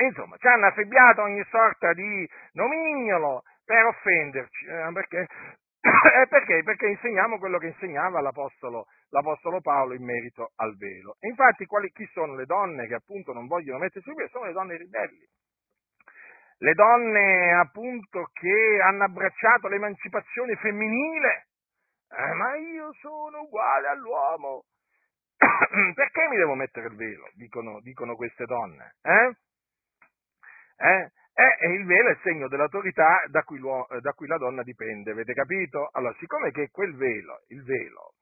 E 0.00 0.04
insomma, 0.04 0.34
ci 0.38 0.46
hanno 0.46 0.64
affibbiato 0.64 1.20
ogni 1.20 1.44
sorta 1.50 1.92
di 1.92 2.26
nomignolo 2.52 3.42
per 3.62 3.84
offenderci, 3.84 4.64
eh, 4.64 4.90
perché, 4.94 5.26
eh, 5.28 6.26
perché? 6.26 6.62
Perché 6.62 6.86
insegniamo 6.86 7.36
quello 7.38 7.58
che 7.58 7.66
insegnava 7.66 8.22
l'Apostolo, 8.22 8.86
l'Apostolo 9.10 9.60
Paolo 9.60 9.92
in 9.92 10.02
merito 10.02 10.52
al 10.56 10.74
velo. 10.78 11.16
E 11.20 11.28
infatti 11.28 11.66
quali, 11.66 11.90
chi 11.92 12.08
sono 12.14 12.34
le 12.34 12.46
donne 12.46 12.86
che 12.86 12.94
appunto 12.94 13.34
non 13.34 13.46
vogliono 13.46 13.78
mettersi 13.80 14.08
il 14.08 14.14
velo? 14.14 14.28
Sono 14.30 14.46
le 14.46 14.52
donne 14.52 14.78
ribelli. 14.78 15.28
Le 16.60 16.72
donne 16.72 17.52
appunto 17.52 18.30
che 18.32 18.80
hanno 18.82 19.04
abbracciato 19.04 19.68
l'emancipazione 19.68 20.56
femminile. 20.56 21.48
Eh, 22.08 22.32
ma 22.32 22.56
io 22.56 22.90
sono 22.94 23.42
uguale 23.42 23.88
all'uomo. 23.88 24.64
Perché 25.36 26.26
mi 26.30 26.36
devo 26.38 26.54
mettere 26.54 26.86
il 26.86 26.96
velo? 26.96 27.28
Dicono, 27.34 27.80
dicono 27.80 28.16
queste 28.16 28.46
donne. 28.46 28.94
Eh? 29.02 29.34
Eh? 30.80 31.10
E 31.32 31.72
il 31.72 31.86
velo 31.86 32.08
è 32.08 32.12
il 32.12 32.20
segno 32.22 32.48
dell'autorità 32.48 33.22
da 33.28 33.42
cui, 33.44 33.60
da 33.60 34.12
cui, 34.12 34.26
la 34.26 34.36
donna 34.36 34.62
dipende, 34.62 35.12
avete 35.12 35.32
capito? 35.32 35.88
Allora, 35.92 36.14
siccome 36.18 36.50
che 36.50 36.68
quel 36.70 36.94
velo, 36.96 37.42
il 37.48 37.62
velo, 37.64 38.14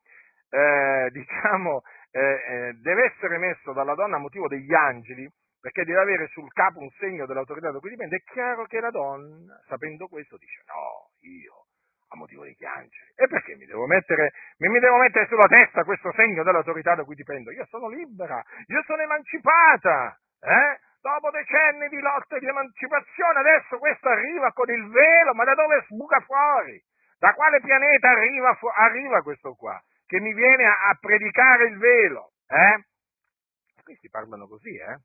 eh, 0.51 1.11
diciamo, 1.13 1.83
eh, 2.11 2.21
eh, 2.21 2.73
deve 2.75 3.13
essere 3.13 3.39
messo 3.39 3.73
dalla 3.73 3.95
donna 3.95 4.17
a 4.17 4.21
motivo 4.21 4.47
degli 4.47 4.73
angeli, 4.73 5.29
perché 5.61 5.85
deve 5.85 6.01
avere 6.01 6.29
sul 6.29 6.53
capo 6.53 6.79
un 6.79 6.91
segno 6.99 7.27
dell'autorità 7.27 7.73
da 7.73 7.81
cui 7.81 7.91
dipende, 7.91 8.17
è 8.17 8.23
chiaro 8.23 8.67
che 8.67 8.81
la 8.81 8.91
donna, 8.91 9.61
sapendo 9.67 10.07
questo, 10.07 10.37
dice 10.37 10.63
no, 10.67 11.11
io 11.21 11.65
a 12.11 12.17
motivo 12.17 12.45
degli 12.45 12.65
angeli. 12.65 13.13
E 13.17 13.27
perché 13.27 13.57
mi 13.57 13.67
devo 13.67 13.87
mettere, 13.87 14.33
mi 14.59 14.79
devo 14.79 14.97
mettere 14.97 15.27
sulla 15.27 15.47
testa 15.47 15.85
questo 15.85 16.13
segno 16.13 16.43
dell'autorità 16.43 16.95
da 16.95 17.05
cui 17.05 17.15
dipendo? 17.15 17.51
Io 17.51 17.67
sono 17.67 17.89
libera, 17.89 18.43
io 18.67 18.83
sono 18.87 19.03
emancipata, 19.03 20.19
eh? 20.41 20.87
Dopo 21.01 21.31
decenni 21.31 21.89
di 21.89 22.01
lotte 22.01 22.39
di 22.39 22.47
emancipazione, 22.47 23.39
adesso 23.39 23.79
questo 23.79 24.09
arriva 24.09 24.53
con 24.53 24.69
il 24.69 24.89
velo, 24.91 25.33
ma 25.35 25.45
da 25.45 25.55
dove 25.55 25.85
sbuca 25.89 26.21
fuori? 26.21 26.83
Da 27.19 27.33
quale 27.35 27.61
pianeta 27.61 28.11
arriva, 28.11 28.55
fu- 28.55 28.71
arriva 28.73 29.23
questo 29.23 29.55
qua? 29.55 29.81
Che 30.07 30.21
mi 30.21 30.35
viene 30.35 30.65
a, 30.65 30.89
a 30.89 30.99
predicare 31.01 31.69
il 31.69 31.79
velo, 31.79 32.33
eh? 32.49 32.85
Questi 33.83 34.09
parlano 34.11 34.49
così, 34.49 34.77
eh? 34.77 34.99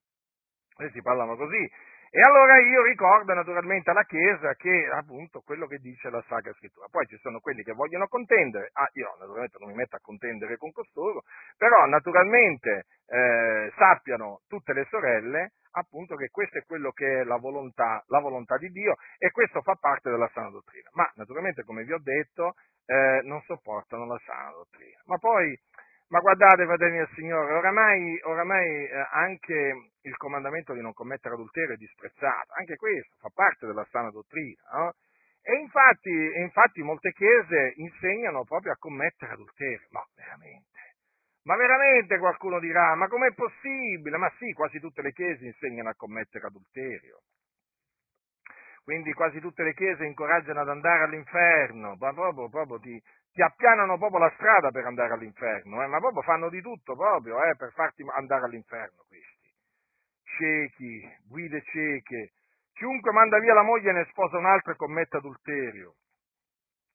Questi 0.73 1.01
parlano 1.01 1.35
così. 1.35 1.69
E 2.15 2.21
allora 2.21 2.59
io 2.59 2.83
ricordo 2.83 3.33
naturalmente 3.33 3.89
alla 3.89 4.03
Chiesa 4.03 4.53
che 4.53 4.87
appunto 4.93 5.41
quello 5.41 5.65
che 5.65 5.79
dice 5.79 6.11
la 6.11 6.23
Sacra 6.27 6.53
Scrittura. 6.53 6.85
Poi 6.87 7.07
ci 7.07 7.17
sono 7.17 7.39
quelli 7.39 7.63
che 7.63 7.73
vogliono 7.73 8.07
contendere, 8.07 8.69
ah, 8.73 8.87
io 8.93 9.15
naturalmente 9.17 9.57
non 9.59 9.69
mi 9.69 9.75
metto 9.75 9.95
a 9.95 9.99
contendere 9.99 10.57
con 10.57 10.71
costoro, 10.71 11.23
però 11.57 11.87
naturalmente 11.87 12.85
eh, 13.13 13.71
sappiano 13.77 14.41
tutte 14.47 14.73
le 14.73 14.85
sorelle 14.89 15.51
appunto 15.73 16.15
che 16.15 16.29
questo 16.29 16.57
è 16.57 16.65
quello 16.65 16.91
che 16.91 17.21
è 17.21 17.23
la 17.23 17.37
volontà, 17.37 18.03
la 18.07 18.19
volontà 18.19 18.57
di 18.57 18.69
Dio 18.69 18.95
e 19.17 19.31
questo 19.31 19.61
fa 19.61 19.75
parte 19.75 20.09
della 20.09 20.29
sana 20.33 20.49
dottrina. 20.49 20.89
Ma 20.93 21.11
naturalmente, 21.15 21.63
come 21.63 21.83
vi 21.83 21.93
ho 21.93 21.99
detto, 21.99 22.53
eh, 22.85 23.21
non 23.23 23.41
sopportano 23.41 24.05
la 24.05 24.19
sana 24.25 24.51
dottrina. 24.51 25.01
Ma 25.05 25.17
poi 25.17 25.57
ma 26.09 26.19
guardate, 26.19 26.65
fratelli 26.65 26.97
del 26.97 27.09
Signore, 27.15 27.53
oramai, 27.53 28.19
oramai 28.21 28.85
eh, 28.85 29.07
anche 29.13 29.89
il 30.01 30.15
comandamento 30.17 30.73
di 30.73 30.81
non 30.81 30.93
commettere 30.93 31.33
adulterio 31.33 31.73
è 31.73 31.77
disprezzato, 31.77 32.53
anche 32.53 32.75
questo 32.75 33.15
fa 33.19 33.29
parte 33.33 33.65
della 33.65 33.85
sana 33.89 34.11
dottrina. 34.11 34.61
No? 34.73 34.93
E 35.41 35.55
infatti, 35.55 36.11
infatti 36.37 36.83
molte 36.83 37.11
chiese 37.13 37.73
insegnano 37.77 38.43
proprio 38.43 38.73
a 38.73 38.77
commettere 38.77 39.33
adulterio. 39.33 39.87
Ma 39.89 40.05
veramente? 40.15 40.72
Ma 41.43 41.55
veramente 41.57 42.17
qualcuno 42.17 42.59
dirà, 42.59 42.95
ma 42.95 43.07
com'è 43.07 43.33
possibile? 43.33 44.17
Ma 44.17 44.31
sì, 44.37 44.53
quasi 44.53 44.79
tutte 44.79 45.01
le 45.01 45.11
chiese 45.11 45.45
insegnano 45.45 45.89
a 45.89 45.95
commettere 45.95 46.47
adulterio. 46.47 47.19
Quindi 48.83 49.13
quasi 49.13 49.39
tutte 49.39 49.63
le 49.63 49.73
chiese 49.73 50.05
incoraggiano 50.05 50.61
ad 50.61 50.69
andare 50.69 51.03
all'inferno, 51.03 51.95
ma 51.97 52.13
proprio, 52.13 52.49
proprio 52.49 52.79
ti, 52.79 53.01
ti 53.31 53.41
appianano 53.41 53.97
proprio 53.97 54.19
la 54.19 54.31
strada 54.35 54.71
per 54.71 54.85
andare 54.85 55.13
all'inferno, 55.13 55.81
eh? 55.83 55.87
ma 55.87 55.99
proprio 55.99 56.21
fanno 56.21 56.49
di 56.49 56.61
tutto 56.61 56.95
proprio 56.95 57.41
eh, 57.43 57.55
per 57.55 57.71
farti 57.71 58.03
andare 58.15 58.45
all'inferno 58.45 59.03
questi. 59.07 59.51
Ciechi, 60.35 61.01
guide 61.27 61.61
cieche, 61.63 62.31
chiunque 62.73 63.11
manda 63.11 63.39
via 63.39 63.53
la 63.53 63.63
moglie 63.63 63.93
ne 63.93 64.05
sposa 64.09 64.37
un'altra 64.37 64.75
commette 64.75 65.17
adulterio 65.17 65.95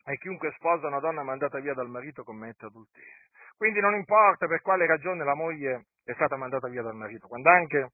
e 0.05 0.19
chiunque 0.19 0.53
sposa 0.57 0.89
una 0.89 1.01
donna 1.01 1.23
mandata 1.23 1.59
via 1.61 1.75
dal 1.75 1.89
marito 1.89 2.23
commette 2.23 2.67
adulterio. 2.67 3.28
Quindi 3.59 3.81
non 3.81 3.97
importa 3.97 4.47
per 4.47 4.63
quale 4.63 4.87
ragione 4.87 5.25
la 5.25 5.35
moglie 5.35 5.87
è 6.05 6.13
stata 6.13 6.37
mandata 6.37 6.69
via 6.69 6.81
dal 6.81 6.95
marito, 6.95 7.27
quando 7.27 7.51
anche 7.51 7.91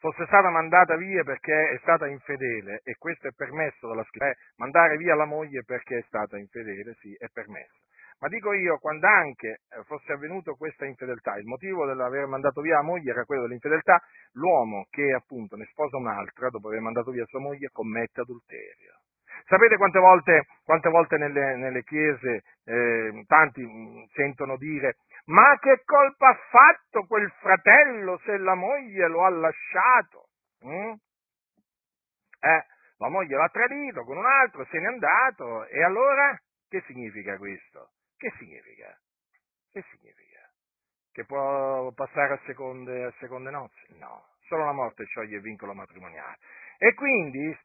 fosse 0.00 0.26
stata 0.26 0.50
mandata 0.50 0.96
via 0.96 1.22
perché 1.22 1.70
è 1.70 1.78
stata 1.78 2.08
infedele, 2.08 2.80
e 2.82 2.96
questo 2.98 3.28
è 3.28 3.32
permesso 3.32 3.86
dalla 3.86 4.02
scrittura, 4.02 4.32
eh, 4.32 4.36
mandare 4.56 4.96
via 4.96 5.14
la 5.14 5.24
moglie 5.24 5.62
perché 5.62 5.98
è 5.98 6.02
stata 6.02 6.36
infedele, 6.36 6.94
sì, 6.94 7.14
è 7.16 7.28
permesso. 7.32 7.78
Ma 8.18 8.26
dico 8.26 8.52
io, 8.52 8.78
quando 8.78 9.06
anche 9.06 9.60
eh, 9.70 9.84
fosse 9.84 10.12
avvenuto 10.12 10.56
questa 10.56 10.84
infedeltà, 10.84 11.36
il 11.36 11.46
motivo 11.46 11.86
dell'aver 11.86 12.26
mandato 12.26 12.60
via 12.60 12.74
la 12.74 12.82
moglie 12.82 13.12
era 13.12 13.24
quello 13.24 13.42
dell'infedeltà, 13.42 14.02
l'uomo 14.32 14.86
che 14.90 15.12
appunto 15.12 15.54
ne 15.54 15.66
sposa 15.66 15.96
un'altra 15.96 16.50
dopo 16.50 16.66
aver 16.66 16.80
mandato 16.80 17.12
via 17.12 17.24
sua 17.26 17.38
moglie 17.38 17.68
commette 17.70 18.20
adulterio. 18.20 18.98
Sapete 19.46 19.76
quante 19.76 19.98
volte, 19.98 20.46
quante 20.64 20.88
volte 20.88 21.16
nelle, 21.16 21.56
nelle, 21.56 21.82
chiese 21.82 22.42
eh, 22.64 23.24
tanti 23.26 23.64
mm, 23.64 24.04
sentono 24.12 24.56
dire 24.56 24.96
ma 25.26 25.56
che 25.60 25.82
colpa 25.84 26.28
ha 26.28 26.38
fatto 26.50 27.06
quel 27.06 27.30
fratello 27.40 28.18
se 28.24 28.36
la 28.38 28.54
moglie 28.54 29.06
lo 29.08 29.24
ha 29.24 29.30
lasciato? 29.30 30.28
Mm? 30.66 30.92
Eh, 32.40 32.64
la 32.96 33.08
moglie 33.08 33.36
l'ha 33.36 33.48
tradito 33.48 34.02
con 34.04 34.16
un 34.16 34.26
altro, 34.26 34.64
se 34.66 34.78
n'è 34.78 34.86
andato, 34.86 35.66
e 35.66 35.82
allora 35.82 36.36
che 36.68 36.82
significa 36.86 37.36
questo? 37.36 37.92
Che 38.16 38.32
significa? 38.38 38.96
Che 39.72 39.84
significa? 39.90 40.50
Che 41.12 41.24
può 41.24 41.92
passare 41.92 42.34
a 42.34 42.40
seconde, 42.46 43.04
a 43.04 43.12
seconde 43.18 43.50
nozze? 43.50 43.86
No, 43.98 44.26
solo 44.46 44.64
la 44.64 44.72
morte 44.72 45.04
scioglie 45.04 45.36
il 45.36 45.42
vincolo 45.42 45.74
matrimoniale. 45.74 46.38
E 46.78 46.94
quindi, 46.94 47.56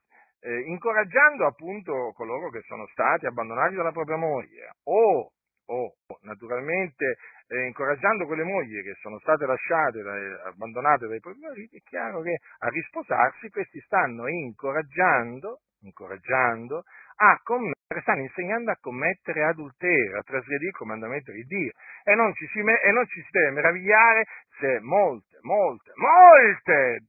eh, 0.45 0.59
incoraggiando 0.67 1.47
appunto 1.47 2.13
coloro 2.15 2.49
che 2.49 2.61
sono 2.67 2.85
stati 2.87 3.25
abbandonati 3.25 3.73
dalla 3.73 3.91
propria 3.91 4.17
moglie 4.17 4.69
o 4.83 5.31
o 5.67 5.95
naturalmente 6.21 7.17
eh, 7.47 7.65
incoraggiando 7.65 8.27
quelle 8.27 8.43
mogli 8.43 8.83
che 8.83 8.93
sono 9.01 9.17
state 9.19 9.47
lasciate, 9.47 10.03
dai, 10.03 10.31
abbandonate 10.45 11.07
dai 11.07 11.19
propri 11.19 11.41
mariti, 11.41 11.77
è 11.77 11.81
chiaro 11.81 12.21
che 12.21 12.37
a 12.59 12.69
risposarsi 12.69 13.49
questi 13.49 13.79
stanno 13.81 14.27
incoraggiando, 14.27 15.61
incoraggiando 15.81 16.83
a 17.17 17.39
commettere, 17.41 18.01
stanno 18.01 18.21
insegnando 18.21 18.71
a 18.71 18.77
commettere 18.79 19.43
adulterio, 19.43 20.19
a 20.19 20.23
trasgredire 20.23 20.69
il 20.69 20.75
comandamento 20.75 21.31
di 21.31 21.43
Dio. 21.43 21.71
E 22.03 22.13
non 22.13 22.33
ci 22.33 22.45
si, 22.47 22.59
e 22.59 22.91
non 22.91 23.05
ci 23.07 23.21
si 23.21 23.29
deve 23.31 23.51
meravigliare 23.51 24.25
se 24.59 24.79
molte, 24.81 25.37
molte, 25.41 25.91
molte 25.95 27.05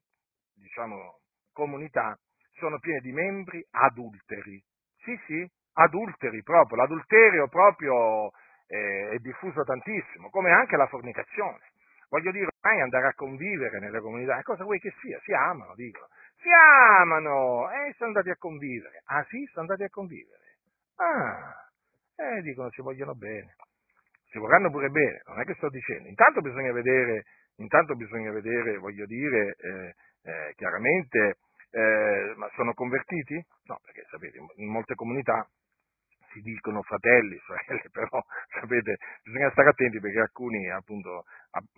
diciamo, 0.54 1.18
comunità 1.52 2.16
sono 2.58 2.78
piene 2.78 3.00
di 3.00 3.12
membri 3.12 3.64
adulteri. 3.70 4.62
Sì, 5.02 5.18
sì, 5.26 5.50
adulteri 5.74 6.42
proprio, 6.42 6.76
l'adulterio 6.76 7.48
proprio 7.48 8.30
eh, 8.66 9.10
è 9.12 9.18
diffuso 9.18 9.62
tantissimo, 9.62 10.30
come 10.30 10.50
anche 10.50 10.76
la 10.76 10.86
fornicazione. 10.86 11.60
Voglio 12.08 12.30
dire, 12.30 12.48
ormai 12.62 12.80
andare 12.82 13.08
a 13.08 13.14
convivere 13.14 13.80
nelle 13.80 14.00
comunità, 14.00 14.40
cosa 14.42 14.64
vuoi 14.64 14.78
che 14.78 14.92
sia? 15.00 15.18
Si 15.22 15.32
amano, 15.32 15.74
dicono. 15.74 16.06
Si 16.40 16.48
amano! 16.52 17.70
E 17.70 17.88
eh, 17.88 17.92
sono 17.94 18.10
andati 18.10 18.30
a 18.30 18.36
convivere. 18.36 19.02
Ah 19.06 19.24
sì, 19.28 19.44
sono 19.46 19.62
andati 19.62 19.82
a 19.82 19.90
convivere. 19.90 20.44
Ah, 20.96 21.66
eh, 22.16 22.42
dicono 22.42 22.70
si 22.70 22.80
vogliono 22.80 23.14
bene. 23.14 23.54
Si 24.30 24.38
vorranno 24.38 24.70
pure 24.70 24.88
bene, 24.88 25.22
non 25.26 25.40
è 25.40 25.44
che 25.44 25.54
sto 25.54 25.68
dicendo. 25.68 26.08
Intanto 26.08 26.40
bisogna 26.40 26.72
vedere, 26.72 27.24
intanto 27.56 27.94
bisogna 27.94 28.30
vedere 28.30 28.78
voglio 28.78 29.06
dire, 29.06 29.56
eh, 29.58 29.94
eh, 30.22 30.52
chiaramente, 30.54 31.38
eh, 31.76 32.32
ma 32.36 32.48
sono 32.54 32.72
convertiti? 32.72 33.34
No, 33.66 33.78
perché 33.84 34.06
sapete, 34.08 34.38
in 34.56 34.70
molte 34.70 34.94
comunità 34.94 35.46
si 36.32 36.40
dicono 36.40 36.80
fratelli, 36.82 37.36
sorelle, 37.44 37.90
però 37.92 38.22
sapete, 38.58 38.96
bisogna 39.22 39.50
stare 39.50 39.68
attenti 39.68 40.00
perché 40.00 40.20
alcuni 40.20 40.70
appunto 40.70 41.24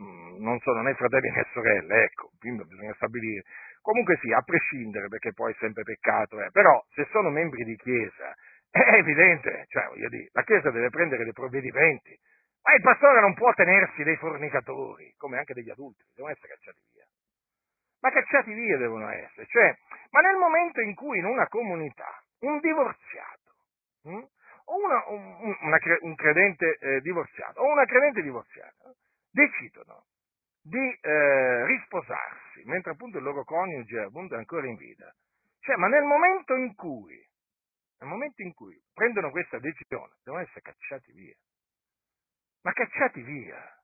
mm, 0.01 0.41
non 0.41 0.59
sono 0.61 0.83
né 0.83 0.95
fratelli 0.95 1.31
né 1.31 1.45
sorelle, 1.53 2.05
ecco, 2.05 2.31
quindi 2.39 2.65
bisogna 2.65 2.95
stabilire. 2.95 3.43
Comunque 3.83 4.19
sì, 4.21 4.33
a 4.33 4.43
prescindere, 4.43 5.09
perché 5.09 5.33
poi 5.33 5.53
è 5.53 5.57
sempre 5.59 5.83
peccato, 5.83 6.41
eh, 6.43 6.51
però 6.53 6.81
se 6.95 7.07
sono 7.11 7.31
membri 7.31 7.65
di 7.65 7.77
chiesa, 7.77 8.33
è 8.71 8.95
evidente, 8.99 9.65
cioè 9.69 9.87
voglio 9.89 10.09
dire, 10.09 10.29
la 10.33 10.45
chiesa 10.45 10.71
deve 10.71 10.91
prendere 10.91 11.25
dei 11.25 11.33
provvedimenti, 11.33 12.17
ma 12.63 12.75
il 12.75 12.83
pastore 12.83 13.21
non 13.21 13.35
può 13.35 13.53
tenersi 13.55 14.05
dei 14.05 14.17
fornicatori, 14.17 15.13
come 15.17 15.39
anche 15.39 15.55
degli 15.55 15.71
adulti, 15.71 16.05
devono 16.15 16.33
essere 16.33 16.55
cacciati 16.55 16.81
via. 16.93 16.98
Ma 18.01 18.11
cacciati 18.11 18.53
via 18.53 18.77
devono 18.77 19.09
essere, 19.09 19.47
cioè, 19.47 19.77
ma 20.11 20.21
nel 20.21 20.37
momento 20.37 20.81
in 20.81 20.95
cui 20.95 21.19
in 21.19 21.25
una 21.25 21.49
comunità 21.49 22.23
un 22.41 22.61
divorziato 22.61 23.55
hm, 24.03 24.27
o 24.67 24.77
una, 24.77 25.05
un, 25.09 25.57
un, 26.03 26.15
credente 26.15 26.79
eh, 26.79 27.01
divorziato 27.01 27.61
o 27.61 27.73
una 27.73 27.85
credente 27.85 28.23
divorziata 28.23 28.95
decidono 29.31 30.05
di 30.63 30.99
eh, 31.01 31.67
risposarsi 31.67 32.63
mentre 32.67 32.93
appunto 32.93 33.19
il 33.19 33.25
loro 33.25 33.43
coniuge 33.45 34.01
appunto 34.01 34.35
è 34.35 34.39
ancora 34.39 34.67
in 34.67 34.77
vita, 34.77 35.13
cioè, 35.61 35.77
ma 35.77 35.89
nel 35.89 36.05
momento 36.05 36.55
in 36.55 36.75
cui, 36.77 37.21
nel 37.99 38.09
momento 38.09 38.43
in 38.43 38.55
cui 38.55 38.81
prendono 38.95 39.31
questa 39.31 39.59
decisione, 39.59 40.15
devono 40.23 40.43
essere 40.43 40.61
cacciati 40.61 41.13
via 41.13 41.35
ma 42.63 42.73
cacciati 42.73 43.23
via. 43.23 43.78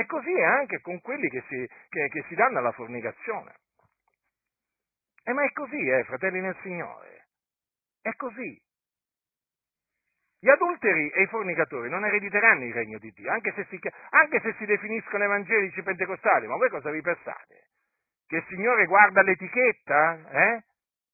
E 0.00 0.06
così 0.06 0.32
è 0.32 0.44
anche 0.44 0.80
con 0.80 0.98
quelli 1.02 1.28
che 1.28 1.44
si, 1.46 1.68
che, 1.90 2.08
che 2.08 2.24
si 2.26 2.34
danno 2.34 2.56
alla 2.56 2.72
fornicazione. 2.72 3.54
E 5.22 5.32
ma 5.34 5.44
è 5.44 5.52
così, 5.52 5.76
eh, 5.76 6.04
fratelli 6.04 6.40
nel 6.40 6.56
Signore. 6.62 7.26
È 8.00 8.10
così. 8.14 8.58
Gli 10.38 10.48
adulteri 10.48 11.10
e 11.10 11.20
i 11.20 11.26
fornicatori 11.26 11.90
non 11.90 12.06
erediteranno 12.06 12.64
il 12.64 12.72
regno 12.72 12.96
di 12.96 13.10
Dio, 13.10 13.30
anche 13.30 13.52
se 13.52 13.66
si, 13.68 13.78
anche 14.08 14.40
se 14.40 14.54
si 14.54 14.64
definiscono 14.64 15.24
evangelici 15.24 15.82
pentecostali. 15.82 16.46
Ma 16.46 16.56
voi 16.56 16.70
cosa 16.70 16.90
vi 16.90 17.02
pensate? 17.02 17.66
Che 18.26 18.36
il 18.36 18.44
Signore 18.48 18.86
guarda 18.86 19.20
l'etichetta 19.20 20.30
eh, 20.30 20.64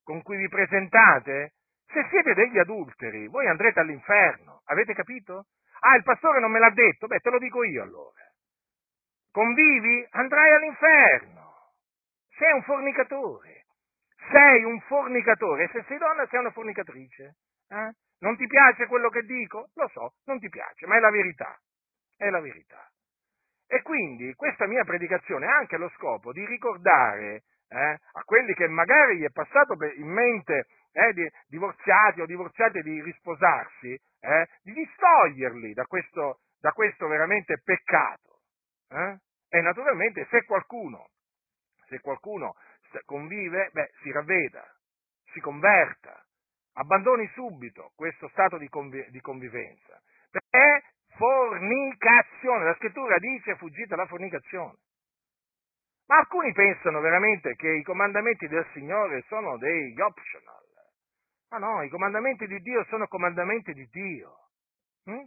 con 0.05 0.23
cui 0.23 0.37
vi 0.37 0.49
presentate? 0.49 1.55
Se 1.89 2.07
siete 2.09 2.35
degli 2.35 2.59
adulteri, 2.61 3.27
voi 3.27 3.49
andrete 3.49 3.81
all'inferno. 3.81 4.63
Avete 4.67 4.95
capito? 4.95 5.47
Ah, 5.81 5.97
il 5.97 6.05
pastore 6.05 6.39
non 6.39 6.53
me 6.53 6.61
l'ha 6.61 6.71
detto? 6.71 7.09
Beh, 7.09 7.19
te 7.19 7.31
lo 7.31 7.39
dico 7.39 7.65
io 7.65 7.83
allora. 7.83 8.26
Convivi? 9.37 10.07
Andrai 10.13 10.51
all'inferno. 10.51 11.75
Sei 12.39 12.51
un 12.53 12.63
fornicatore. 12.63 13.67
Sei 14.31 14.65
un 14.65 14.81
fornicatore. 14.81 15.69
Se 15.73 15.85
sei 15.87 15.99
donna 15.99 16.27
sei 16.29 16.41
una 16.41 16.51
fornicatrice. 16.53 17.37
Eh? 17.69 17.91
Non 18.21 18.35
ti 18.39 18.47
piace 18.47 18.87
quello 18.87 19.11
che 19.11 19.21
dico? 19.25 19.69
Lo 19.75 19.89
so, 19.89 20.15
non 20.25 20.39
ti 20.39 20.49
piace, 20.49 20.87
ma 20.87 20.97
è 20.97 21.01
la 21.01 21.11
verità. 21.11 21.55
È 22.17 22.31
la 22.31 22.41
verità. 22.41 22.91
E 23.69 23.83
quindi 23.83 24.33
questa 24.33 24.67
mia 24.67 24.85
predicazione 24.85 25.45
ha 25.45 25.57
anche 25.59 25.77
lo 25.77 25.91
scopo 25.97 26.33
di 26.33 26.47
ricordare 26.47 27.43
eh, 27.69 27.99
a 28.13 28.23
quelli 28.25 28.55
che 28.55 28.67
magari 28.69 29.19
gli 29.19 29.25
è 29.25 29.31
passato 29.31 29.77
in 29.97 30.09
mente 30.09 30.69
eh, 30.93 31.13
di, 31.13 31.31
divorziati 31.49 32.23
o 32.23 32.25
divorziate 32.25 32.81
di 32.81 33.03
risposarsi, 33.03 33.93
eh, 33.93 34.49
di 34.63 34.73
distoglierli 34.73 35.75
da 35.75 35.85
questo, 35.85 36.39
da 36.59 36.73
questo 36.73 37.07
veramente 37.07 37.61
peccato. 37.63 38.41
Eh? 38.89 39.25
E 39.57 39.63
naturalmente 39.63 40.27
se 40.29 40.45
qualcuno, 40.45 41.09
se 41.89 41.99
qualcuno 42.01 42.57
convive, 43.07 43.71
beh, 43.73 43.91
si 44.03 44.13
ravveda, 44.13 44.63
si 45.33 45.41
converta, 45.41 46.23
abbandoni 46.75 47.27
subito 47.33 47.93
questo 47.97 48.29
stato 48.29 48.59
di, 48.59 48.69
convi- 48.69 49.09
di 49.09 49.21
convivenza. 49.23 49.99
Perché 50.31 50.91
fornicazione, 51.17 52.65
la 52.65 52.75
scrittura 52.75 53.17
dice 53.17 53.57
fuggite 53.57 53.97
la 53.97 54.05
fornicazione. 54.05 54.77
Ma 56.09 56.19
alcuni 56.19 56.53
pensano 56.53 57.01
veramente 57.01 57.55
che 57.55 57.77
i 57.77 57.83
comandamenti 57.83 58.49
del 58.49 58.67
Signore 58.75 59.23
sono 59.27 59.57
degli 59.57 59.99
optional. 60.03 60.65
Ma 61.49 61.57
no, 61.57 61.83
i 61.83 61.89
comandamenti 61.89 62.47
di 62.47 62.59
Dio 62.61 62.85
sono 62.91 63.07
comandamenti 63.07 63.73
di 63.73 63.89
Dio. 63.91 64.37
Hm? 65.05 65.25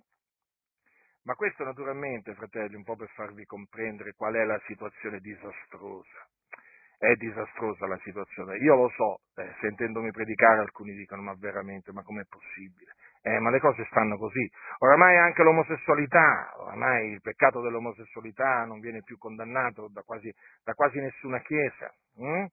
Ma 1.29 1.35
questo 1.35 1.63
naturalmente, 1.63 2.33
fratelli, 2.33 2.73
un 2.73 2.83
po' 2.83 2.95
per 2.95 3.07
farvi 3.09 3.45
comprendere 3.45 4.13
qual 4.17 4.33
è 4.33 4.43
la 4.45 4.59
situazione 4.65 5.19
disastrosa. 5.19 6.25
È 6.97 7.13
disastrosa 7.13 7.85
la 7.85 7.99
situazione. 8.01 8.57
Io 8.57 8.73
lo 8.73 8.89
so, 8.89 9.19
eh, 9.35 9.53
sentendomi 9.61 10.09
predicare 10.09 10.61
alcuni 10.61 10.95
dicono 10.95 11.21
ma 11.21 11.35
veramente, 11.37 11.91
ma 11.91 12.01
com'è 12.01 12.23
possibile? 12.27 12.95
Eh, 13.21 13.37
ma 13.37 13.51
le 13.51 13.59
cose 13.59 13.85
stanno 13.91 14.17
così. 14.17 14.49
Oramai 14.79 15.17
anche 15.17 15.43
l'omosessualità, 15.43 16.51
oramai 16.57 17.11
il 17.11 17.21
peccato 17.21 17.61
dell'omosessualità 17.61 18.65
non 18.65 18.79
viene 18.79 19.03
più 19.03 19.19
condannato 19.19 19.87
da 19.87 20.01
quasi, 20.01 20.33
da 20.63 20.73
quasi 20.73 20.99
nessuna 20.99 21.39
chiesa. 21.41 21.93
Hm? 22.17 22.45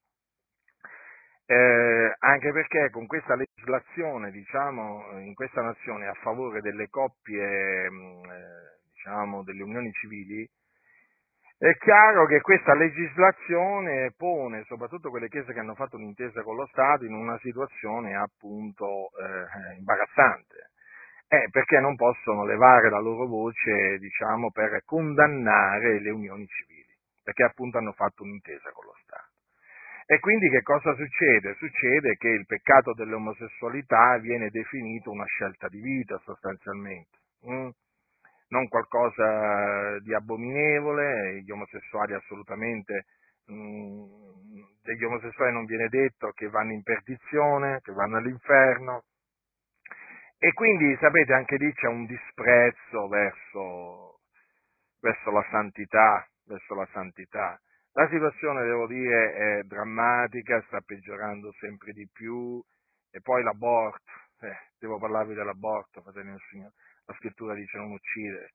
Eh, 1.49 2.17
anche 2.19 2.51
perché 2.51 2.91
con 2.91 3.07
questa 3.07 3.37
legislazione, 3.37 4.33
diciamo, 4.33 5.21
in 5.21 5.35
questa 5.35 5.63
nazione 5.63 6.09
a 6.09 6.15
favore 6.15 6.61
delle 6.61 6.89
coppie, 6.89 7.89
mm, 7.89 8.25
eh, 8.25 8.79
diciamo, 8.93 9.45
delle 9.45 9.63
unioni 9.63 9.93
civili, 9.93 10.49
è 11.59 11.73
chiaro 11.79 12.27
che 12.27 12.41
questa 12.41 12.75
legislazione 12.75 14.13
pone 14.17 14.65
soprattutto 14.65 15.09
quelle 15.09 15.29
chiese 15.29 15.53
che 15.53 15.61
hanno 15.61 15.75
fatto 15.77 15.97
un'intesa 15.97 16.43
con 16.43 16.57
lo 16.57 16.67
Stato 16.67 17.05
in 17.05 17.15
una 17.15 17.39
situazione 17.39 18.17
appunto 18.17 19.11
eh, 19.17 19.77
imbarazzante, 19.79 20.71
eh, 21.29 21.49
perché 21.51 21.79
non 21.79 21.95
possono 21.95 22.45
levare 22.45 22.91
la 22.91 22.99
loro 23.01 23.27
voce, 23.27 23.99
diciamo, 23.99 24.51
per 24.51 24.83
condannare 24.85 26.01
le 26.01 26.11
unioni 26.11 26.45
civili, 26.47 26.93
perché 27.23 27.45
appunto 27.45 27.79
hanno 27.79 27.93
fatto 27.93 28.25
un'intesa 28.25 28.71
con 28.73 28.85
lo 28.87 28.95
Stato. 29.05 29.36
E 30.09 30.21
quindi 30.21 30.49
che 30.51 30.63
cosa 30.63 30.95
succede? 30.95 31.57
Succede 31.59 32.17
che 32.17 32.29
il 32.29 32.47
peccato 32.47 32.95
dell'omosessualità 32.95 34.19
viene 34.19 34.51
definito 34.51 35.11
una 35.11 35.25
scelta 35.25 35.67
di 35.67 35.81
vita 35.81 36.17
sostanzialmente, 36.25 37.19
mm? 37.49 37.69
non 38.49 38.69
qualcosa 38.69 39.99
di 39.99 40.15
abominevole, 40.15 41.43
gli 41.43 41.51
omosessuali 41.51 42.15
assolutamente, 42.15 43.07
mm, 43.51 44.05
degli 44.83 45.03
omosessuali 45.03 45.53
non 45.53 45.65
viene 45.65 45.89
detto 45.89 46.31
che 46.31 46.49
vanno 46.49 46.71
in 46.73 46.85
perdizione, 46.85 47.81
che 47.83 47.93
vanno 47.93 48.19
all'inferno, 48.19 49.03
e 50.39 50.53
quindi 50.53 50.97
sapete 51.01 51.33
anche 51.33 51.57
lì 51.57 51.73
c'è 51.73 51.89
un 51.89 52.07
disprezzo 52.07 53.09
verso, 53.09 54.21
verso 55.01 55.31
la 55.33 55.45
santità, 55.51 56.29
verso 56.45 56.75
la 56.75 56.87
santità. 56.93 57.61
La 57.97 58.07
situazione, 58.11 58.63
devo 58.63 58.87
dire, 58.87 59.33
è 59.33 59.63
drammatica, 59.63 60.63
sta 60.67 60.83
peggiorando 60.83 61.51
sempre 61.59 61.95
di 61.95 62.07
più, 62.13 62.63
e 63.11 63.23
poi 63.23 63.43
l'aborto, 63.43 64.13
eh, 64.41 64.55
devo 64.79 64.99
parlarvi 64.99 65.33
dell'aborto, 65.33 66.03
fratelli 66.03 66.29
del 66.29 66.43
Signore, 66.51 66.75
la 67.07 67.15
scrittura 67.15 67.55
dice 67.55 67.79
non 67.79 67.93
uccidere, 67.93 68.53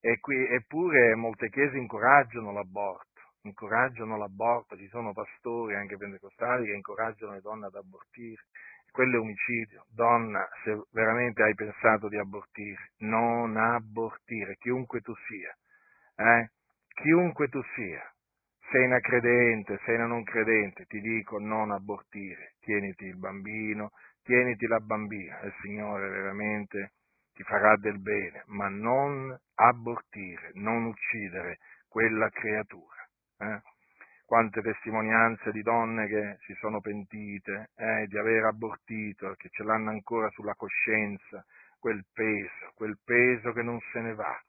e 0.00 0.18
qui, 0.20 0.46
eppure 0.46 1.14
molte 1.14 1.50
chiese 1.50 1.76
incoraggiano 1.76 2.52
l'aborto, 2.52 3.20
incoraggiano 3.42 4.16
l'aborto, 4.16 4.78
ci 4.78 4.88
sono 4.88 5.12
pastori 5.12 5.74
anche 5.74 5.98
pentecostali 5.98 6.64
che 6.64 6.72
incoraggiano 6.72 7.34
le 7.34 7.42
donne 7.42 7.66
ad 7.66 7.74
abortire, 7.74 8.46
quello 8.92 9.16
è 9.16 9.20
omicidio. 9.20 9.84
Donna, 9.90 10.48
se 10.64 10.84
veramente 10.92 11.42
hai 11.42 11.54
pensato 11.54 12.08
di 12.08 12.16
abortire, 12.16 12.92
non 13.00 13.58
abortire, 13.58 14.56
chiunque 14.56 15.02
tu 15.02 15.12
sia, 15.28 15.54
eh? 16.16 16.50
chiunque 16.94 17.48
tu 17.48 17.60
sia, 17.74 18.10
sei 18.70 18.84
una 18.86 19.00
credente, 19.00 19.80
sei 19.84 19.96
una 19.96 20.06
non 20.06 20.22
credente, 20.22 20.86
ti 20.86 21.00
dico 21.00 21.38
non 21.38 21.70
abortire, 21.70 22.54
tieniti 22.60 23.04
il 23.04 23.16
bambino, 23.16 23.90
tieniti 24.22 24.66
la 24.66 24.80
bambina, 24.80 25.40
il 25.42 25.54
Signore 25.60 26.08
veramente 26.08 26.92
ti 27.34 27.42
farà 27.42 27.76
del 27.76 28.00
bene, 28.00 28.44
ma 28.46 28.68
non 28.68 29.36
abortire, 29.54 30.50
non 30.54 30.84
uccidere 30.84 31.58
quella 31.88 32.28
creatura. 32.30 33.08
Eh? 33.38 33.60
quante 34.30 34.62
testimonianze 34.62 35.50
di 35.50 35.60
donne 35.60 36.06
che 36.06 36.36
si 36.46 36.54
sono 36.60 36.80
pentite 36.80 37.70
eh, 37.74 38.06
di 38.06 38.16
aver 38.16 38.44
abortito, 38.44 39.34
che 39.36 39.48
ce 39.50 39.64
l'hanno 39.64 39.90
ancora 39.90 40.30
sulla 40.30 40.54
coscienza, 40.54 41.44
quel 41.80 42.04
peso, 42.12 42.70
quel 42.76 42.96
peso 43.04 43.50
che 43.50 43.62
non 43.62 43.80
se 43.90 43.98
ne 43.98 44.14
va, 44.14 44.40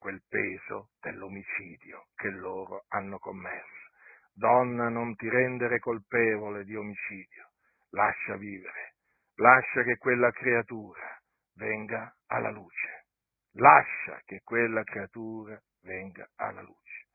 quel 0.00 0.22
peso 0.26 0.92
dell'omicidio 0.98 2.06
che 2.16 2.30
loro 2.30 2.86
hanno 2.88 3.18
commesso. 3.18 3.88
Donna, 4.32 4.88
non 4.88 5.14
ti 5.14 5.28
rendere 5.28 5.78
colpevole 5.78 6.64
di 6.64 6.74
omicidio, 6.74 7.50
lascia 7.90 8.36
vivere, 8.36 8.94
lascia 9.34 9.82
che 9.82 9.98
quella 9.98 10.30
creatura 10.30 11.20
venga 11.54 12.16
alla 12.28 12.50
luce, 12.50 13.04
lascia 13.52 14.20
che 14.24 14.40
quella 14.42 14.82
creatura 14.82 15.60
venga 15.82 16.26
alla 16.36 16.62
luce. 16.62 17.08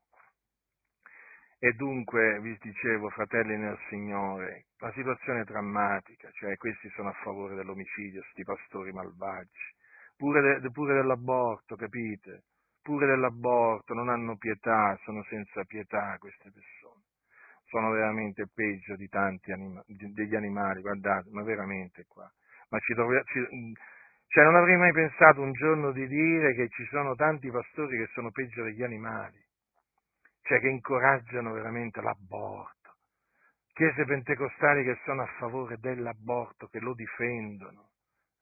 E 1.58 1.72
dunque 1.72 2.38
vi 2.40 2.56
dicevo, 2.60 3.08
fratelli 3.10 3.56
nel 3.56 3.78
Signore, 3.88 4.66
la 4.78 4.92
situazione 4.92 5.40
è 5.40 5.44
drammatica, 5.44 6.30
cioè 6.32 6.56
questi 6.56 6.88
sono 6.90 7.08
a 7.08 7.18
favore 7.24 7.56
dell'omicidio, 7.56 8.22
sti 8.30 8.44
pastori 8.44 8.92
malvagi, 8.92 9.74
pure, 10.16 10.60
de, 10.60 10.70
pure 10.70 10.94
dell'aborto, 10.94 11.74
capite? 11.74 12.44
Pure 12.86 13.06
dell'aborto, 13.06 13.94
non 13.94 14.08
hanno 14.08 14.36
pietà, 14.36 14.96
sono 15.02 15.24
senza 15.24 15.64
pietà 15.64 16.16
queste 16.20 16.52
persone. 16.52 17.02
Sono 17.64 17.90
veramente 17.90 18.46
peggio 18.46 18.94
di 18.94 19.08
tanti 19.08 19.50
anima, 19.50 19.82
degli 19.86 20.36
animali, 20.36 20.82
guardate, 20.82 21.28
ma 21.32 21.42
veramente 21.42 22.04
qua. 22.06 22.30
Ma 22.68 22.78
ci, 22.78 22.94
ci, 22.94 23.74
cioè 24.28 24.44
non 24.44 24.54
avrei 24.54 24.76
mai 24.76 24.92
pensato 24.92 25.42
un 25.42 25.52
giorno 25.52 25.90
di 25.90 26.06
dire 26.06 26.54
che 26.54 26.68
ci 26.68 26.86
sono 26.86 27.16
tanti 27.16 27.50
pastori 27.50 27.98
che 27.98 28.06
sono 28.12 28.30
peggio 28.30 28.62
degli 28.62 28.84
animali 28.84 29.44
cioè 30.46 30.60
che 30.60 30.68
incoraggiano 30.68 31.52
veramente 31.52 32.00
l'aborto. 32.00 32.94
Chiese 33.72 34.04
pentecostali 34.04 34.84
che 34.84 34.96
sono 35.04 35.22
a 35.22 35.26
favore 35.38 35.76
dell'aborto, 35.78 36.68
che 36.68 36.78
lo 36.78 36.94
difendono, 36.94 37.90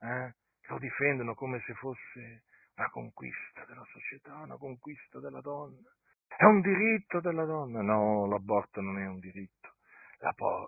eh? 0.01 0.35
lo 0.69 0.79
difendono 0.79 1.35
come 1.35 1.61
se 1.67 1.73
fosse 1.75 2.45
una 2.77 2.91
conquista 2.91 3.65
della 3.67 3.85
società, 3.93 4.35
una 4.37 4.57
conquista 4.57 5.21
della 5.21 5.41
donna. 5.41 5.89
È 6.27 6.45
un 6.45 6.61
diritto 6.61 7.21
della 7.21 7.45
donna? 7.45 7.81
No, 7.83 8.27
l'aborto 8.27 8.81
non 8.81 8.99
è 8.99 9.07
un 9.07 9.21
diritto, 9.21 9.75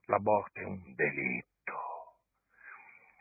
l'aborto 0.07 0.61
è 0.61 0.65
un 0.65 0.95
delitto. 0.95 1.55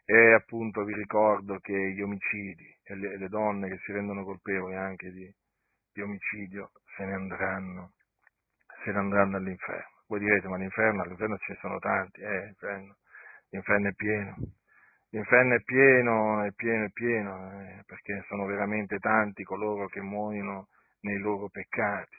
E 0.06 0.34
appunto 0.34 0.84
vi 0.84 0.94
ricordo 0.94 1.60
che 1.60 1.74
gli 1.94 2.02
omicidi 2.02 2.78
e 2.84 2.96
le, 2.96 3.28
donne 3.28 3.70
che 3.70 3.80
si 3.80 3.92
rendono 3.92 4.24
colpevoli 4.24 4.76
anche 4.76 5.12
di, 5.12 5.34
di 5.92 6.02
omicidio 6.02 6.72
se 6.96 7.06
ne 7.06 7.14
andranno 7.14 7.94
se 8.84 8.92
ne 8.92 9.00
andranno 9.00 9.38
all'inferno. 9.38 10.04
Voi 10.08 10.20
direte, 10.20 10.48
ma 10.48 10.58
l'inferno, 10.58 11.02
all'inferno 11.02 11.38
ce 11.40 11.54
ne 11.54 11.58
sono 11.60 11.80
tanti, 11.80 12.22
eh, 12.22 12.46
l'inferno, 12.46 12.98
l'inferno 13.50 13.88
è 13.90 13.94
pieno. 13.94 14.36
L'inferno 15.16 15.56
è 15.56 15.62
pieno, 15.64 16.44
è 16.44 16.52
pieno, 16.52 16.84
è 16.84 16.90
pieno, 16.92 17.62
eh, 17.62 17.84
perché 17.86 18.26
sono 18.28 18.46
veramente 18.48 19.00
tanti 19.00 19.46
coloro 19.46 19.88
che 19.88 20.02
muoiono 20.02 20.68
nei 21.04 21.20
loro 21.20 21.48
peccati. 21.48 22.18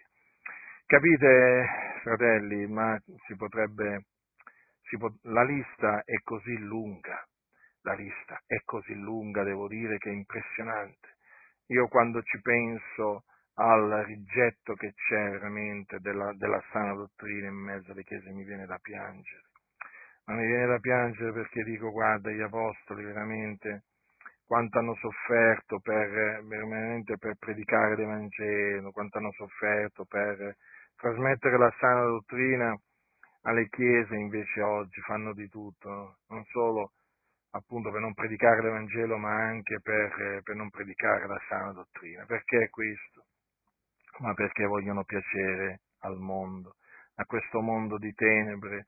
Capite, 0.86 1.66
fratelli, 2.00 2.66
ma 2.66 2.98
si 3.26 3.36
potrebbe, 3.36 4.06
si 4.88 4.96
pot- 4.96 5.22
la 5.24 5.44
lista 5.44 6.04
è 6.04 6.22
così 6.22 6.56
lunga, 6.56 7.22
la 7.82 7.92
lista 7.92 8.40
è 8.46 8.62
così 8.64 8.94
lunga, 8.94 9.42
devo 9.42 9.68
dire 9.68 9.98
che 9.98 10.08
è 10.08 10.14
impressionante. 10.14 11.18
Io 11.66 11.88
quando 11.88 12.22
ci 12.22 12.40
penso 12.40 13.24
al 13.56 14.04
rigetto 14.06 14.72
che 14.72 14.94
c'è 14.94 15.32
veramente 15.32 16.00
della, 16.00 16.32
della 16.32 16.64
sana 16.72 16.94
dottrina 16.94 17.48
in 17.48 17.56
mezzo 17.56 17.92
alle 17.92 18.04
chiese 18.04 18.30
mi 18.30 18.44
viene 18.44 18.64
da 18.64 18.78
piangere. 18.78 19.42
Ma 20.26 20.34
mi 20.34 20.46
viene 20.46 20.66
da 20.66 20.78
piangere 20.78 21.32
perché 21.32 21.62
dico, 21.64 21.90
guarda, 21.90 22.30
gli 22.30 22.40
apostoli 22.40 23.04
veramente 23.04 23.84
quanto 24.46 24.78
hanno 24.78 24.94
sofferto 24.96 25.80
per, 25.80 26.44
per 27.18 27.36
predicare 27.38 27.96
l'Evangelo, 27.96 28.90
quanto 28.92 29.18
hanno 29.18 29.32
sofferto 29.32 30.04
per 30.04 30.56
trasmettere 30.96 31.58
la 31.58 31.72
sana 31.78 32.04
dottrina 32.04 32.76
alle 33.42 33.68
chiese, 33.68 34.14
invece 34.16 34.60
oggi 34.62 35.00
fanno 35.02 35.32
di 35.32 35.48
tutto, 35.48 36.18
non 36.28 36.44
solo 36.46 36.92
appunto 37.50 37.90
per 37.90 38.00
non 38.00 38.14
predicare 38.14 38.62
l'Evangelo, 38.62 39.16
ma 39.16 39.32
anche 39.32 39.80
per, 39.80 40.40
per 40.42 40.54
non 40.56 40.70
predicare 40.70 41.26
la 41.26 41.40
sana 41.48 41.72
dottrina. 41.72 42.24
Perché 42.26 42.68
questo? 42.70 43.26
ma 44.18 44.34
perché 44.34 44.64
vogliono 44.64 45.04
piacere 45.04 45.80
al 46.00 46.16
mondo, 46.18 46.76
a 47.16 47.24
questo 47.24 47.60
mondo 47.60 47.98
di 47.98 48.12
tenebre, 48.14 48.86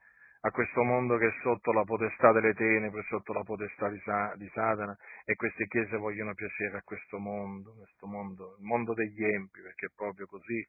a 0.48 0.50
questo 0.50 0.82
mondo 0.82 1.16
che 1.16 1.28
è 1.28 1.32
sotto 1.42 1.72
la 1.72 1.84
potestà 1.84 2.32
delle 2.32 2.54
tenebre, 2.54 3.02
sotto 3.08 3.32
la 3.32 3.42
potestà 3.42 3.88
di, 3.88 4.00
di 4.36 4.50
Satana, 4.52 4.96
e 5.24 5.36
queste 5.36 5.66
chiese 5.66 5.96
vogliono 5.96 6.34
piacere 6.34 6.78
a 6.78 6.82
questo 6.82 7.18
mondo, 7.18 7.74
questo 7.74 8.06
mondo, 8.06 8.56
il 8.58 8.64
mondo 8.64 8.94
degli 8.94 9.24
empi, 9.24 9.60
perché 9.60 9.86
è 9.86 9.90
proprio 9.94 10.26
così, 10.26 10.66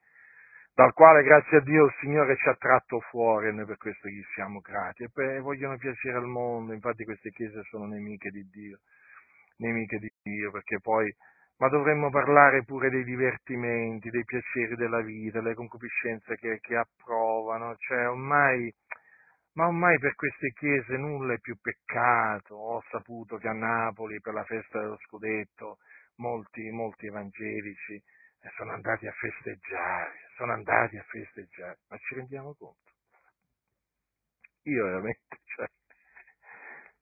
dal 0.74 0.94
quale 0.94 1.24
grazie 1.24 1.58
a 1.58 1.62
Dio 1.62 1.86
il 1.86 1.96
Signore 2.00 2.38
ci 2.38 2.48
ha 2.48 2.56
tratto 2.56 3.00
fuori 3.00 3.48
e 3.48 3.52
noi 3.52 3.66
per 3.66 3.78
questo 3.78 4.08
gli 4.08 4.22
siamo 4.34 4.60
grati, 4.60 5.04
e 5.04 5.10
poi 5.10 5.40
vogliono 5.42 5.78
piacere 5.78 6.18
al 6.18 6.28
mondo, 6.28 6.74
infatti 6.74 7.04
queste 7.04 7.32
chiese 7.32 7.64
sono 7.64 7.86
nemiche 7.86 8.30
di 8.30 8.48
Dio, 8.50 8.80
nemiche 9.58 9.98
di 9.98 10.12
Dio, 10.22 10.52
perché 10.52 10.80
poi 10.80 11.14
ma 11.60 11.68
dovremmo 11.68 12.10
parlare 12.10 12.64
pure 12.64 12.90
dei 12.90 13.04
divertimenti, 13.04 14.10
dei 14.10 14.24
piaceri 14.24 14.76
della 14.76 15.02
vita, 15.02 15.42
delle 15.42 15.56
concupiscenze 15.56 16.38
che, 16.38 16.60
che 16.62 16.78
approvano, 16.78 17.76
cioè 17.80 18.08
ormai, 18.08 18.74
ma 19.54 19.68
ormai 19.68 19.98
per 20.00 20.16
queste 20.16 20.52
chiese 20.54 20.98
nulla 20.98 21.34
è 21.34 21.40
più 21.40 21.58
peccato, 21.60 22.56
ho 22.56 22.84
saputo 22.90 23.38
che 23.38 23.48
a 23.48 23.54
Napoli 23.54 24.20
per 24.22 24.34
la 24.34 24.44
festa 24.44 24.80
dello 24.80 24.98
scudetto 25.06 25.78
molti, 26.16 26.70
molti 26.70 27.08
evangelici 27.08 28.02
sono 28.56 28.72
andati 28.72 29.08
a 29.08 29.12
festeggiare, 29.12 30.30
sono 30.36 30.54
andati 30.54 30.98
a 30.98 31.04
festeggiare, 31.04 31.80
ma 31.90 31.98
ci 31.98 32.16
rendiamo 32.16 32.56
conto? 32.58 32.92
Io 34.64 34.86
veramente, 34.86 35.40
cioè, 35.56 35.68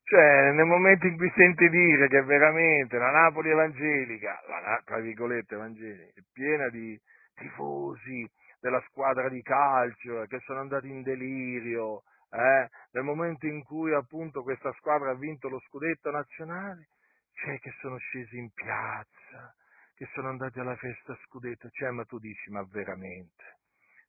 cioè, 0.03 0.51
nel 0.51 0.65
momento 0.65 1.05
in 1.05 1.17
cui 1.17 1.31
senti 1.35 1.69
dire 1.69 2.07
che 2.07 2.21
veramente 2.23 2.97
la 2.97 3.11
Napoli 3.11 3.49
evangelica, 3.49 4.41
la, 4.47 4.81
tra 4.85 4.99
virgolette 4.99 5.55
evangelica, 5.55 6.19
è 6.19 6.23
piena 6.31 6.69
di 6.69 6.99
tifosi 7.35 8.27
della 8.59 8.81
squadra 8.87 9.29
di 9.29 9.41
calcio 9.41 10.25
che 10.27 10.39
sono 10.39 10.59
andati 10.59 10.89
in 10.89 11.03
delirio, 11.03 12.03
eh, 12.32 12.67
nel 12.91 13.03
momento 13.03 13.45
in 13.45 13.63
cui 13.63 13.93
appunto 13.93 14.43
questa 14.43 14.71
squadra 14.73 15.11
ha 15.11 15.15
vinto 15.15 15.47
lo 15.47 15.59
scudetto 15.67 16.11
nazionale, 16.11 16.89
cioè 17.34 17.59
che 17.59 17.71
sono 17.80 17.97
scesi 17.97 18.38
in 18.38 18.51
piazza, 18.51 19.55
che 19.95 20.07
sono 20.13 20.30
andati 20.30 20.59
alla 20.59 20.75
festa 20.75 21.17
scudetto, 21.25 21.69
cioè 21.69 21.91
ma 21.91 22.03
tu 22.03 22.19
dici 22.19 22.49
ma 22.51 22.63
veramente, 22.69 23.59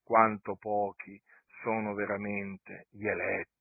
quanto 0.02 0.56
pochi 0.56 1.20
sono 1.62 1.94
veramente 1.94 2.86
gli 2.90 3.06
eletti? 3.06 3.56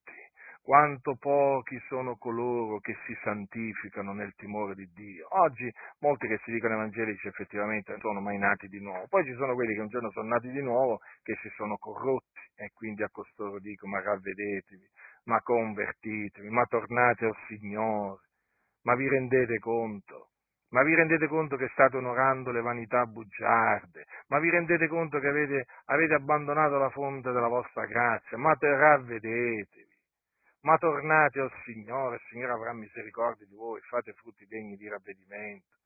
Quanto 0.62 1.16
pochi 1.16 1.80
sono 1.88 2.18
coloro 2.18 2.80
che 2.80 2.93
si 3.05 3.18
santificano 3.24 4.12
nel 4.12 4.34
timore 4.36 4.76
di 4.76 4.86
Dio. 4.91 5.28
Oggi 5.30 5.72
molti 5.99 6.28
che 6.28 6.41
si 6.43 6.51
dicono 6.51 6.74
evangelici 6.74 7.28
effettivamente 7.28 7.91
non 7.91 8.01
sono 8.01 8.20
mai 8.20 8.38
nati 8.38 8.68
di 8.68 8.82
nuovo, 8.82 9.08
poi 9.08 9.24
ci 9.24 9.34
sono 9.36 9.53
quelli 9.53 9.76
che 9.76 9.80
un 9.80 9.88
giorno 9.88 10.12
sono 10.12 10.28
nati 10.28 10.49
di 10.49 10.62
nuovo 10.62 10.99
che 11.24 11.38
si 11.41 11.49
sono 11.55 11.78
corrotti 11.78 12.36
e 12.58 12.72
quindi 12.74 13.03
a 13.03 13.10
costoro 13.10 13.60
dico 13.60 13.88
ma 13.88 14.01
ravvedetevi, 14.01 14.89
ma 15.26 15.41
convertitevi, 15.41 16.49
ma 16.49 16.66
tornate 16.66 17.26
al 17.26 17.38
Signore, 17.47 18.22
ma 18.84 18.95
vi 18.95 19.08
rendete 19.08 19.60
conto? 19.60 20.32
Ma 20.70 20.84
vi 20.84 20.95
rendete 20.95 21.28
conto 21.28 21.55
che 21.55 21.70
state 21.72 21.95
onorando 21.95 22.51
le 22.51 22.62
vanità 22.62 23.05
bugiarde? 23.05 24.05
Ma 24.28 24.39
vi 24.39 24.49
rendete 24.49 24.88
conto 24.88 25.20
che 25.20 25.28
avete, 25.28 25.66
avete 25.86 26.14
abbandonato 26.16 26.78
la 26.78 26.89
fonte 26.89 27.32
della 27.32 27.47
vostra 27.47 27.86
grazia? 27.86 28.38
Ma 28.38 28.53
te 28.55 28.68
ravvedetevi 28.68 29.88
ma 30.68 30.78
tornate 30.78 31.39
al 31.39 31.51
Signore, 31.64 32.16
il 32.16 32.22
Signore 32.30 32.51
avrà 32.51 32.74
misericordia 32.74 33.45
di 33.45 33.55
voi, 33.55 33.80
fate 33.82 34.12
frutti 34.14 34.45
degni 34.47 34.76
di 34.76 34.89
ravvedimento. 34.89 35.78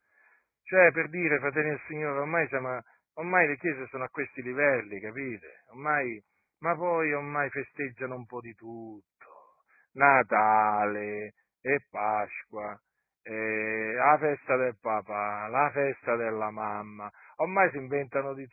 Cioè, 0.64 0.92
per 0.92 1.10
dire, 1.10 1.38
fratelli 1.38 1.70
del 1.70 1.82
Signore, 1.86 2.20
ormai, 2.20 2.48
siamo, 2.48 2.82
ormai 3.16 3.48
le 3.48 3.58
chiese 3.58 3.86
sono 3.88 4.06
a 4.06 4.10
questi 4.10 4.42
livelli, 4.42 5.00
capite? 5.00 5.64
Ormai, 5.70 6.20
ma 6.62 6.76
poi 6.76 7.14
ormai 7.14 7.50
festeggiano 7.50 8.16
un 8.16 8.26
po' 8.26 8.42
di 8.42 8.54
tutto. 8.56 9.10
Natale 9.94 11.34
e 11.62 11.86
Pasqua, 11.90 12.80
e 13.24 13.94
la 13.94 14.18
festa 14.18 14.56
del 14.58 14.78
papà, 14.80 15.48
la 15.48 15.70
festa 15.72 16.16
della 16.16 16.50
mamma. 16.50 17.12
Ormai 17.38 17.70
si 17.72 17.78
inventano 17.78 18.34
di, 18.34 18.48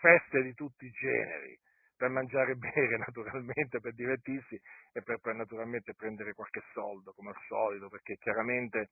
feste 0.00 0.42
di 0.42 0.54
tutti 0.54 0.86
i 0.86 0.90
generi 0.90 1.58
per 1.96 2.10
mangiare 2.10 2.52
e 2.52 2.56
bere 2.56 2.98
naturalmente, 2.98 3.80
per 3.80 3.94
divertirsi 3.94 4.60
e 4.92 5.02
per, 5.02 5.18
per 5.20 5.34
naturalmente 5.34 5.94
prendere 5.94 6.34
qualche 6.34 6.62
soldo 6.72 7.12
come 7.12 7.30
al 7.30 7.40
solito, 7.46 7.88
perché 7.88 8.16
chiaramente 8.16 8.90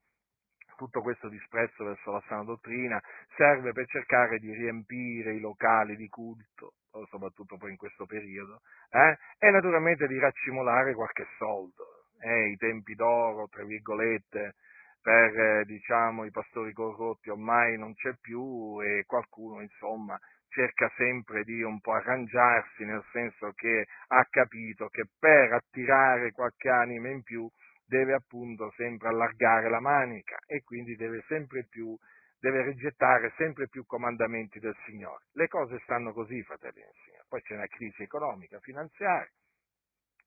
tutto 0.77 1.01
questo 1.01 1.29
disprezzo 1.29 1.85
verso 1.85 2.13
la 2.13 2.23
sana 2.27 2.45
dottrina 2.45 3.01
serve 3.37 3.73
per 3.73 3.87
cercare 3.87 4.39
di 4.39 4.53
riempire 4.53 5.35
i 5.35 5.41
locali 5.41 5.97
di 5.97 6.09
culto, 6.09 6.75
soprattutto 7.09 7.57
poi 7.57 7.71
in 7.71 7.77
questo 7.77 8.07
periodo, 8.07 8.61
eh? 8.91 9.17
e 9.39 9.51
naturalmente 9.51 10.07
di 10.07 10.19
raccimolare 10.19 10.95
qualche 10.95 11.27
soldo. 11.39 12.07
Eh, 12.21 12.49
I 12.51 12.57
tempi 12.57 12.95
d'oro, 12.95 13.49
tra 13.49 13.65
virgolette, 13.65 14.55
per 15.03 15.39
eh, 15.39 15.65
diciamo, 15.67 16.25
i 16.25 16.31
pastori 16.31 16.73
corrotti 16.73 17.29
ormai 17.29 17.77
non 17.77 17.95
c'è 17.95 18.15
più 18.21 18.81
e 18.81 19.05
qualcuno 19.07 19.61
insomma 19.61 20.19
cerca 20.49 20.91
sempre 20.97 21.43
di 21.45 21.63
un 21.63 21.81
po' 21.81 21.93
arrangiarsi, 21.93 22.85
nel 22.85 23.05
senso 23.11 23.53
che 23.55 23.87
ha 24.09 24.25
capito 24.31 24.89
che 24.89 25.05
per 25.19 25.53
attirare 25.53 26.31
qualche 26.31 26.71
anima 26.71 27.09
in 27.09 27.23
più 27.23 27.47
deve 27.87 28.15
appunto 28.15 28.73
sempre 28.77 29.09
allargare 29.09 29.69
la 29.69 29.81
manica 29.81 30.39
e 30.47 30.63
quindi 30.63 30.97
deve 30.97 31.23
sempre 31.29 31.67
più, 31.69 31.97
deve 32.39 32.63
rigettare 32.63 33.33
sempre 33.37 33.69
più 33.69 33.85
comandamenti 33.87 34.59
del 34.59 34.77
Signore. 34.87 35.25
Le 35.33 35.49
cose 35.49 35.79
stanno 35.81 36.13
così, 36.13 36.43
fratelli 36.43 36.81
del 36.81 36.95
Signore. 37.05 37.25
Poi 37.29 37.43
c'è 37.43 37.55
una 37.55 37.67
crisi 37.67 38.03
economica, 38.03 38.59
finanziaria, 38.61 39.31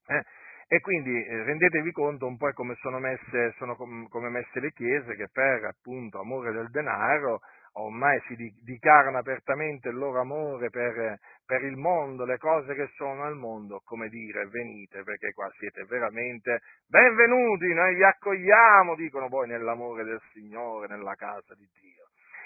eh? 0.08 0.24
e 0.70 0.82
quindi 0.82 1.12
eh, 1.24 1.44
rendetevi 1.44 1.92
conto 1.92 2.28
un 2.28 2.38
po' 2.38 2.52
come 2.54 2.76
sono 2.82 3.00
messe, 3.00 3.54
sono 3.58 3.76
com- 3.76 4.08
come 4.10 4.30
messe 4.30 4.60
le 4.60 4.72
chiese 4.74 5.16
che 5.16 5.30
per 5.32 5.64
appunto 5.66 6.20
amore 6.20 6.52
del 6.52 6.70
denaro 6.70 7.40
ormai 7.80 8.20
si 8.28 8.36
dichiarano 8.64 9.18
apertamente 9.18 9.90
il 9.90 9.96
loro 9.96 10.20
amore 10.20 10.70
per, 10.70 11.20
per, 11.46 11.64
il 11.64 11.76
mondo, 11.76 12.26
le 12.26 12.38
cose 12.38 12.74
che 12.74 12.90
sono 12.96 13.24
al 13.24 13.36
mondo, 13.36 13.82
come 13.84 14.10
dire, 14.10 14.48
venite 14.48 15.04
perché 15.04 15.34
qua 15.34 15.50
siete 15.58 15.84
veramente 15.86 16.62
benvenuti, 16.88 17.74
noi 17.74 17.96
vi 17.96 18.04
accogliamo, 18.04 18.96
dicono 18.96 19.30
poi 19.30 19.48
nell'amore 19.48 20.04
del 20.04 20.22
Signore, 20.34 20.88
nella 20.88 21.16
casa 21.16 21.54
di 21.56 21.68
Dio. 21.80 22.06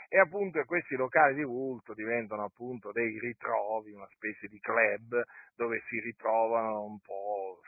E 0.10 0.20
appunto 0.20 0.62
questi 0.66 0.96
locali 0.96 1.36
di 1.36 1.44
culto 1.44 1.94
diventano 1.94 2.44
appunto 2.44 2.92
dei 2.92 3.18
ritrovi, 3.18 3.94
una 3.94 4.10
specie 4.12 4.48
di 4.48 4.60
club 4.60 5.22
dove 5.56 5.82
si 5.88 6.02
ritrovano 6.02 6.84
un 6.84 7.00
po' 7.00 7.60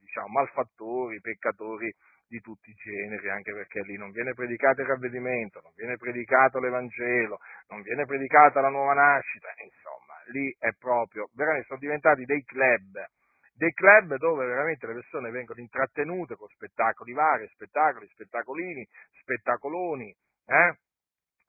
diciamo 0.00 0.26
malfattori, 0.26 1.20
peccatori 1.20 1.94
di 2.32 2.40
tutti 2.40 2.70
i 2.70 2.74
generi, 2.74 3.28
anche 3.28 3.52
perché 3.52 3.82
lì 3.82 3.98
non 3.98 4.10
viene 4.10 4.32
predicato 4.32 4.80
il 4.80 4.86
ravvedimento, 4.86 5.60
non 5.60 5.72
viene 5.76 5.98
predicato 5.98 6.58
l'Evangelo, 6.60 7.38
non 7.68 7.82
viene 7.82 8.06
predicata 8.06 8.62
la 8.62 8.70
nuova 8.70 8.94
nascita, 8.94 9.48
insomma, 9.62 10.16
lì 10.32 10.48
è 10.58 10.72
proprio, 10.78 11.28
veramente 11.34 11.66
sono 11.66 11.78
diventati 11.78 12.24
dei 12.24 12.42
club, 12.44 13.04
dei 13.52 13.72
club 13.74 14.16
dove 14.16 14.46
veramente 14.46 14.86
le 14.86 14.94
persone 14.94 15.30
vengono 15.30 15.60
intrattenute 15.60 16.34
con 16.36 16.48
spettacoli 16.48 17.12
vari, 17.12 17.46
spettacoli, 17.48 18.08
spettacolini, 18.08 18.88
spettacoloni, 19.20 20.08
eh? 20.46 20.76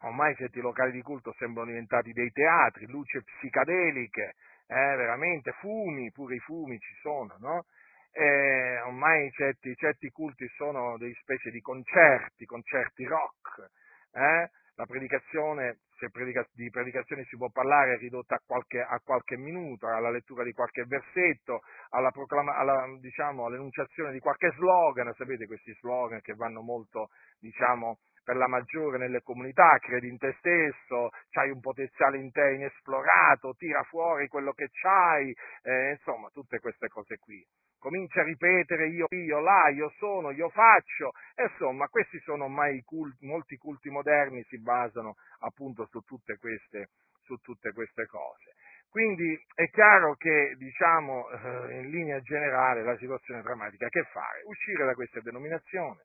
ormai 0.01 0.35
certi 0.35 0.59
locali 0.59 0.91
di 0.91 1.01
culto 1.01 1.33
sembrano 1.37 1.69
diventati 1.69 2.11
dei 2.11 2.29
teatri, 2.31 2.87
luci 2.87 3.23
psicadeliche, 3.23 4.35
eh, 4.67 4.95
veramente 4.97 5.53
fumi, 5.53 6.11
pure 6.11 6.35
i 6.35 6.39
fumi 6.39 6.77
ci 6.77 6.93
sono, 6.99 7.37
no? 7.39 7.65
Eh, 8.13 8.79
ormai 8.81 9.29
certi, 9.31 9.75
certi, 9.75 10.09
culti 10.09 10.47
sono 10.55 10.97
dei 10.97 11.13
specie 11.21 11.49
di 11.49 11.59
concerti, 11.61 12.45
concerti 12.45 13.05
rock, 13.05 13.69
eh? 14.13 14.49
la 14.75 14.85
predicazione, 14.85 15.79
se 15.97 16.09
predica, 16.09 16.47
di 16.51 16.69
predicazione 16.69 17.23
si 17.25 17.37
può 17.37 17.49
parlare, 17.49 17.95
è 17.95 17.97
ridotta 17.97 18.35
a 18.35 18.41
qualche, 18.45 18.81
a 18.81 18.99
qualche 19.03 19.37
minuto, 19.37 19.87
alla 19.87 20.11
lettura 20.11 20.43
di 20.43 20.53
qualche 20.53 20.85
versetto, 20.85 21.61
alla 21.89 22.11
proclama, 22.11 22.55
alla, 22.55 22.85
diciamo, 22.99 23.45
all'enunciazione 23.45 24.11
di 24.11 24.19
qualche 24.19 24.51
slogan, 24.55 25.13
sapete 25.13 25.45
questi 25.45 25.73
slogan 25.79 26.21
che 26.21 26.33
vanno 26.33 26.61
molto, 26.61 27.09
diciamo, 27.39 27.99
per 28.23 28.35
la 28.37 28.47
maggiore 28.47 28.97
nelle 28.97 29.21
comunità, 29.21 29.77
credi 29.79 30.07
in 30.07 30.17
te 30.17 30.33
stesso, 30.39 31.09
hai 31.33 31.49
un 31.49 31.59
potenziale 31.59 32.17
in 32.17 32.31
te 32.31 32.53
inesplorato, 32.53 33.55
tira 33.57 33.83
fuori 33.83 34.27
quello 34.27 34.53
che 34.53 34.69
c'hai, 34.71 35.35
eh, 35.63 35.91
insomma, 35.91 36.29
tutte 36.29 36.59
queste 36.59 36.87
cose 36.87 37.17
qui 37.17 37.45
comincia 37.83 38.21
a 38.21 38.23
ripetere 38.23 38.87
io, 38.87 39.07
io, 39.09 39.41
là, 39.41 39.67
io 39.67 39.91
sono, 39.97 40.31
io 40.31 40.47
faccio, 40.47 41.11
insomma 41.35 41.89
questi 41.89 42.17
sono 42.19 42.45
ormai 42.45 42.77
i 42.77 42.81
culti, 42.83 43.25
molti 43.25 43.57
culti 43.57 43.89
moderni 43.89 44.41
si 44.43 44.57
basano 44.57 45.15
appunto 45.39 45.85
su 45.87 45.99
tutte 45.99 46.37
queste, 46.37 46.91
su 47.23 47.35
tutte 47.41 47.73
queste 47.73 48.05
cose. 48.05 48.53
Quindi 48.89 49.37
è 49.55 49.69
chiaro 49.71 50.15
che, 50.15 50.55
diciamo, 50.55 51.27
eh, 51.29 51.79
in 51.81 51.89
linea 51.89 52.21
generale 52.21 52.83
la 52.83 52.95
situazione 52.97 53.41
è 53.41 53.43
drammatica. 53.43 53.89
Che 53.89 54.03
fare? 54.13 54.43
Uscire 54.45 54.85
da 54.85 54.93
queste 54.93 55.19
denominazioni, 55.21 55.99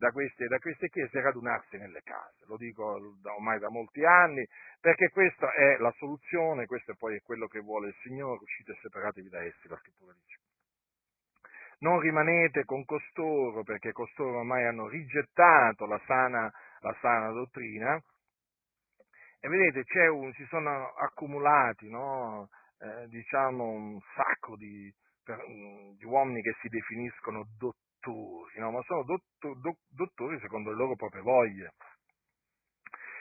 da 0.00 0.10
queste, 0.12 0.46
da 0.46 0.58
queste 0.58 0.88
chiese 0.88 1.18
e 1.18 1.20
radunarsi 1.20 1.76
nelle 1.76 2.00
case. 2.02 2.46
Lo 2.46 2.56
dico 2.56 2.98
ormai 3.22 3.58
da 3.58 3.68
molti 3.68 4.02
anni, 4.02 4.46
perché 4.80 5.10
questa 5.10 5.52
è 5.52 5.76
la 5.76 5.92
soluzione, 5.98 6.64
questo 6.64 6.94
poi 6.94 7.16
è 7.16 7.22
quello 7.22 7.46
che 7.46 7.60
vuole 7.60 7.88
il 7.88 7.96
Signore, 8.00 8.40
uscite 8.42 8.72
e 8.72 8.78
separatevi 8.80 9.28
da 9.28 9.42
essi, 9.42 9.68
la 9.68 9.76
scrittura 9.76 10.14
dice 10.14 10.38
non 11.80 11.98
rimanete 11.98 12.64
con 12.66 12.84
costoro, 12.84 13.62
perché 13.62 13.92
costoro 13.92 14.40
ormai 14.40 14.66
hanno 14.66 14.86
rigettato 14.86 15.86
la 15.86 15.98
sana, 16.04 16.52
la 16.80 16.94
sana 17.00 17.30
dottrina, 17.30 17.98
e 19.40 19.48
vedete, 19.48 20.08
un, 20.08 20.30
si 20.34 20.44
sono 20.50 20.92
accumulati, 20.92 21.88
no, 21.88 22.50
eh, 22.80 23.08
diciamo, 23.08 23.64
un 23.64 23.98
sacco 24.14 24.56
di, 24.56 24.92
per, 25.24 25.42
di, 25.96 26.04
uomini 26.04 26.42
che 26.42 26.54
si 26.60 26.68
definiscono 26.68 27.46
dottori, 27.56 27.89
no, 28.08 28.70
ma 28.70 28.80
sono 28.82 29.02
dotto, 29.04 29.54
do, 29.60 29.76
dottori 29.88 30.38
secondo 30.40 30.70
le 30.70 30.76
loro 30.76 30.96
proprie 30.96 31.22
voglie. 31.22 31.74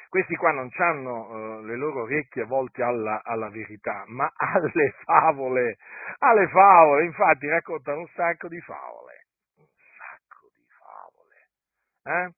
Questi 0.09 0.35
qua 0.37 0.51
non 0.51 0.69
hanno 0.75 1.59
uh, 1.59 1.61
le 1.65 1.75
loro 1.75 2.01
orecchie 2.03 2.43
volte 2.45 2.81
alla, 2.81 3.21
alla, 3.23 3.49
verità, 3.49 4.05
ma 4.07 4.31
alle 4.35 4.95
favole, 5.05 5.77
alle 6.17 6.47
favole, 6.47 7.05
infatti 7.05 7.47
raccontano 7.47 7.99
un 7.99 8.07
sacco 8.15 8.47
di 8.47 8.59
favole, 8.61 9.25
un 9.57 9.67
sacco 9.97 10.49
di 10.55 10.65
favole. 10.79 12.25
Eh? 12.25 12.33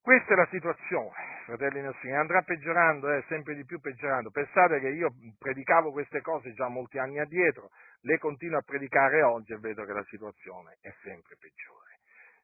Questa 0.00 0.32
è 0.32 0.36
la 0.36 0.48
situazione, 0.50 1.37
fratelli 1.48 1.80
nel 1.80 1.96
Signore, 2.02 2.20
andrà 2.20 2.42
peggiorando, 2.42 3.10
eh, 3.10 3.24
sempre 3.26 3.54
di 3.54 3.64
più 3.64 3.80
peggiorando. 3.80 4.30
Pensate 4.30 4.80
che 4.80 4.88
io 4.88 5.14
predicavo 5.38 5.92
queste 5.92 6.20
cose 6.20 6.52
già 6.52 6.68
molti 6.68 6.98
anni 6.98 7.18
addietro, 7.18 7.70
le 8.02 8.18
continuo 8.18 8.58
a 8.58 8.62
predicare 8.62 9.22
oggi 9.22 9.54
e 9.54 9.58
vedo 9.58 9.86
che 9.86 9.94
la 9.94 10.04
situazione 10.10 10.76
è 10.82 10.92
sempre 11.02 11.36
peggiore. 11.40 12.00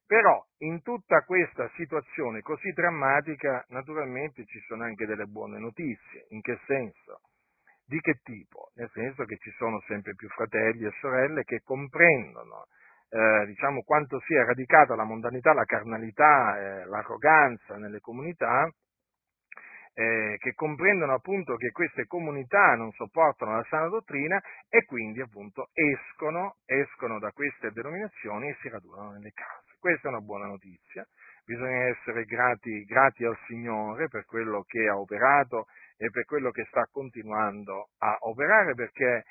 Però 0.06 0.42
in 0.58 0.80
tutta 0.82 1.20
questa 1.20 1.70
situazione 1.76 2.40
così 2.40 2.70
drammatica 2.72 3.62
naturalmente 3.68 4.44
ci 4.46 4.58
sono 4.66 4.84
anche 4.84 5.04
delle 5.04 5.26
buone 5.26 5.58
notizie. 5.58 6.24
In 6.28 6.40
che 6.40 6.58
senso? 6.66 7.20
Di 7.86 8.00
che 8.00 8.20
tipo? 8.22 8.70
Nel 8.76 8.88
senso 8.92 9.24
che 9.24 9.36
ci 9.36 9.50
sono 9.58 9.82
sempre 9.86 10.14
più 10.14 10.28
fratelli 10.28 10.86
e 10.86 10.92
sorelle 11.00 11.44
che 11.44 11.60
comprendono 11.62 12.68
eh, 13.10 13.46
diciamo, 13.46 13.82
quanto 13.82 14.18
sia 14.26 14.44
radicata 14.44 14.94
la 14.94 15.04
mondanità, 15.04 15.52
la 15.52 15.64
carnalità, 15.64 16.58
eh, 16.58 16.84
l'arroganza 16.86 17.76
nelle 17.76 18.00
comunità, 18.00 18.68
eh, 19.94 20.36
che 20.38 20.54
comprendono 20.54 21.14
appunto 21.14 21.56
che 21.56 21.70
queste 21.70 22.06
comunità 22.06 22.74
non 22.74 22.90
sopportano 22.92 23.56
la 23.56 23.66
sana 23.70 23.88
dottrina 23.88 24.40
e 24.68 24.84
quindi 24.84 25.20
appunto 25.20 25.70
escono, 25.72 26.56
escono 26.66 27.18
da 27.18 27.30
queste 27.30 27.70
denominazioni 27.70 28.48
e 28.48 28.56
si 28.60 28.68
radunano 28.68 29.12
nelle 29.12 29.30
case. 29.32 29.76
Questa 29.78 30.08
è 30.08 30.10
una 30.10 30.20
buona 30.20 30.46
notizia, 30.46 31.06
bisogna 31.44 31.86
essere 31.88 32.24
grati, 32.24 32.84
grati 32.84 33.24
al 33.24 33.38
Signore 33.46 34.08
per 34.08 34.24
quello 34.24 34.64
che 34.66 34.88
ha 34.88 34.98
operato 34.98 35.66
e 35.96 36.10
per 36.10 36.24
quello 36.24 36.50
che 36.50 36.64
sta 36.64 36.88
continuando 36.90 37.90
a 37.98 38.16
operare 38.22 38.74
perché 38.74 39.22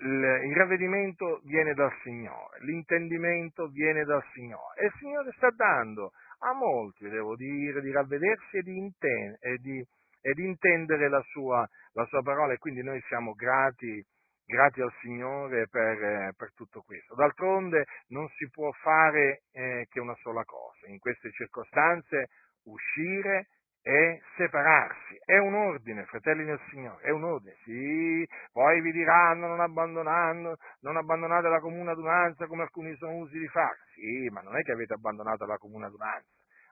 il 0.00 0.54
ravvedimento 0.54 1.40
viene 1.44 1.74
dal 1.74 1.92
Signore, 2.04 2.60
l'intendimento 2.60 3.66
viene 3.68 4.04
dal 4.04 4.22
Signore 4.32 4.80
e 4.80 4.86
il 4.86 4.92
Signore 4.98 5.32
sta 5.36 5.50
dando 5.50 6.12
a 6.40 6.52
molti, 6.52 7.08
devo 7.08 7.34
dire, 7.36 7.80
di 7.80 7.90
ravvedersi 7.90 8.58
e 8.58 8.62
di, 8.62 8.76
inten- 8.76 9.36
e 9.40 9.58
di, 9.58 9.78
e 10.20 10.32
di 10.34 10.44
intendere 10.44 11.08
la 11.08 11.22
sua, 11.28 11.68
la 11.92 12.04
sua, 12.06 12.22
parola 12.22 12.52
e 12.52 12.58
quindi 12.58 12.82
noi 12.82 13.00
siamo 13.08 13.34
grati 13.34 14.04
Grazie 14.48 14.82
al 14.82 14.94
Signore 15.02 15.68
per, 15.68 16.02
eh, 16.02 16.32
per, 16.34 16.54
tutto 16.54 16.80
questo. 16.80 17.14
D'altronde 17.14 17.84
non 18.08 18.26
si 18.30 18.48
può 18.48 18.72
fare 18.80 19.42
eh, 19.52 19.86
che 19.90 20.00
una 20.00 20.16
sola 20.22 20.42
cosa, 20.44 20.86
in 20.86 20.98
queste 20.98 21.30
circostanze 21.32 22.28
uscire 22.64 23.48
e 23.88 24.20
separarsi. 24.36 25.18
È 25.24 25.38
un 25.38 25.54
ordine, 25.54 26.04
fratelli 26.04 26.44
del 26.44 26.60
Signore, 26.68 27.02
è 27.04 27.10
un 27.10 27.24
ordine. 27.24 27.56
Sì, 27.64 28.28
poi 28.52 28.82
vi 28.82 28.92
diranno 28.92 29.46
non, 29.46 29.60
abbandonando, 29.60 30.56
non 30.80 30.98
abbandonate 30.98 31.48
la 31.48 31.58
comune 31.58 31.92
adunanza 31.92 32.46
come 32.46 32.64
alcuni 32.64 32.94
sono 32.96 33.14
usi 33.14 33.38
di 33.38 33.48
fare. 33.48 33.78
Sì, 33.94 34.28
ma 34.30 34.42
non 34.42 34.58
è 34.58 34.62
che 34.62 34.72
avete 34.72 34.92
abbandonato 34.92 35.46
la 35.46 35.56
comune 35.56 35.86
adunanza. 35.86 36.28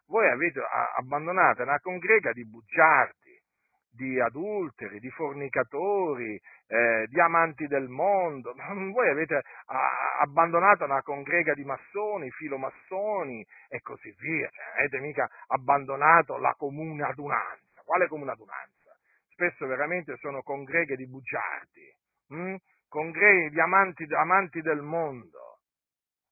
Voi 0.08 0.28
avete 0.28 0.60
abbandonato 0.96 1.62
una 1.62 1.80
congrega 1.80 2.32
di 2.32 2.46
bugiardi, 2.46 3.25
di 3.96 4.20
adulteri, 4.20 5.00
di 5.00 5.10
fornicatori, 5.10 6.40
eh, 6.68 7.06
di 7.08 7.20
amanti 7.20 7.66
del 7.66 7.88
mondo. 7.88 8.54
Voi 8.92 9.08
avete 9.08 9.42
abbandonato 10.20 10.84
una 10.84 11.02
congrega 11.02 11.54
di 11.54 11.64
massoni, 11.64 12.30
filomassoni 12.30 13.44
e 13.68 13.80
così 13.80 14.14
via. 14.18 14.48
Cioè, 14.50 14.64
avete 14.78 14.98
mica 15.00 15.28
abbandonato 15.48 16.36
la 16.38 16.54
comune 16.56 17.02
adunanza. 17.02 17.82
Quale 17.84 18.06
comune 18.06 18.32
adunanza? 18.32 18.94
Spesso 19.32 19.66
veramente 19.66 20.16
sono 20.16 20.42
congreghe 20.42 20.96
di 20.96 21.06
bugiardi, 21.06 21.94
hm? 22.28 22.54
congreghe 22.88 23.50
di 23.50 23.60
amanti, 23.60 24.06
amanti 24.14 24.60
del 24.60 24.80
mondo. 24.80 25.58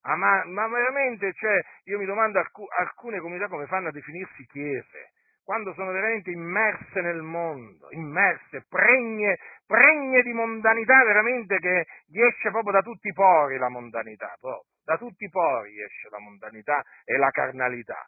Ah, 0.07 0.17
ma, 0.17 0.45
ma, 0.45 0.69
veramente, 0.69 1.33
cioè, 1.33 1.63
io 1.85 1.99
mi 1.99 2.05
domando 2.05 2.39
alc- 2.39 2.73
alcune 2.79 3.21
comunità 3.21 3.49
come 3.49 3.67
fanno 3.67 3.89
a 3.89 3.91
definirsi 3.91 4.45
chiese 4.47 5.13
quando 5.45 5.75
sono 5.75 5.93
veramente 5.93 6.31
immerse 6.31 7.01
nel 7.03 7.21
mondo, 7.21 7.89
immerse, 7.91 8.65
pregne, 8.69 9.39
pregne 9.67 10.23
di 10.23 10.33
mondanità 10.33 11.05
veramente 11.05 11.59
che 11.59 11.87
gli 12.07 12.21
esce 12.21 12.51
proprio 12.51 12.73
da 12.73 12.83
tutti 12.83 13.09
i 13.09 13.13
pori 13.13 13.59
la 13.59 13.69
mondanità, 13.69 14.35
proprio. 14.41 14.73
da 14.83 14.97
tutti 14.97 15.25
i 15.25 15.31
pori 15.31 15.81
esce 15.83 16.09
la 16.11 16.19
mondanità 16.19 16.83
e 17.05 17.17
la 17.17 17.31
carnalità. 17.31 18.07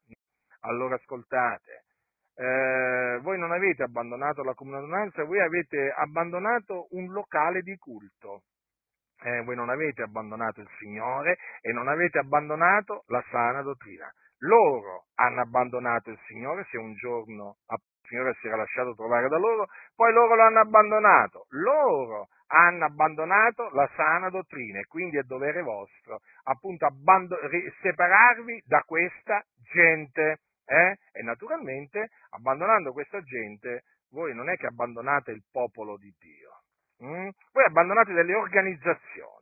Allora 0.61 0.97
ascoltate, 0.97 1.84
eh, 2.37 3.18
voi 3.22 3.39
non 3.39 3.53
avete 3.53 3.82
abbandonato 3.82 4.43
la 4.43 4.55
comunanza, 4.55 5.24
voi 5.24 5.41
avete 5.41 5.93
abbandonato 5.95 6.89
un 6.91 7.12
locale 7.12 7.61
di 7.61 7.76
culto. 7.76 8.43
Eh, 9.22 9.43
voi 9.45 9.57
non 9.57 9.70
avete 9.70 10.03
abbandonato 10.03 10.61
il 10.61 10.68
Signore 10.78 11.39
e 11.62 11.72
non 11.72 11.89
avete 11.89 12.18
abbandonato 12.18 13.05
la 13.07 13.24
sana 13.30 13.62
dottrina 13.62 14.11
loro 14.39 15.07
hanno 15.14 15.41
abbandonato 15.41 16.11
il 16.11 16.18
Signore, 16.26 16.66
se 16.70 16.76
un 16.76 16.95
giorno 16.95 17.57
il 17.68 17.78
Signore 18.09 18.34
si 18.41 18.47
era 18.47 18.57
lasciato 18.57 18.95
trovare 18.95 19.28
da 19.28 19.39
loro, 19.39 19.66
poi 19.95 20.12
loro 20.12 20.34
l'hanno 20.34 20.61
abbandonato. 20.61 21.47
Loro 21.51 22.28
hanno 22.49 22.84
abbandonato 22.84 23.70
la 23.70 23.89
sana 23.97 24.30
dottrina 24.30 24.78
e 24.78 24.87
quindi 24.87 25.16
è 25.16 25.22
dovere 25.22 25.62
vostro 25.62 26.20
appunto 26.45 26.87
abbando- 26.87 27.39
separarvi 27.80 28.62
da 28.64 28.82
questa 28.82 29.43
gente. 29.72 30.41
Eh? 30.64 30.97
E 31.12 31.22
naturalmente, 31.22 32.11
abbandonando 32.30 32.93
questa 32.93 33.20
gente, 33.22 33.82
voi 34.11 34.34
non 34.34 34.49
è 34.49 34.57
che 34.57 34.66
abbandonate 34.66 35.30
il 35.30 35.45
popolo 35.51 35.97
di 35.97 36.12
Dio, 36.18 36.62
hm? 36.99 37.30
voi 37.53 37.64
abbandonate 37.64 38.12
delle 38.12 38.34
organizzazioni 38.34 39.36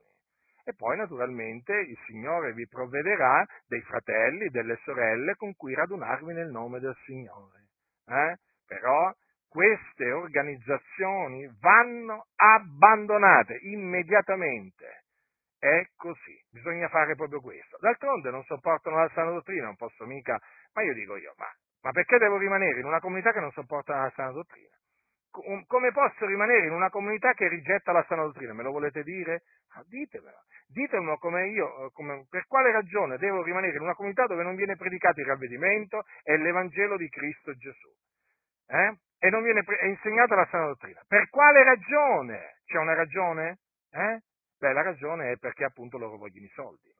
e 0.65 0.75
poi 0.75 0.97
naturalmente 0.97 1.73
il 1.75 1.99
Signore 2.07 2.53
vi 2.55 2.67
provvederà 2.67 3.47
dei 3.67 3.83
fratelli, 3.83 4.49
delle 4.49 4.79
sorelle 4.85 5.35
con 5.35 5.55
cui 5.55 5.75
radunarvi 5.75 6.33
nel 6.33 6.51
nome 6.51 6.81
del 6.81 6.97
Signore. 7.05 7.67
Eh? 8.07 8.37
Però 8.67 9.13
queste 9.49 10.11
organizzazioni 10.11 11.49
vanno 11.61 12.27
abbandonate 12.35 13.59
immediatamente. 13.63 15.03
È 15.59 15.87
così, 15.97 16.43
bisogna 16.51 16.89
fare 16.89 17.15
proprio 17.15 17.41
questo. 17.41 17.79
D'altronde 17.81 18.31
non 18.31 18.43
sopportano 18.45 18.97
la 18.97 19.11
sana 19.15 19.31
dottrina, 19.31 19.67
non 19.67 19.77
posso 19.77 20.05
mica, 20.07 20.39
ma 20.73 20.83
io 20.83 20.93
dico 20.93 21.17
io, 21.17 21.35
ma, 21.37 21.47
ma 21.83 21.93
perché 21.93 22.19
devo 22.19 22.37
rimanere 22.37 22.81
in 22.81 22.87
una 22.87 23.01
comunità 23.01 23.33
che 23.33 23.41
non 23.41 23.53
sopporta 23.53 23.97
la 23.97 24.13
sana 24.15 24.33
dottrina? 24.33 24.77
Come 25.67 25.91
posso 25.91 26.27
rimanere 26.27 26.67
in 26.67 26.73
una 26.73 26.91
comunità 26.91 27.33
che 27.33 27.49
rigetta 27.49 27.93
la 27.93 28.05
sana 28.09 28.23
dottrina? 28.23 28.53
Me 28.53 28.63
lo 28.63 28.71
volete 28.71 29.03
dire? 29.03 29.43
Ah, 29.75 29.83
ditemelo. 29.87 30.37
Ditemelo 30.69 31.19
come 31.19 31.49
io, 31.49 31.91
come, 31.93 32.27
per 32.31 32.47
quale 32.47 32.71
ragione 32.71 33.19
devo 33.19 33.43
rimanere 33.43 33.77
in 33.77 33.83
una 33.83 33.95
comunità 33.95 34.27
dove 34.27 34.45
non 34.45 34.55
viene 34.55 34.77
predicato 34.77 35.21
il 35.21 35.27
ravvedimento 35.27 36.05
e 36.23 36.37
l'Evangelo 36.37 36.97
di 36.97 37.09
Cristo 37.09 37.53
Gesù. 37.55 37.91
Eh? 38.69 38.97
E 39.19 39.31
non 39.31 39.43
viene 39.43 39.65
pre- 39.65 39.87
insegnata 39.89 40.35
la 40.35 40.47
sana 40.51 40.67
dottrina. 40.67 41.03
Per 41.07 41.29
quale 41.31 41.65
ragione? 41.65 42.59
C'è 42.65 42.79
una 42.79 42.95
ragione? 42.95 43.59
Eh? 43.91 44.21
Beh, 44.59 44.73
la 44.73 44.83
ragione 44.83 45.33
è 45.33 45.37
perché 45.37 45.65
appunto 45.65 45.99
loro 45.99 46.17
vogliono 46.17 46.47
i 46.47 46.53
soldi. 46.55 46.93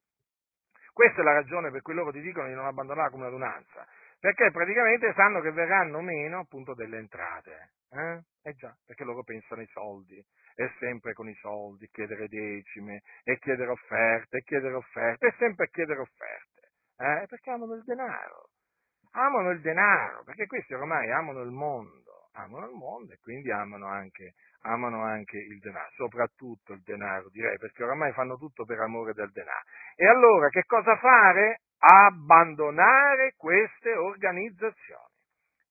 Questa 0.93 1.21
è 1.21 1.25
la 1.25 1.33
ragione 1.33 1.71
per 1.71 1.83
cui 1.83 1.95
loro 1.95 2.13
ti 2.13 2.21
dicono 2.21 2.47
di 2.47 2.55
non 2.55 2.67
abbandonare 2.67 3.11
la 3.11 3.29
comunanza 3.29 3.87
perché 4.25 4.51
praticamente 4.53 5.13
sanno 5.13 5.43
che 5.43 5.53
verranno 5.53 6.01
meno 6.01 6.39
appunto 6.39 6.73
delle 6.73 6.97
entrate. 6.97 7.73
Eh? 7.91 8.23
eh 8.49 8.55
già, 8.55 8.75
perché 8.87 9.05
loro 9.05 9.23
pensano 9.23 9.61
ai 9.61 9.67
soldi, 9.67 10.17
è 10.55 10.67
sempre 10.79 11.13
con 11.13 11.29
i 11.29 11.35
soldi, 11.35 11.91
chiedere 11.93 12.27
decime, 12.27 13.03
e 13.23 13.39
chiedere 13.39 13.71
offerte, 13.71 14.39
e 14.39 14.43
chiedere 14.43 14.77
offerte, 14.77 15.27
e 15.27 15.35
sempre 15.37 15.69
chiedere 15.69 16.01
offerte, 16.01 16.71
eh? 16.97 17.27
perché 17.29 17.51
amano 17.51 17.75
il 17.75 17.83
denaro, 17.85 18.49
amano 19.11 19.51
il 19.51 19.61
denaro, 19.61 20.23
perché 20.25 20.47
questi 20.47 20.73
ormai 20.73 21.11
amano 21.11 21.43
il 21.43 21.51
mondo, 21.51 22.31
amano 22.33 22.65
il 22.65 22.77
mondo 22.77 23.13
e 23.13 23.19
quindi 23.21 23.51
amano 23.51 23.89
anche, 23.89 24.33
amano 24.63 25.03
anche 25.03 25.37
il 25.37 25.59
denaro, 25.59 25.91
soprattutto 25.97 26.73
il 26.73 26.81
denaro 26.83 27.29
direi, 27.29 27.59
perché 27.59 27.85
oramai 27.85 28.11
fanno 28.13 28.39
tutto 28.39 28.65
per 28.65 28.81
amore 28.81 29.13
del 29.13 29.31
denaro. 29.33 29.65
E 29.97 30.07
allora 30.07 30.49
che 30.49 30.65
cosa 30.65 30.97
fare? 30.97 31.61
Abbandonare 31.79 33.35
queste 33.37 33.95
organizzazioni. 33.95 35.13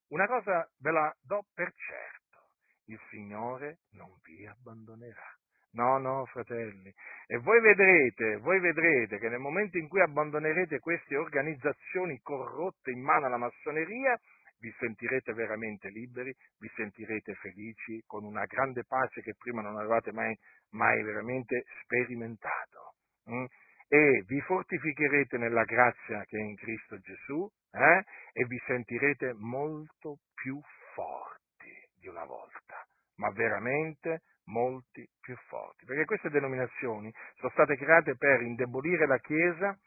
Una 0.10 0.28
cosa 0.28 0.70
ve 0.80 0.92
la 0.92 1.16
do 1.22 1.46
per 1.54 1.74
certo, 1.74 2.50
il 2.86 3.00
Signore 3.10 3.80
non 3.92 4.12
vi 4.24 4.46
abbandonerà. 4.46 5.36
No, 5.74 5.98
no, 5.98 6.26
fratelli. 6.26 6.94
E 7.26 7.38
voi 7.38 7.60
vedrete, 7.60 8.38
voi 8.38 8.60
vedrete 8.60 9.18
che 9.18 9.28
nel 9.28 9.40
momento 9.40 9.78
in 9.80 9.88
cui 9.88 10.02
abbandonerete 10.02 10.80
queste 10.80 11.18
organizzazioni 11.18 12.20
corrotte 12.22 12.92
in 12.92 13.02
mano 13.02 13.26
alla 13.26 13.38
massoneria, 13.38 14.20
vi 14.60 14.72
sentirete 14.78 15.34
veramente 15.34 15.90
liberi, 15.90 16.34
vi 16.60 16.72
sentirete 16.76 17.34
felici, 17.36 18.04
con 18.06 18.24
una 18.24 18.46
grande 18.46 18.86
pace 18.86 19.22
che 19.22 19.34
prima 19.36 19.62
non 19.62 19.78
avevate 19.78 20.12
mai, 20.12 20.38
mai 20.70 21.02
veramente 21.04 21.64
sperimentato. 21.82 22.94
Mm? 23.32 23.46
E 23.94 24.24
vi 24.26 24.42
fortificherete 24.42 25.38
nella 25.38 25.66
grazia 25.66 26.26
che 26.26 26.36
è 26.36 26.42
in 26.42 26.56
Cristo 26.56 26.98
Gesù 26.98 27.48
eh? 27.74 28.04
e 28.34 28.46
vi 28.46 28.60
sentirete 28.66 29.36
molto 29.38 30.18
più 30.34 30.60
forti 30.96 31.70
di 32.00 32.08
una 32.08 32.26
volta, 32.26 32.88
ma 33.18 33.30
veramente 33.30 34.24
molti 34.46 35.08
più 35.22 35.36
forti, 35.48 35.86
perché 35.86 36.06
queste 36.06 36.32
denominazioni 36.32 37.14
sono 37.36 37.52
state 37.52 37.78
create 37.78 38.16
per 38.18 38.42
indebolire 38.42 39.06
la 39.06 39.20
Chiesa 39.20 39.78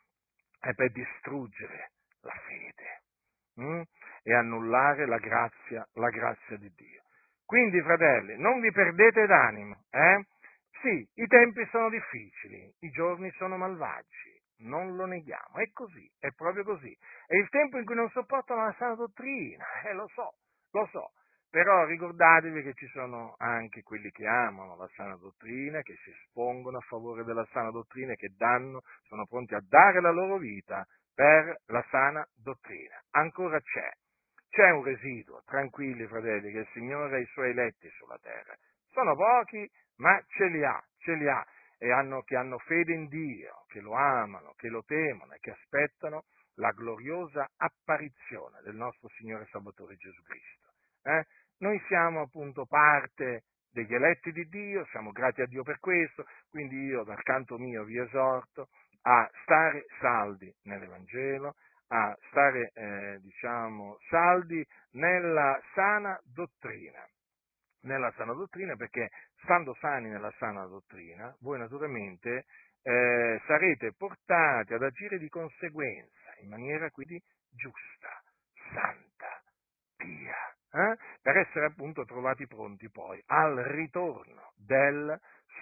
e 0.61 0.75
per 0.75 0.93
distruggere 0.93 1.91
la 2.21 2.41
fede 2.47 3.03
hm? 3.57 3.83
e 4.23 4.35
annullare 4.35 5.07
la 5.07 5.19
grazia, 5.19 5.85
la 5.95 6.11
grazia 6.11 6.57
di 6.59 6.71
Dio. 6.77 7.03
Quindi, 7.45 7.83
fratelli, 7.83 8.39
non 8.39 8.61
vi 8.61 8.71
perdete 8.71 9.27
d'animo, 9.27 9.83
eh? 9.91 10.27
Sì, 10.83 11.09
i 11.15 11.27
tempi 11.27 11.67
sono 11.71 11.89
difficili, 11.91 12.73
i 12.81 12.91
giorni 12.91 13.31
sono 13.33 13.57
malvagi, 13.57 14.41
non 14.59 14.95
lo 14.97 15.07
neghiamo, 15.07 15.57
è 15.57 15.71
così, 15.73 16.09
è 16.19 16.31
proprio 16.33 16.65
così. 16.65 16.97
È 17.27 17.35
il 17.35 17.49
tempo 17.49 17.79
in 17.79 17.85
cui 17.85 17.95
non 17.95 18.09
sopportano 18.11 18.65
la 18.65 18.75
sana 18.79 18.95
dottrina, 18.95 19.65
eh, 19.85 19.95
lo 19.95 20.07
so, 20.15 20.35
lo 20.73 20.87
so, 20.93 21.13
però 21.51 21.85
ricordatevi 21.87 22.63
che 22.63 22.75
ci 22.75 22.87
sono 22.89 23.35
anche 23.39 23.83
quelli 23.83 24.11
che 24.11 24.27
amano 24.27 24.77
la 24.77 24.89
sana 24.95 25.17
dottrina, 25.17 25.81
che 25.83 25.97
si 26.05 26.11
espongono 26.11 26.79
a 26.79 26.87
favore 26.87 27.25
della 27.25 27.47
sana 27.53 27.71
dottrina 27.71 28.13
e 28.13 28.17
che 28.17 28.35
danno, 28.37 28.83
sono 29.05 29.27
pronti 29.27 29.55
a 29.55 29.65
dare 29.67 30.01
la 30.01 30.11
loro 30.11 30.37
vita 30.39 30.87
per 31.15 31.63
la 31.67 31.85
sana 31.91 32.27
dottrina. 32.35 33.03
Ancora 33.13 33.59
c'è, 33.61 33.91
c'è 34.51 34.71
un 34.71 34.85
residuo, 34.85 35.43
tranquilli 35.47 36.07
fratelli, 36.07 36.53
che 36.53 36.59
il 36.59 36.69
Signore 36.73 37.17
ha 37.17 37.19
i 37.19 37.27
suoi 37.27 37.51
eletti 37.51 37.89
sulla 37.97 38.19
terra. 38.21 38.55
Sono 38.97 39.15
pochi, 39.15 39.71
ma 39.97 40.19
ce 40.27 40.47
li 40.47 40.65
ha, 40.65 40.83
ce 40.97 41.17
li 41.17 41.29
ha, 41.29 41.47
e 41.77 41.93
hanno, 41.93 42.23
che 42.23 42.35
hanno 42.35 42.57
fede 42.61 42.95
in 42.95 43.09
Dio, 43.09 43.67
che 43.69 43.81
lo 43.81 43.93
amano, 43.93 44.55
che 44.57 44.69
lo 44.69 44.83
temono 44.85 45.35
e 45.35 45.39
che 45.39 45.51
aspettano 45.51 46.25
la 46.55 46.71
gloriosa 46.71 47.47
apparizione 47.59 48.63
del 48.65 48.75
nostro 48.75 49.11
Signore 49.19 49.45
Salvatore 49.51 49.97
Gesù 49.97 50.23
Cristo. 50.23 50.71
Eh? 51.03 51.27
Noi 51.59 51.79
siamo 51.89 52.23
appunto 52.23 52.65
parte 52.65 53.43
degli 53.71 53.93
eletti 53.93 54.33
di 54.33 54.49
Dio, 54.49 54.87
siamo 54.87 55.11
grati 55.11 55.43
a 55.43 55.47
Dio 55.47 55.63
per 55.63 55.79
questo, 55.79 56.25
quindi 56.49 56.77
io 56.87 57.05
dal 57.05 57.23
canto 57.23 57.59
mio 57.59 57.85
vi 57.85 57.99
esorto 57.99 58.69
a 59.03 59.31
stare 59.43 59.85
saldi 60.01 60.51
nell'Evangelo, 60.63 61.55
a 61.89 62.17
stare 62.31 62.71
eh, 62.73 63.19
diciamo 63.21 63.99
saldi 64.09 64.67
nella 64.93 65.61
sana 65.75 66.19
dottrina 66.25 67.07
nella 67.87 68.13
sana 68.17 68.33
dottrina, 68.33 68.77
perché 68.77 69.11
stando 69.43 69.75
sani 69.81 70.09
nella 70.09 70.33
sana 70.39 70.67
dottrina, 70.67 71.35
voi 71.41 71.59
naturalmente 71.59 72.45
eh, 72.83 73.41
sarete 73.47 73.93
portati 73.97 74.75
ad 74.75 74.83
agire 74.83 75.19
di 75.19 75.29
conseguenza, 75.29 76.35
in 76.41 76.49
maniera 76.49 76.91
quindi 76.91 77.21
giusta, 77.51 78.23
santa, 78.73 79.43
pia, 79.97 80.57
eh? 80.73 80.97
per 81.23 81.37
essere 81.39 81.67
appunto 81.67 82.05
trovati 82.05 82.47
pronti 82.47 82.91
poi 82.91 83.21
al 83.27 83.57
ritorno 83.57 84.53
del 84.57 85.19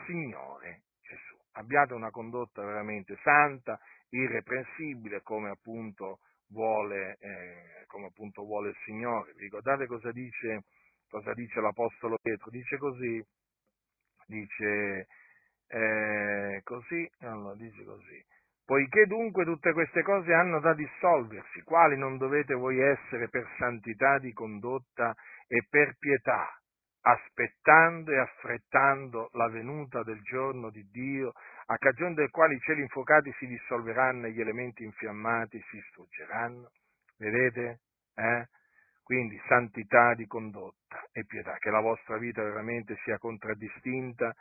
Signore 0.07 0.83
Gesù. 1.01 1.37
Abbiate 1.53 1.95
una 1.95 2.11
condotta 2.11 2.64
veramente 2.64 3.16
santa, 3.22 3.79
irreprensibile, 4.11 5.22
come 5.22 5.51
appunto 5.51 6.18
vuole, 6.49 7.16
eh, 7.20 7.85
come 7.87 8.07
appunto 8.07 8.43
vuole 8.45 8.70
il 8.70 8.77
Signore. 8.85 9.33
Vi 9.35 9.43
ricordate 9.45 9.87
cosa 9.87 10.11
dice 10.11 10.64
cosa 11.15 11.33
dice 11.33 11.61
l'Apostolo 11.61 12.19
Pietro? 12.21 12.51
Dice 12.51 12.77
così, 12.77 13.25
dice 14.27 15.07
eh, 15.69 16.61
così, 16.65 17.09
allora 17.21 17.55
dice 17.55 17.85
così, 17.85 18.21
poiché 18.65 19.07
dunque 19.07 19.45
tutte 19.45 19.73
queste 19.73 20.03
cose 20.03 20.33
hanno 20.33 20.59
da 20.59 20.75
dissolversi, 20.75 21.62
quali 21.62 21.97
non 21.97 22.17
dovete 22.17 22.55
voi 22.55 22.81
essere 22.81 23.29
per 23.29 23.49
santità 23.59 24.19
di 24.19 24.33
condotta 24.33 25.15
e 25.47 25.65
per 25.71 25.95
pietà, 26.01 26.49
aspettando 27.03 28.11
e 28.11 28.19
affrettando 28.19 29.29
la 29.35 29.49
venuta 29.49 30.03
del 30.03 30.21
giorno 30.23 30.71
di 30.71 30.83
Dio, 30.91 31.33
a 31.67 31.79
cagione 31.79 32.15
del 32.15 32.31
quale 32.31 32.55
i 32.55 32.61
cieli 32.61 32.81
infuocati 32.81 33.33
si 33.39 33.47
dissolveranno 33.47 34.27
e 34.27 34.33
gli 34.33 34.41
elementi 34.41 34.83
infiammati 34.83 35.62
si 35.71 35.81
struggeranno. 35.91 36.73
Vedete? 37.19 37.79
Eh? 38.17 38.49
Quindi 39.05 39.39
santità 39.47 40.15
di 40.15 40.27
condotta 40.27 41.07
e 41.13 41.27
pietà, 41.27 41.59
che 41.59 41.69
la 41.69 41.81
vostra 41.81 42.17
vita 42.17 42.43
veramente 42.43 42.97
sia 43.05 43.19
contraddistinta 43.19 44.35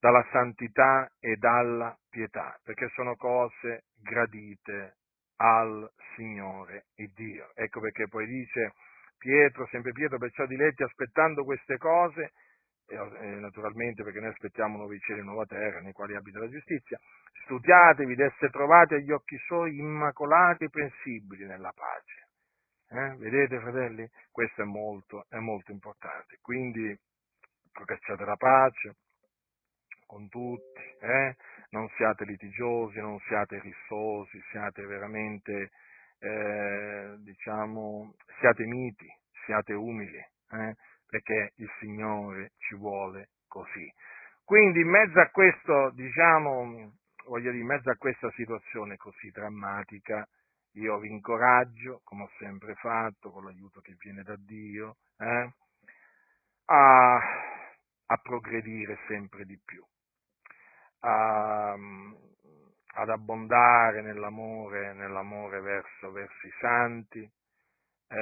dalla 0.00 0.26
santità 0.32 1.08
e 1.20 1.36
dalla 1.36 1.96
pietà, 2.10 2.58
perché 2.64 2.88
sono 2.88 3.14
cose 3.14 3.84
gradite 4.02 4.96
al 5.36 5.88
Signore 6.16 6.86
il 6.96 7.12
Dio. 7.12 7.52
Ecco 7.54 7.80
perché 7.80 8.08
poi 8.08 8.26
dice 8.26 8.72
Pietro, 9.16 9.64
sempre 9.68 9.92
Pietro, 9.92 10.18
perciò 10.18 10.44
diletti 10.44 10.82
aspettando 10.82 11.44
queste 11.44 11.78
cose, 11.78 12.32
e, 12.88 12.96
naturalmente 13.38 14.02
perché 14.02 14.18
noi 14.18 14.30
aspettiamo 14.30 14.76
nuovi 14.76 14.98
cieli 14.98 15.20
e 15.20 15.22
nuova 15.22 15.46
terra 15.46 15.80
nei 15.80 15.92
quali 15.92 16.16
abita 16.16 16.40
la 16.40 16.50
giustizia, 16.50 16.98
studiatevi 17.44 18.14
di 18.16 18.22
essere 18.22 18.50
trovati 18.50 18.94
agli 18.94 19.12
occhi 19.12 19.38
suoi 19.38 19.78
immacolati 19.78 20.64
e 20.64 20.68
pensibili 20.68 21.46
nella 21.46 21.72
pace. 21.72 22.23
Eh? 22.94 23.16
Vedete 23.16 23.58
fratelli? 23.58 24.08
Questo 24.30 24.62
è 24.62 24.64
molto, 24.64 25.26
è 25.28 25.38
molto 25.38 25.72
importante. 25.72 26.38
Quindi 26.40 26.96
procacciate 27.72 28.24
la 28.24 28.36
pace 28.36 28.94
con 30.06 30.28
tutti, 30.28 30.80
eh? 31.00 31.34
non 31.70 31.88
siate 31.96 32.24
litigiosi, 32.24 33.00
non 33.00 33.18
siate 33.26 33.58
rissosi, 33.58 34.40
siate 34.50 34.86
veramente 34.86 35.70
eh, 36.20 37.16
diciamo, 37.18 38.14
siate 38.38 38.64
miti, 38.64 39.08
siate 39.44 39.72
umili, 39.72 40.16
eh, 40.16 40.76
perché 41.08 41.52
il 41.56 41.70
Signore 41.80 42.52
ci 42.58 42.76
vuole 42.76 43.30
così. 43.48 43.92
Quindi 44.44 44.82
in 44.82 44.88
mezzo 44.88 45.18
a 45.18 45.28
questo, 45.30 45.90
diciamo, 45.94 46.92
voglio 47.26 47.50
dire, 47.50 47.60
in 47.62 47.66
mezzo 47.66 47.90
a 47.90 47.96
questa 47.96 48.30
situazione 48.36 48.96
così 48.96 49.30
drammatica, 49.30 50.24
io 50.74 50.98
vi 50.98 51.10
incoraggio, 51.10 52.00
come 52.04 52.24
ho 52.24 52.30
sempre 52.38 52.74
fatto, 52.74 53.30
con 53.30 53.44
l'aiuto 53.44 53.80
che 53.80 53.94
viene 53.98 54.22
da 54.22 54.36
Dio, 54.36 54.96
eh, 55.18 55.52
a, 56.66 57.14
a 58.06 58.16
progredire 58.22 58.98
sempre 59.06 59.44
di 59.44 59.58
più, 59.64 59.84
a, 61.00 61.76
ad 62.94 63.08
abbondare 63.08 64.02
nell'amore, 64.02 64.94
nell'amore 64.94 65.60
verso, 65.60 66.10
verso, 66.10 66.46
i 66.46 66.52
santi, 66.58 67.30
eh, 68.08 68.18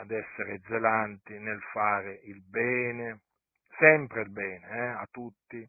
ad 0.00 0.10
essere 0.10 0.60
zelanti 0.66 1.38
nel 1.38 1.60
fare 1.72 2.20
il 2.24 2.42
bene, 2.42 3.20
sempre 3.78 4.22
il 4.22 4.30
bene 4.30 4.68
eh, 4.68 4.86
a 4.86 5.06
tutti, 5.10 5.68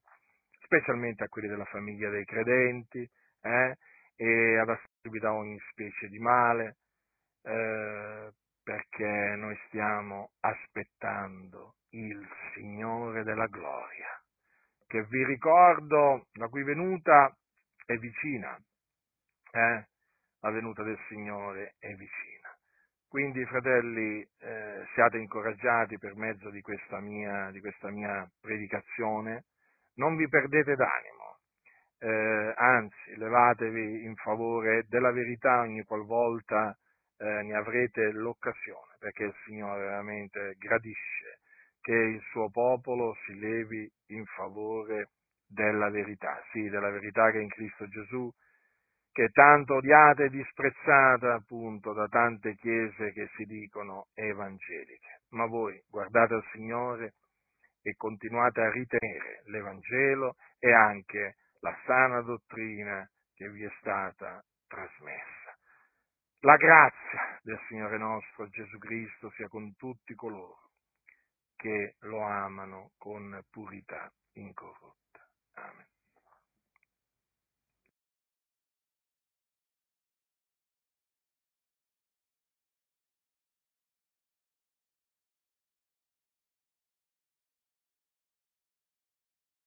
specialmente 0.63 1.23
a 1.23 1.30
quelli 1.30 1.47
della 1.47 1.65
famiglia 1.65 2.09
dei 2.09 2.26
credenti, 2.26 3.07
eh, 3.41 3.78
e 4.15 4.57
ad 4.57 4.69
assolvere 5.06 5.28
ogni 5.28 5.60
specie 5.72 6.08
di 6.08 6.20
male, 6.20 6.78
eh, 7.43 8.32
perché 8.64 9.36
noi 9.38 9.58
stiamo 9.68 10.32
aspettando 10.39 11.76
il 11.89 12.28
Signore 12.53 13.24
della 13.24 13.47
gloria, 13.47 14.22
che 14.88 15.03
vi 15.06 15.24
ricordo, 15.26 16.28
la 16.34 16.47
cui 16.47 16.64
venuta 16.64 17.36
è 17.86 17.95
vicina, 17.95 18.58
eh? 19.51 19.88
la 20.39 20.51
venuta 20.51 20.84
del 20.84 20.99
Signore 21.08 21.76
è 21.80 21.93
vicina. 21.93 22.49
Quindi, 23.08 23.45
fratelli, 23.45 24.28
eh, 24.39 24.86
siate 24.93 25.18
incoraggiati 25.18 25.97
per 25.97 26.16
mezzo 26.16 26.49
di 26.49 26.62
questa, 26.62 26.99
mia, 26.99 27.49
di 27.51 27.62
questa 27.62 27.89
mia 27.89 28.30
predicazione, 28.41 29.45
non 29.95 30.18
vi 30.18 30.28
perdete 30.28 30.76
d'animo, 30.76 31.24
eh, 32.00 32.54
anzi, 32.56 33.16
levatevi 33.16 34.04
in 34.04 34.16
favore 34.16 34.86
della 34.88 35.12
verità 35.12 35.62
ogni 35.62 35.84
qualvolta 35.84 36.78
eh, 37.18 37.41
ne 37.43 37.56
avrete 37.56 38.12
l'occasione, 38.12 38.96
perché 39.00 39.24
il 39.26 39.36
Signore 39.46 39.82
veramente 39.82 40.56
gradisce 40.58 41.39
che 41.82 41.93
il 41.93 42.22
suo 42.32 42.50
popolo 42.50 43.16
si 43.26 43.39
levi 43.39 43.89
in 44.08 44.26
favore 44.26 45.10
della 45.48 45.89
verità, 45.89 46.43
sì, 46.52 46.68
della 46.70 46.89
verità 46.89 47.32
che 47.32 47.39
è 47.39 47.41
in 47.41 47.50
Cristo 47.50 47.88
Gesù, 47.88 48.32
che 49.12 49.26
è 49.26 49.32
tanto 49.32 49.76
odiata 49.76 50.24
e 50.24 50.30
disprezzata 50.30 51.36
appunto 51.36 51.93
da 51.93 52.08
tante 52.08 52.56
chiese 52.56 53.14
che 53.14 53.30
si 53.36 53.46
dicono 53.46 54.08
evangeliche. 54.14 55.22
Ma 55.30 55.46
voi 55.46 55.82
guardate 55.89 56.34
al 56.34 56.46
Signore 56.52 57.14
e 57.82 57.93
continuate 57.96 58.62
a 58.62 58.72
ritenere 58.72 59.43
l'Evangelo 59.46 60.36
e 60.60 60.74
anche 60.74 61.36
la 61.66 61.76
sana 61.84 62.22
dottrina 62.22 63.09
che 63.34 63.49
vi 63.49 63.63
è 63.63 63.72
stata 63.80 64.45
trasmessa. 64.68 65.57
La 66.41 66.57
grazia 66.57 67.39
del 67.41 67.59
Signore 67.68 67.97
nostro 67.97 68.47
Gesù 68.49 68.78
Cristo 68.78 69.32
sia 69.32 69.47
con 69.47 69.76
tutti 69.76 70.13
coloro 70.13 70.70
che 71.55 71.95
lo 72.01 72.22
amano 72.22 72.91
con 72.97 73.41
purità 73.49 74.11
incorrotta. 74.34 75.28
Amen. 75.53 75.95